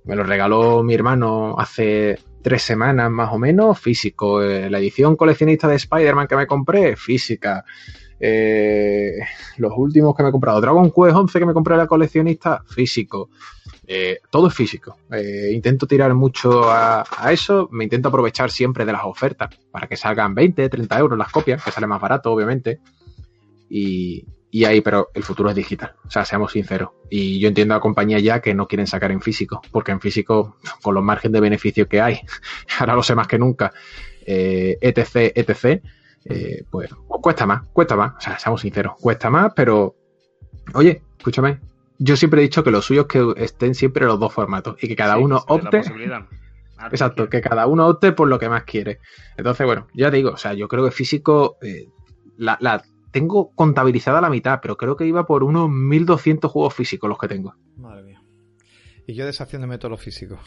[0.05, 4.41] me lo regaló mi hermano hace tres semanas más o menos, físico.
[4.41, 7.65] Eh, la edición coleccionista de Spider-Man que me compré, física.
[8.19, 9.19] Eh,
[9.57, 13.29] los últimos que me he comprado, Dragon Quest 11 que me compré la coleccionista, físico.
[13.85, 14.97] Eh, todo es físico.
[15.11, 19.95] Eh, intento tirar mucho a, eso, me intento aprovechar siempre de las ofertas para que
[19.95, 22.79] salgan 20, 30 euros las copias, que sale más barato, obviamente.
[23.69, 26.89] Y, y ahí, pero el futuro es digital, o sea, seamos sinceros.
[27.09, 30.57] Y yo entiendo a compañías ya que no quieren sacar en físico, porque en físico,
[30.81, 32.21] con los márgenes de beneficio que hay,
[32.79, 33.73] ahora lo sé más que nunca,
[34.25, 35.81] eh, etc, etc,
[36.29, 39.95] eh, pues, pues, cuesta más, cuesta más, o sea, seamos sinceros, cuesta más, pero
[40.73, 41.59] oye, escúchame,
[41.99, 44.87] yo siempre he dicho que lo suyo es que estén siempre los dos formatos y
[44.87, 45.81] que cada sí, uno opte.
[46.91, 48.99] Exacto, que cada uno opte por lo que más quiere.
[49.35, 51.89] Entonces, bueno, ya te digo, o sea, yo creo que físico eh,
[52.37, 57.09] la, la, tengo contabilizada la mitad, pero creo que iba por unos 1200 juegos físicos
[57.09, 57.55] los que tengo.
[57.77, 58.21] Madre mía.
[59.07, 60.37] Y yo deshaciéndome todo lo físico.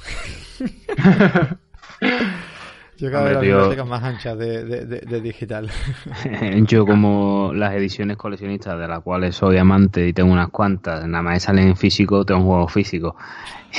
[3.00, 5.70] Yo cada vez las bibliotecas más anchas de, de, de, de, digital.
[6.66, 11.22] Yo como las ediciones coleccionistas de las cuales soy amante y tengo unas cuantas, nada
[11.22, 13.16] más salen en físico, tengo un juego físico.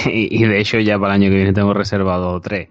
[0.05, 2.69] Y, y de hecho ya para el año que viene tengo reservado tres.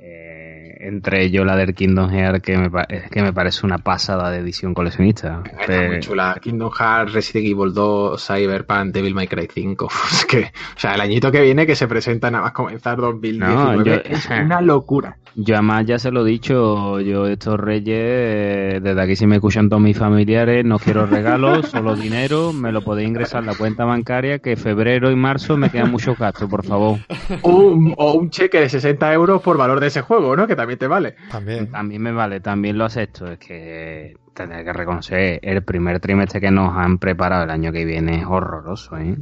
[0.00, 2.68] Eh, entre ellos la del Kingdom Hearts que me,
[3.08, 5.44] que me parece una pasada de edición coleccionista.
[5.44, 5.92] Está Pero...
[5.92, 6.36] muy chula.
[6.42, 9.88] Kingdom Hearts, Resident Evil 2, Cyberpunk, Devil May Cry 5.
[10.12, 13.76] Es que, o sea, el añito que viene que se presenta nada más comenzar 2019
[13.76, 13.94] no, yo...
[13.94, 15.16] es una locura.
[15.38, 19.68] Yo además ya se lo he dicho, yo estos reyes, desde aquí si me escuchan
[19.68, 23.84] todos mis familiares, no quiero regalos, solo dinero, me lo podéis ingresar a la cuenta
[23.84, 27.00] bancaria, que febrero y marzo me quedan muchos gastos, por favor.
[27.42, 30.46] Un, o un cheque de 60 euros por valor de ese juego, ¿no?
[30.46, 31.16] Que también te vale.
[31.30, 31.70] También.
[31.70, 36.50] También me vale, también lo acepto, es que tendré que reconocer, el primer trimestre que
[36.50, 39.16] nos han preparado el año que viene es horroroso, ¿eh?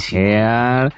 [0.00, 0.94] Hearts...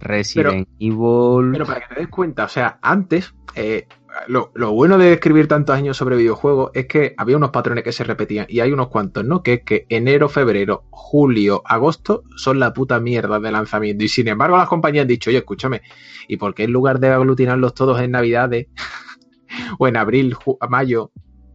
[0.00, 1.52] Resident pero, Evil.
[1.52, 3.86] Pero para que te des cuenta, o sea, antes, eh,
[4.26, 7.92] lo, lo, bueno de escribir tantos años sobre videojuegos es que había unos patrones que
[7.92, 9.42] se repetían y hay unos cuantos, ¿no?
[9.42, 14.04] Que es que enero, febrero, julio, agosto son la puta mierda de lanzamiento.
[14.04, 15.82] Y sin embargo, las compañías han dicho, oye, escúchame,
[16.28, 18.68] ¿y por qué en lugar de aglutinarlos todos en Navidades
[19.78, 20.36] o en abril,
[20.68, 21.12] mayo,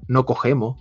[0.07, 0.77] no cogemos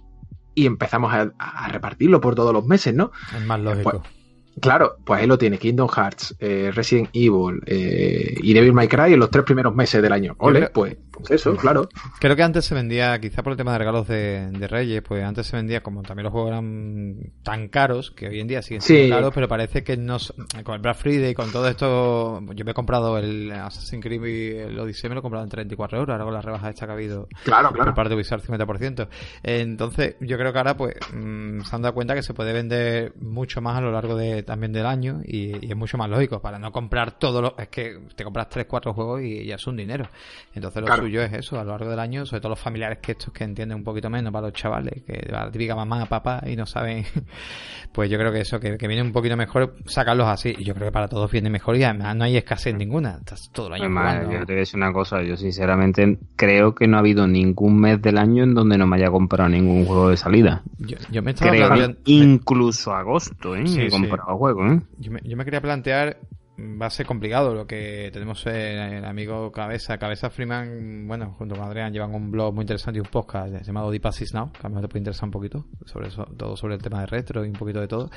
[0.55, 3.11] y empezamos a, a, repartirlo por todos los meses, ¿no?
[3.37, 4.03] Es más lógico.
[4.03, 4.24] Pues,
[4.61, 9.13] Claro, pues ahí lo tiene, Kingdom Hearts, eh, Resident Evil eh, y Devil May Cry
[9.15, 10.35] en los tres primeros meses del año.
[10.39, 11.89] Ole, creo, pues, pues, eso, claro.
[12.21, 15.25] Creo que antes se vendía, quizá por el tema de regalos de, de, Reyes, pues
[15.25, 18.81] antes se vendía, como también los juegos eran tan caros, que hoy en día siguen
[18.81, 19.11] siendo sí.
[19.11, 20.19] caros, pero parece que no,
[20.63, 24.25] con el Black Friday y con todo esto, yo me he comprado el Assassin's Creed
[24.25, 26.87] y el Odyssey, me lo he comprado en 34 euros, ahora con la rebaja esta
[26.87, 27.87] que ha habido claro, claro.
[27.87, 29.09] por parte de Ubisoft 50%.
[29.43, 33.15] Entonces, yo creo que ahora, pues, mmm, se han dado cuenta que se puede vender
[33.21, 36.41] mucho más a lo largo de también del año y, y, es mucho más lógico
[36.41, 39.67] para no comprar todo lo es que te compras 3 4 juegos y ya es
[39.67, 40.09] un dinero
[40.55, 41.03] entonces lo claro.
[41.03, 43.45] suyo es eso a lo largo del año sobre todo los familiares que estos que
[43.45, 47.05] entienden un poquito menos para los chavales que la típica mamá papá y no saben
[47.93, 50.75] pues yo creo que eso que, que, viene un poquito mejor sacarlos así y yo
[50.75, 53.75] creo que para todos viene mejor y además no hay escasez ninguna estás todo el
[53.75, 54.33] año además, jugando.
[54.33, 57.81] yo te voy a decir una cosa yo sinceramente creo que no ha habido ningún
[57.81, 61.23] mes del año en donde no me haya comprado ningún juego de salida yo, yo
[61.23, 61.99] me estaba creo planteando...
[62.07, 63.67] incluso agosto ¿eh?
[63.67, 64.81] Sí, he comprado para juegos, ¿eh?
[64.99, 66.19] Yo me, yo me quería plantear
[66.59, 69.99] va a ser complicado lo que tenemos el amigo Cabeza.
[69.99, 73.91] Cabeza Freeman, bueno, junto con Adrián llevan un blog muy interesante y un podcast llamado
[73.91, 76.75] Deep Passes Now, que a mejor te puede interesar un poquito, sobre eso, todo sobre
[76.75, 78.11] el tema de retro y un poquito de todo.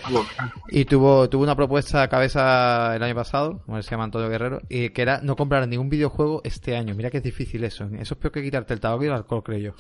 [0.70, 4.90] Y tuvo, tuvo una propuesta Cabeza el año pasado, como se llama Antonio Guerrero, y
[4.90, 6.94] que era no comprar ningún videojuego este año.
[6.96, 7.86] Mira que es difícil eso.
[8.00, 9.74] Eso es peor que quitarte el tabaco y el alcohol, creo yo.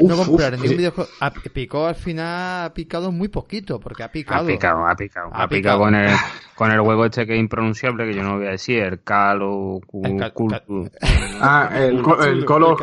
[0.00, 1.10] no comprar ningún videojuego.
[1.52, 4.44] picó al final, ha picado muy poquito, porque ha picado.
[4.44, 5.30] Ha picado, ha picado.
[5.32, 6.10] Ha, picado, con el,
[6.54, 9.80] con el huevo este que es impronunciable, que yo no voy a decir, el calo,
[11.40, 12.76] Ah, el, el colo,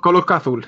[0.00, 0.66] colo, azul.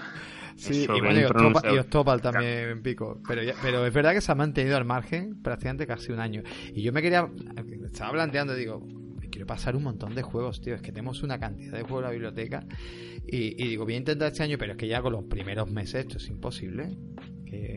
[0.57, 3.21] Sí, y bueno, y Ostopal también pico.
[3.27, 6.43] Pero, pero es verdad que se ha mantenido al margen prácticamente casi un año.
[6.73, 7.29] Y yo me quería.
[7.85, 8.87] Estaba planteando, digo,
[9.35, 10.77] quiero pasar un montón de juegos, tío.
[10.77, 12.67] Es que tenemos una cantidad de juegos en la biblioteca.
[13.27, 15.71] Y, y digo, voy a intentar este año, pero es que ya con los primeros
[15.71, 16.97] meses esto es imposible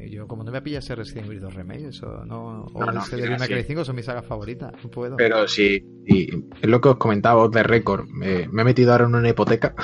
[0.09, 3.17] yo como no me pilla ese Resident Evil 2 Remake, eso no, o no, ese
[3.17, 5.17] de Cry 5 son mis sagas favoritas, no puedo.
[5.17, 9.15] Pero sí, y es lo que os comentaba de récord, me, he metido ahora en
[9.15, 9.75] una hipoteca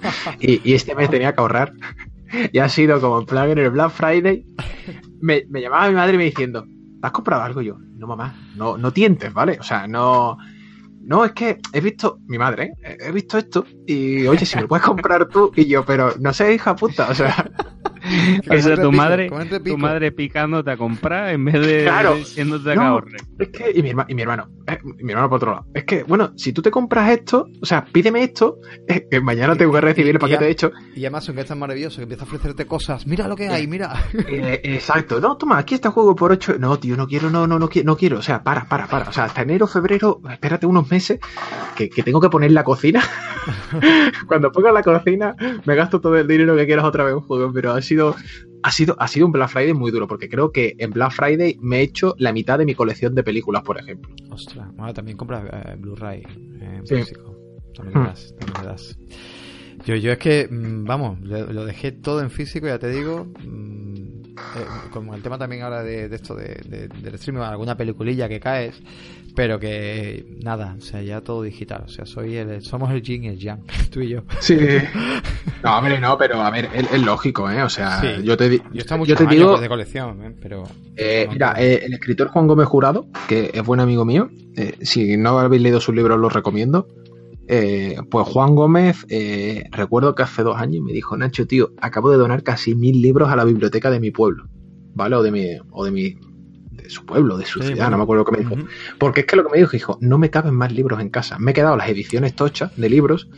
[0.40, 1.72] y, este mes tenía que ahorrar
[2.52, 4.46] y ha sido como en plan en el Black Friday,
[5.20, 6.64] me, me llamaba mi madre me diciendo,
[7.02, 7.60] ¿has comprado algo?
[7.62, 9.58] yo, no mamá, no, no tientes, ¿vale?
[9.58, 10.36] O sea, no...
[11.10, 12.96] No, es que he visto, mi madre, ¿eh?
[13.00, 16.54] he visto esto y oye, si me puedes comprar tú y yo, pero no sé,
[16.54, 17.50] hija puta, o sea,
[18.50, 19.30] Eso tu madre,
[19.64, 23.00] tu madre picándote a comprar en vez de claro, diciéndote no,
[23.38, 26.02] Es que, y mi, y mi hermano, eh, mi hermano por otro lado, es que,
[26.02, 28.58] bueno, si tú te compras esto, o sea, pídeme esto,
[28.88, 30.72] eh, que mañana tengo que recibir el paquete de hecho.
[30.94, 33.66] Y Amazon, que es tan maravilloso, que empieza a ofrecerte cosas, mira lo que hay,
[33.66, 34.04] mira.
[34.28, 36.56] Eh, exacto, no, toma, aquí está el juego por 8.
[36.58, 39.08] No, tío, no quiero, no, no, no, quiero, no quiero, o sea, para, para, para.
[39.08, 41.18] O sea, hasta enero, febrero, espérate unos meses,
[41.74, 43.02] que, que tengo que poner la cocina.
[44.26, 45.34] Cuando ponga la cocina,
[45.64, 47.99] me gasto todo el dinero que quieras otra vez un juego, pero ha sido
[48.62, 51.56] ha sido, ha sido un Black Friday muy duro, porque creo que en Black Friday
[51.60, 54.14] me he hecho la mitad de mi colección de películas, por ejemplo.
[54.30, 56.22] Ostras, bueno, también compras eh, Blu-ray
[56.60, 57.36] en físico.
[57.74, 58.98] También le das, también das.
[59.86, 63.26] Yo, yo es que, mm, vamos, lo dejé todo en físico, ya te digo.
[63.44, 63.90] Mm,
[64.56, 68.80] eh, como el tema también ahora de, esto de, del streaming, alguna peliculilla que caes,
[69.34, 71.84] pero que nada, o sea, ya todo digital.
[71.86, 74.22] O sea, soy el, somos el yin y el yang, tú y yo.
[74.40, 74.56] Sí.
[75.62, 77.62] No, hombre, no, pero a ver, es, lógico, ¿eh?
[77.62, 79.58] O sea, yo te, yo, yo te digo.
[79.58, 80.34] de colección, ¿eh?
[80.40, 80.64] Pero.
[80.96, 84.30] Eh, mira, eh, el escritor Juan Gómez Jurado, que es buen amigo mío,
[84.80, 86.88] si no habéis leído sus libros, los recomiendo.
[87.46, 89.06] pues Juan Gómez,
[89.70, 93.28] recuerdo que hace dos años me dijo, Nacho, tío, acabo de donar casi mil libros
[93.30, 94.48] a la biblioteca de mi pueblo,
[94.94, 95.16] ¿vale?
[95.16, 96.16] O de mi, o de mi,
[96.90, 98.68] su pueblo, de su ciudad, no me acuerdo lo que me dijo.
[98.98, 101.38] Porque es que lo que me dijo, dijo, no me caben más libros en casa.
[101.38, 103.28] Me he quedado las ediciones tochas de libros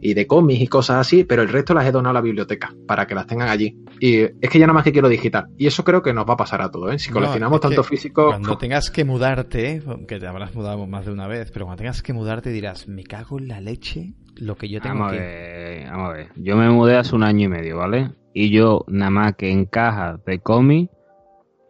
[0.00, 2.74] y de cómics y cosas así, pero el resto las he donado a la biblioteca
[2.86, 3.76] para que las tengan allí.
[4.00, 5.48] Y es que ya nada más que quiero digital.
[5.58, 6.98] Y eso creo que nos va a pasar a todos, ¿eh?
[6.98, 8.28] Si coleccionamos tanto físico...
[8.28, 12.02] Cuando tengas que mudarte, que te habrás mudado más de una vez, pero cuando tengas
[12.02, 15.86] que mudarte dirás, me cago en la leche lo que yo tengo vamos A ver,
[15.90, 16.28] vamos a ver.
[16.36, 18.12] Yo me mudé hace un año y medio, ¿vale?
[18.32, 20.92] Y yo nada más que en cajas de cómics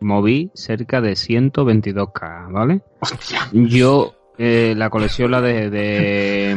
[0.01, 2.83] moví cerca de 122k, ¿vale?
[3.53, 6.57] Yo eh, la colección la de, de,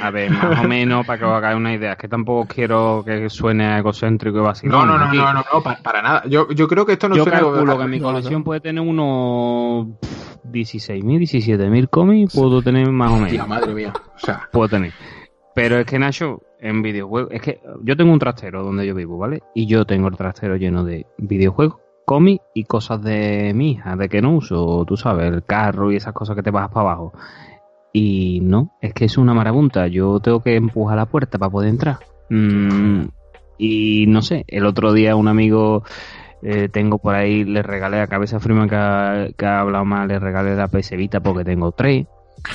[0.00, 3.02] a ver, más o menos para que os hagáis una idea, es que tampoco quiero
[3.04, 4.86] que suene egocéntrico y vacilón.
[4.86, 6.22] No, no, no, no, no, no, para, nada.
[6.28, 9.88] Yo, yo creo que esto no Yo calculo que mi colección puede tener unos
[10.48, 13.48] 16.000, 17.000 cómics, puedo tener más o menos.
[13.48, 14.48] madre mía, o sea.
[14.52, 14.92] Puedo tener.
[15.56, 19.18] Pero es que Nacho, en videojuegos, es que yo tengo un trastero donde yo vivo,
[19.18, 19.42] ¿vale?
[19.56, 24.08] Y yo tengo el trastero lleno de videojuegos cómic y cosas de mi hija, de
[24.08, 27.12] que no uso, tú sabes, el carro y esas cosas que te bajas para abajo.
[27.92, 29.86] Y no, es que es una marabunta.
[29.86, 31.98] Yo tengo que empujar la puerta para poder entrar.
[32.28, 33.04] Mm,
[33.58, 35.84] y no sé, el otro día un amigo
[36.42, 40.08] eh, tengo por ahí, le regalé a Cabeza Freeman que ha, que ha hablado mal,
[40.08, 42.06] le regalé la PS Vita porque tengo tres.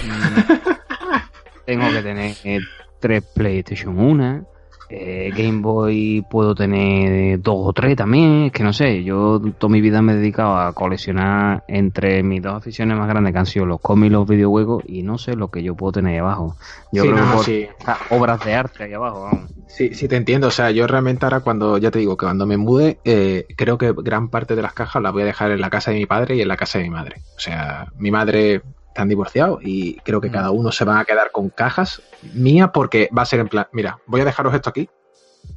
[0.06, 0.54] Mm,
[1.66, 2.60] tengo que tener eh,
[3.00, 4.46] tres PlayStation 1
[4.90, 9.72] eh, Game Boy puedo tener dos o tres también, es que no sé, yo toda
[9.72, 13.46] mi vida me he dedicado a coleccionar entre mis dos aficiones más grandes que han
[13.46, 16.20] sido los cómics y los videojuegos y no sé lo que yo puedo tener ahí
[16.20, 16.56] abajo.
[16.92, 17.70] Yo creo que
[18.10, 19.52] obras de arte ahí abajo, vamos.
[19.68, 22.48] Sí, sí te entiendo, o sea, yo realmente ahora cuando, ya te digo, que cuando
[22.48, 25.62] me mude, eh, creo que gran parte de las cajas las voy a dejar en
[25.62, 27.22] la casa de mi padre y en la casa de mi madre.
[27.38, 30.34] O sea, mi madre están divorciados y creo que mm.
[30.34, 32.02] cada uno se va a quedar con cajas
[32.34, 34.90] mías porque va a ser en plan, mira, voy a dejaros esto aquí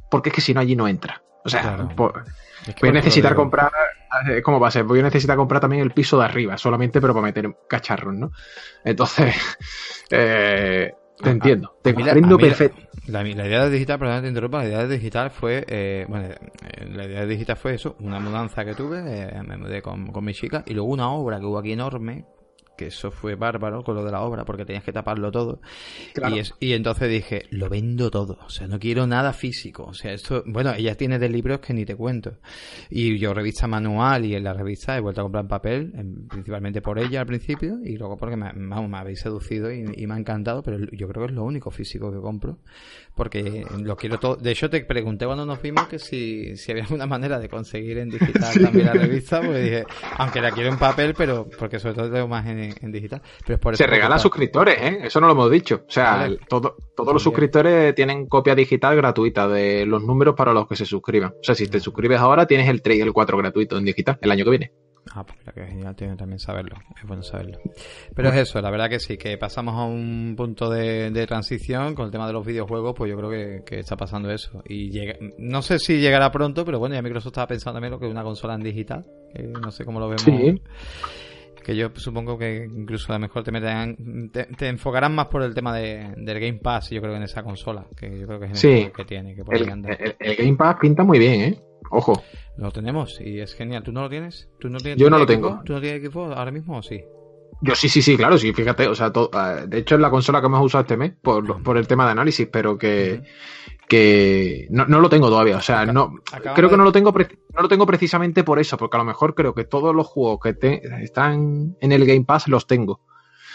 [0.09, 1.21] porque es que si no allí no entra.
[1.45, 3.71] O sea, voy a necesitar comprar,
[4.29, 4.85] eh, ¿cómo va a ser?
[4.85, 8.31] Voy a necesitar comprar también el piso de arriba, solamente pero para meter cacharros, ¿no?
[8.85, 9.35] Entonces,
[10.09, 12.81] eh, te entiendo, te comprendo perfecto.
[13.07, 16.29] La, la, idea de digital, perdón te interrumpa, la idea de digital fue, eh, bueno,
[16.91, 20.23] la idea de digital fue eso, una mudanza que tuve, eh, me mudé con, con
[20.23, 22.25] mi chica, y luego una obra que hubo aquí enorme,
[22.83, 25.61] que eso fue bárbaro con lo de la obra, porque tenías que taparlo todo.
[26.29, 29.83] Y, es, y entonces dije, lo vendo todo, o sea, no quiero nada físico.
[29.83, 32.37] O sea, esto, bueno, ella tiene de libros que ni te cuento.
[32.89, 35.93] Y yo revista manual y en la revista he vuelto a comprar papel,
[36.29, 40.15] principalmente por ella al principio, y luego porque me, me habéis seducido y, y, me
[40.15, 42.57] ha encantado, pero yo creo que es lo único físico que compro,
[43.15, 44.35] porque lo quiero todo.
[44.35, 47.97] De hecho, te pregunté cuando nos vimos que si, si había alguna manera de conseguir
[47.99, 49.85] en digital también la revista, pues dije,
[50.17, 53.21] aunque la quiero en papel, pero porque sobre todo tengo más en, en digital.
[53.45, 54.99] Pero es por Se regala a suscriptores, ¿eh?
[55.03, 55.83] Eso no lo hemos dicho.
[55.87, 56.39] O sea, vale.
[56.47, 60.85] todo, todos los suscriptores tienen copia digital gratuita de los números para los que se
[60.85, 61.31] suscriban.
[61.31, 64.17] O sea, si te suscribes ahora, tienes el 3 y el 4 gratuito en digital
[64.21, 64.71] el año que viene.
[65.11, 66.77] Ah, pues que genial, tiene también saberlo.
[66.99, 67.59] Es bueno saberlo.
[68.15, 71.93] Pero es eso, la verdad que sí, que pasamos a un punto de, de transición
[71.93, 74.63] con el tema de los videojuegos, pues yo creo que, que está pasando eso.
[74.65, 77.99] Y llega, no sé si llegará pronto, pero bueno, ya Microsoft estaba pensando también lo
[77.99, 79.05] que es una consola en digital.
[79.61, 80.21] No sé cómo lo vemos.
[80.21, 80.61] Sí
[81.63, 85.43] que yo supongo que incluso a lo mejor te meterán, te, te enfocarán más por
[85.43, 88.45] el tema de, del Game Pass, yo creo, en esa consola, que yo creo que
[88.47, 88.71] es sí.
[88.71, 89.35] el que tiene.
[89.35, 91.59] Que el, el, el, Game Pass pinta muy bien, ¿eh?
[91.89, 92.21] Ojo.
[92.57, 93.83] Lo tenemos y es genial.
[93.83, 94.49] ¿Tú no lo tienes?
[94.59, 95.61] ¿Tú no tienes yo no lo tengo.
[95.65, 97.03] ¿Tú no tienes equipo ahora mismo o sí?
[97.61, 100.39] Yo sí, sí, sí, claro, sí, fíjate, o sea, uh, de hecho es la consola
[100.41, 103.23] que hemos usado este mes por, por el tema de análisis, pero que,
[103.87, 107.11] que no, no, lo tengo todavía, o sea, no, Acaba creo que no lo tengo
[107.11, 110.39] no lo tengo precisamente por eso, porque a lo mejor creo que todos los juegos
[110.43, 113.01] que te, están en el Game Pass los tengo.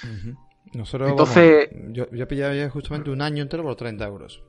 [0.04, 0.36] Uh -huh.
[0.74, 4.42] Nosotros, Entonces, vamos, yo, yo he pillado ya justamente un año entero por 30 euros.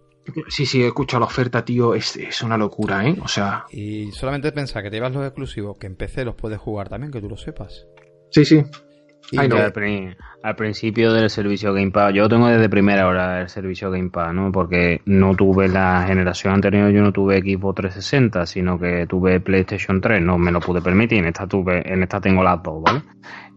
[0.49, 3.17] Sí, sí, he escuchado la oferta, tío, es, es, una locura, ¿eh?
[3.23, 3.65] O sea...
[3.71, 7.11] Y solamente pensar que te llevas los exclusivos, que en PC los puedes jugar también,
[7.11, 7.87] que tú lo sepas.
[8.29, 8.63] Sí, sí.
[9.31, 9.41] No.
[9.41, 14.09] al, al, principio del servicio Game Pass, yo tengo desde primera hora el servicio Game
[14.09, 14.51] Pass, ¿no?
[14.51, 20.01] Porque no tuve la generación anterior, yo no tuve equipo 360, sino que tuve PlayStation
[20.01, 23.01] 3, no me lo pude permitir, en esta tuve, en esta tengo las dos, ¿vale?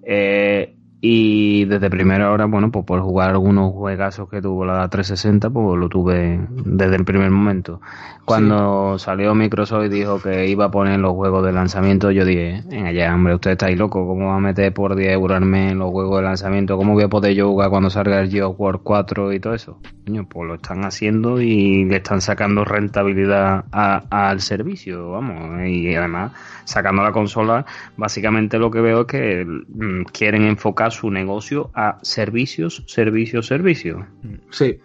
[0.04, 0.74] Eh,
[1.04, 5.76] y desde primera hora, bueno, pues por jugar algunos juegazos que tuvo la 360, pues
[5.76, 7.80] lo tuve desde el primer momento.
[8.24, 9.06] Cuando sí.
[9.06, 12.92] salió Microsoft y dijo que iba a poner los juegos de lanzamiento, yo dije, venga
[12.92, 15.90] ya, hombre, usted está ahí loco, ¿cómo va a meter por 10 euros mes los
[15.90, 16.76] juegos de lanzamiento?
[16.76, 19.80] ¿Cómo voy a poder yo jugar cuando salga el Geoff War 4 y todo eso?
[20.06, 25.92] Coño, pues lo están haciendo y le están sacando rentabilidad a, al servicio, vamos, y
[25.96, 26.30] además
[26.64, 27.66] sacando la consola,
[27.96, 34.05] básicamente lo que veo es que mmm, quieren enfocar su negocio a servicios, servicios, servicios.
[34.51, 34.78] Sí.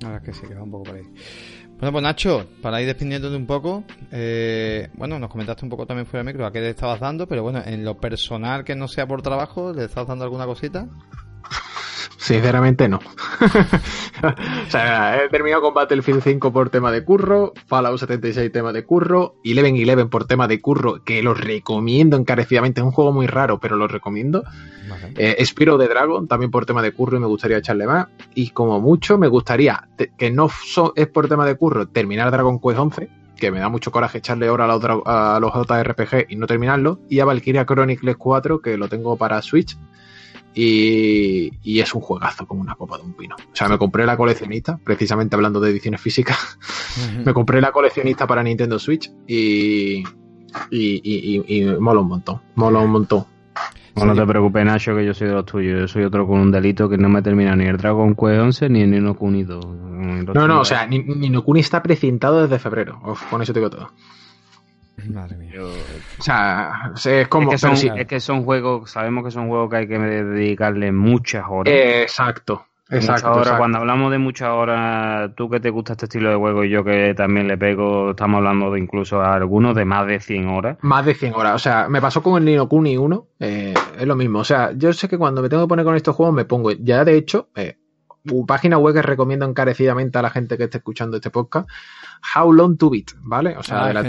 [0.00, 1.04] La verdad es que sí, que va un poco por ahí.
[1.82, 3.82] Bueno, pues Nacho, para ir despidiéndote un poco,
[4.12, 7.26] eh, bueno, nos comentaste un poco también fuera de micro a qué le estabas dando,
[7.26, 10.86] pero bueno, en lo personal que no sea por trabajo, ¿le estás dando alguna cosita?
[12.22, 12.98] Sinceramente no.
[14.22, 18.84] o sea, he terminado con Battlefield 5 por tema de curro, Fallout 76 tema de
[18.84, 22.80] curro, Eleven Eleven por tema de curro, que lo recomiendo encarecidamente.
[22.80, 24.44] Es un juego muy raro, pero lo recomiendo.
[24.88, 25.14] Vale.
[25.16, 28.06] Eh, Spiro de Dragon también por tema de curro y me gustaría echarle más.
[28.36, 32.60] Y como mucho, me gustaría, que no so, es por tema de curro, terminar Dragon
[32.60, 36.36] Quest 11, que me da mucho coraje echarle ahora a, los, a los JRPG y
[36.36, 37.00] no terminarlo.
[37.08, 39.76] Y a Valkyria Chronicles 4, que lo tengo para Switch
[40.54, 43.36] y, y, es un juegazo como una copa de un pino.
[43.36, 47.26] O sea, me compré la coleccionista, precisamente hablando de ediciones físicas, uh -huh.
[47.26, 50.02] me compré la coleccionista para Nintendo Switch y,
[50.70, 53.24] y, y, y, mola un montón, mola un montón.
[53.94, 55.80] No, no te preocupes, Nacho, que yo soy de los tuyos.
[55.80, 58.68] Yo soy otro con un delito que no me termina ni el Dragon Quest 11
[58.70, 59.66] ni el Nino Kuni 2.
[60.34, 63.00] No, no, o sea, Nino Kuni está precintado desde febrero.
[63.04, 63.90] Uf, con eso te digo todo.
[65.08, 65.50] Madre mía.
[65.54, 65.68] Yo...
[65.68, 67.52] O sea, es como.
[67.52, 67.90] Es que, son, sí.
[67.94, 71.72] es que, son, juegos, sabemos que son juegos que hay que dedicarle muchas horas.
[71.72, 72.66] Eh, exacto.
[72.90, 76.36] Exacto, horas, exacto, Cuando hablamos de muchas horas, tú que te gusta este estilo de
[76.36, 80.06] juego y yo que también le pego, estamos hablando de incluso a algunos de más
[80.06, 80.76] de 100 horas.
[80.82, 81.54] Más de 100 horas.
[81.54, 84.40] O sea, me pasó con el Nino Kuni 1, eh, es lo mismo.
[84.40, 86.70] O sea, yo sé que cuando me tengo que poner con estos juegos me pongo,
[86.72, 87.78] ya de hecho, eh,
[88.46, 91.68] página web que recomiendo encarecidamente a la gente que esté escuchando este podcast,
[92.36, 93.56] How Long to Beat, ¿vale?
[93.56, 94.02] O sea, ah, de la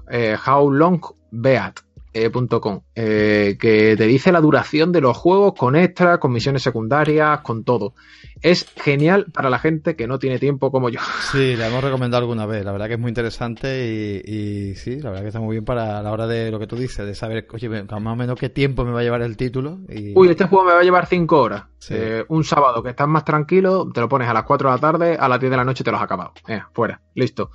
[0.10, 1.85] Eh, howlongbeat.com.
[2.16, 7.64] Eh, que te dice la duración de los juegos con extras, con misiones secundarias, con
[7.66, 7.94] todo.
[8.42, 11.00] Es genial para la gente que no tiene tiempo como yo.
[11.32, 12.64] Sí, la hemos recomendado alguna vez.
[12.64, 15.66] La verdad que es muy interesante y, y sí, la verdad que está muy bien
[15.66, 18.50] para la hora de lo que tú dices, de saber, oye, más o menos qué
[18.50, 19.80] tiempo me va a llevar el título.
[19.90, 20.18] Y...
[20.18, 21.64] Uy, este juego me va a llevar 5 horas.
[21.80, 21.96] Sí.
[21.98, 24.82] Eh, un sábado que estás más tranquilo, te lo pones a las 4 de la
[24.82, 26.32] tarde, a las 10 de la noche te lo has acabado.
[26.48, 27.52] Eh, fuera, listo.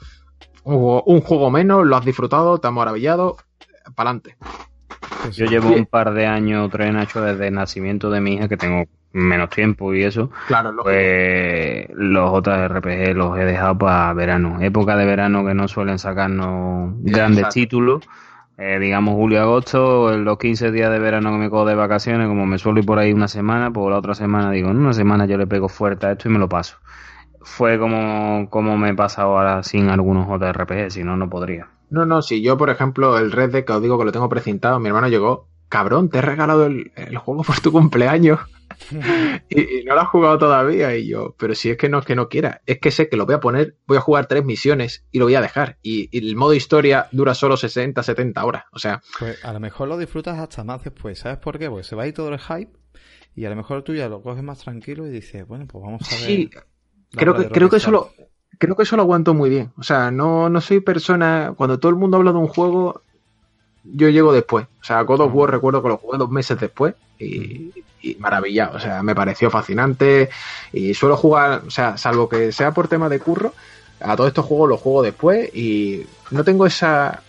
[0.65, 3.37] Un juego, un juego menos, lo has disfrutado, te has maravillado,
[3.95, 4.37] para adelante.
[5.23, 8.49] Pues Yo llevo un par de años, tres Nacho, desde el nacimiento de mi hija,
[8.49, 10.31] que tengo menos tiempo y eso.
[10.47, 14.59] Claro, pues los JRPG los he dejado para verano.
[14.61, 18.09] Época de verano que no suelen sacarnos grandes títulos.
[18.63, 22.45] Eh, digamos julio agosto, los 15 días de verano que me cojo de vacaciones, como
[22.45, 25.25] me suelo ir por ahí una semana, pues la otra semana digo, en una semana
[25.25, 26.77] yo le pego fuerte a esto y me lo paso.
[27.41, 31.69] Fue como, como me he pasado ahora sin algunos JRPG, si no, no podría.
[31.91, 34.29] No, no, si yo, por ejemplo, el Red Dead, que os digo que lo tengo
[34.29, 38.41] precintado, mi hermano llegó, cabrón, te he regalado el, juego por tu cumpleaños
[39.49, 40.95] y, no lo has jugado todavía.
[40.97, 43.17] Y yo, pero si es que no es que no quiera, es que sé que
[43.17, 45.79] lo voy a poner, voy a jugar tres misiones y lo voy a dejar.
[45.83, 48.65] Y, el modo historia dura solo 60, 70 horas.
[48.73, 49.01] O sea.
[49.19, 51.19] Pues a lo mejor lo disfrutas hasta más después.
[51.19, 51.69] ¿Sabes por qué?
[51.69, 52.73] Porque se va ahí todo el hype
[53.35, 56.03] y a lo mejor tú ya lo coges más tranquilo y dices, bueno, pues vamos
[56.03, 56.25] a ver.
[56.25, 56.51] Sí,
[57.13, 58.13] creo que, creo que eso lo,
[58.61, 59.73] creo que eso lo aguanto muy bien.
[59.79, 61.55] O sea, no, no soy persona.
[61.57, 63.01] Cuando todo el mundo habla de un juego,
[63.83, 64.67] yo llego después.
[64.81, 67.73] O sea, God of War recuerdo que lo jugué dos meses después y,
[68.03, 68.77] y, maravillado.
[68.77, 70.29] O sea, me pareció fascinante
[70.73, 73.55] y suelo jugar, o sea, salvo que sea por tema de curro,
[73.99, 77.23] a todos estos juegos los juego después y no tengo esa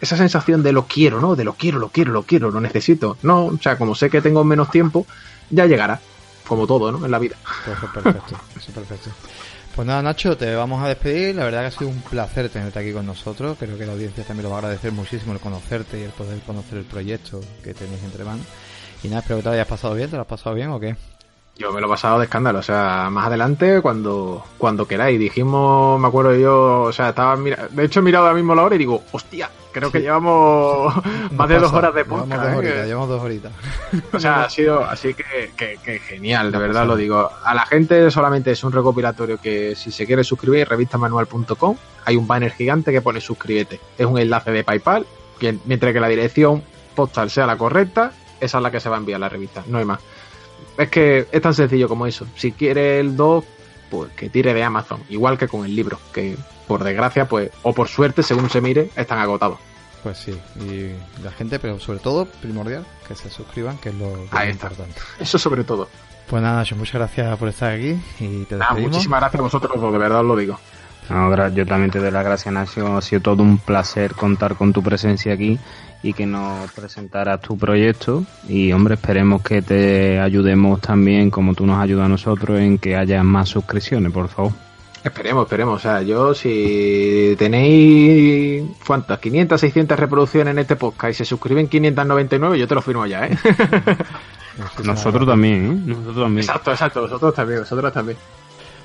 [0.00, 1.34] esa sensación de lo quiero, ¿no?
[1.34, 3.16] De lo quiero, lo quiero, lo quiero, lo necesito.
[3.22, 5.06] No, o sea, como sé que tengo menos tiempo,
[5.50, 6.00] ya llegará.
[6.46, 7.04] Como todo, ¿no?
[7.04, 7.36] En la vida.
[7.64, 9.10] Pues perfecto, eso perfecto.
[9.74, 11.34] Pues nada, Nacho, te vamos a despedir.
[11.34, 13.56] La verdad que ha sido un placer tenerte aquí con nosotros.
[13.58, 16.38] Creo que la audiencia también lo va a agradecer muchísimo el conocerte y el poder
[16.40, 18.46] conocer el proyecto que tenéis entre manos.
[19.02, 20.08] Y nada, espero que te hayas pasado bien.
[20.08, 20.94] ¿Te lo has pasado bien o qué?
[21.56, 25.20] Yo me lo he pasado de escándalo, o sea, más adelante cuando, cuando queráis.
[25.20, 27.68] Dijimos, me acuerdo yo, o sea, estaba mira...
[27.70, 30.92] de hecho he mirado ahora mismo la hora y digo, hostia, creo que llevamos
[31.30, 32.42] más de dos horas de podcast.
[32.42, 32.68] Llevamos dos, ¿eh?
[32.68, 33.52] horitas, llevamos dos horitas.
[34.12, 37.30] O sea, ha sido así que, que, genial, de verdad lo digo.
[37.44, 42.26] A la gente solamente es un recopilatorio que si se quiere suscribir, revistamanual.com, hay un
[42.26, 43.78] banner gigante que pone suscríbete.
[43.96, 45.06] Es un enlace de PayPal,
[45.38, 46.64] que mientras que la dirección
[46.96, 48.10] postal sea la correcta,
[48.40, 50.00] esa es la que se va a enviar a la revista, no hay más.
[50.76, 52.26] Es que es tan sencillo como eso.
[52.36, 53.44] Si quiere el 2,
[53.90, 55.00] pues que tire de Amazon.
[55.08, 56.36] Igual que con el libro, que
[56.66, 59.58] por desgracia, pues, o por suerte, según se mire, están agotados.
[60.02, 64.10] Pues sí, y la gente, pero sobre todo, primordial, que se suscriban, que es lo,
[64.22, 65.00] importante.
[65.18, 65.88] Eso sobre todo.
[66.28, 68.90] Pues nada, muchas gracias por estar aquí y te despedimos.
[68.90, 70.58] muchísimas gracias a vosotros, de verdad os lo digo.
[71.08, 72.96] Yo también te doy las gracias, Nacio.
[72.96, 75.58] Ha sido todo un placer contar con tu presencia aquí
[76.02, 78.24] y que nos presentaras tu proyecto.
[78.48, 82.96] Y hombre esperemos que te ayudemos también como tú nos ayudas a nosotros en que
[82.96, 84.52] haya más suscripciones por favor.
[85.02, 85.76] Esperemos esperemos.
[85.76, 91.68] O sea yo si tenéis cuántas 500 600 reproducciones en este podcast y se suscriben
[91.68, 93.36] 599 yo te lo firmo ya eh
[94.84, 95.82] nosotros también ¿eh?
[95.86, 96.44] nosotros también.
[96.44, 97.02] Exacto exacto.
[97.02, 98.16] Nosotros también nosotros también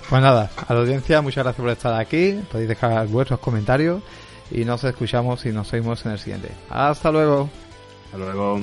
[0.10, 2.40] pues nada, a la audiencia, muchas gracias por estar aquí.
[2.52, 4.02] Podéis dejar vuestros comentarios
[4.50, 6.50] y nos escuchamos y nos oímos en el siguiente.
[6.70, 7.50] Hasta luego.
[8.06, 8.60] Hasta luego.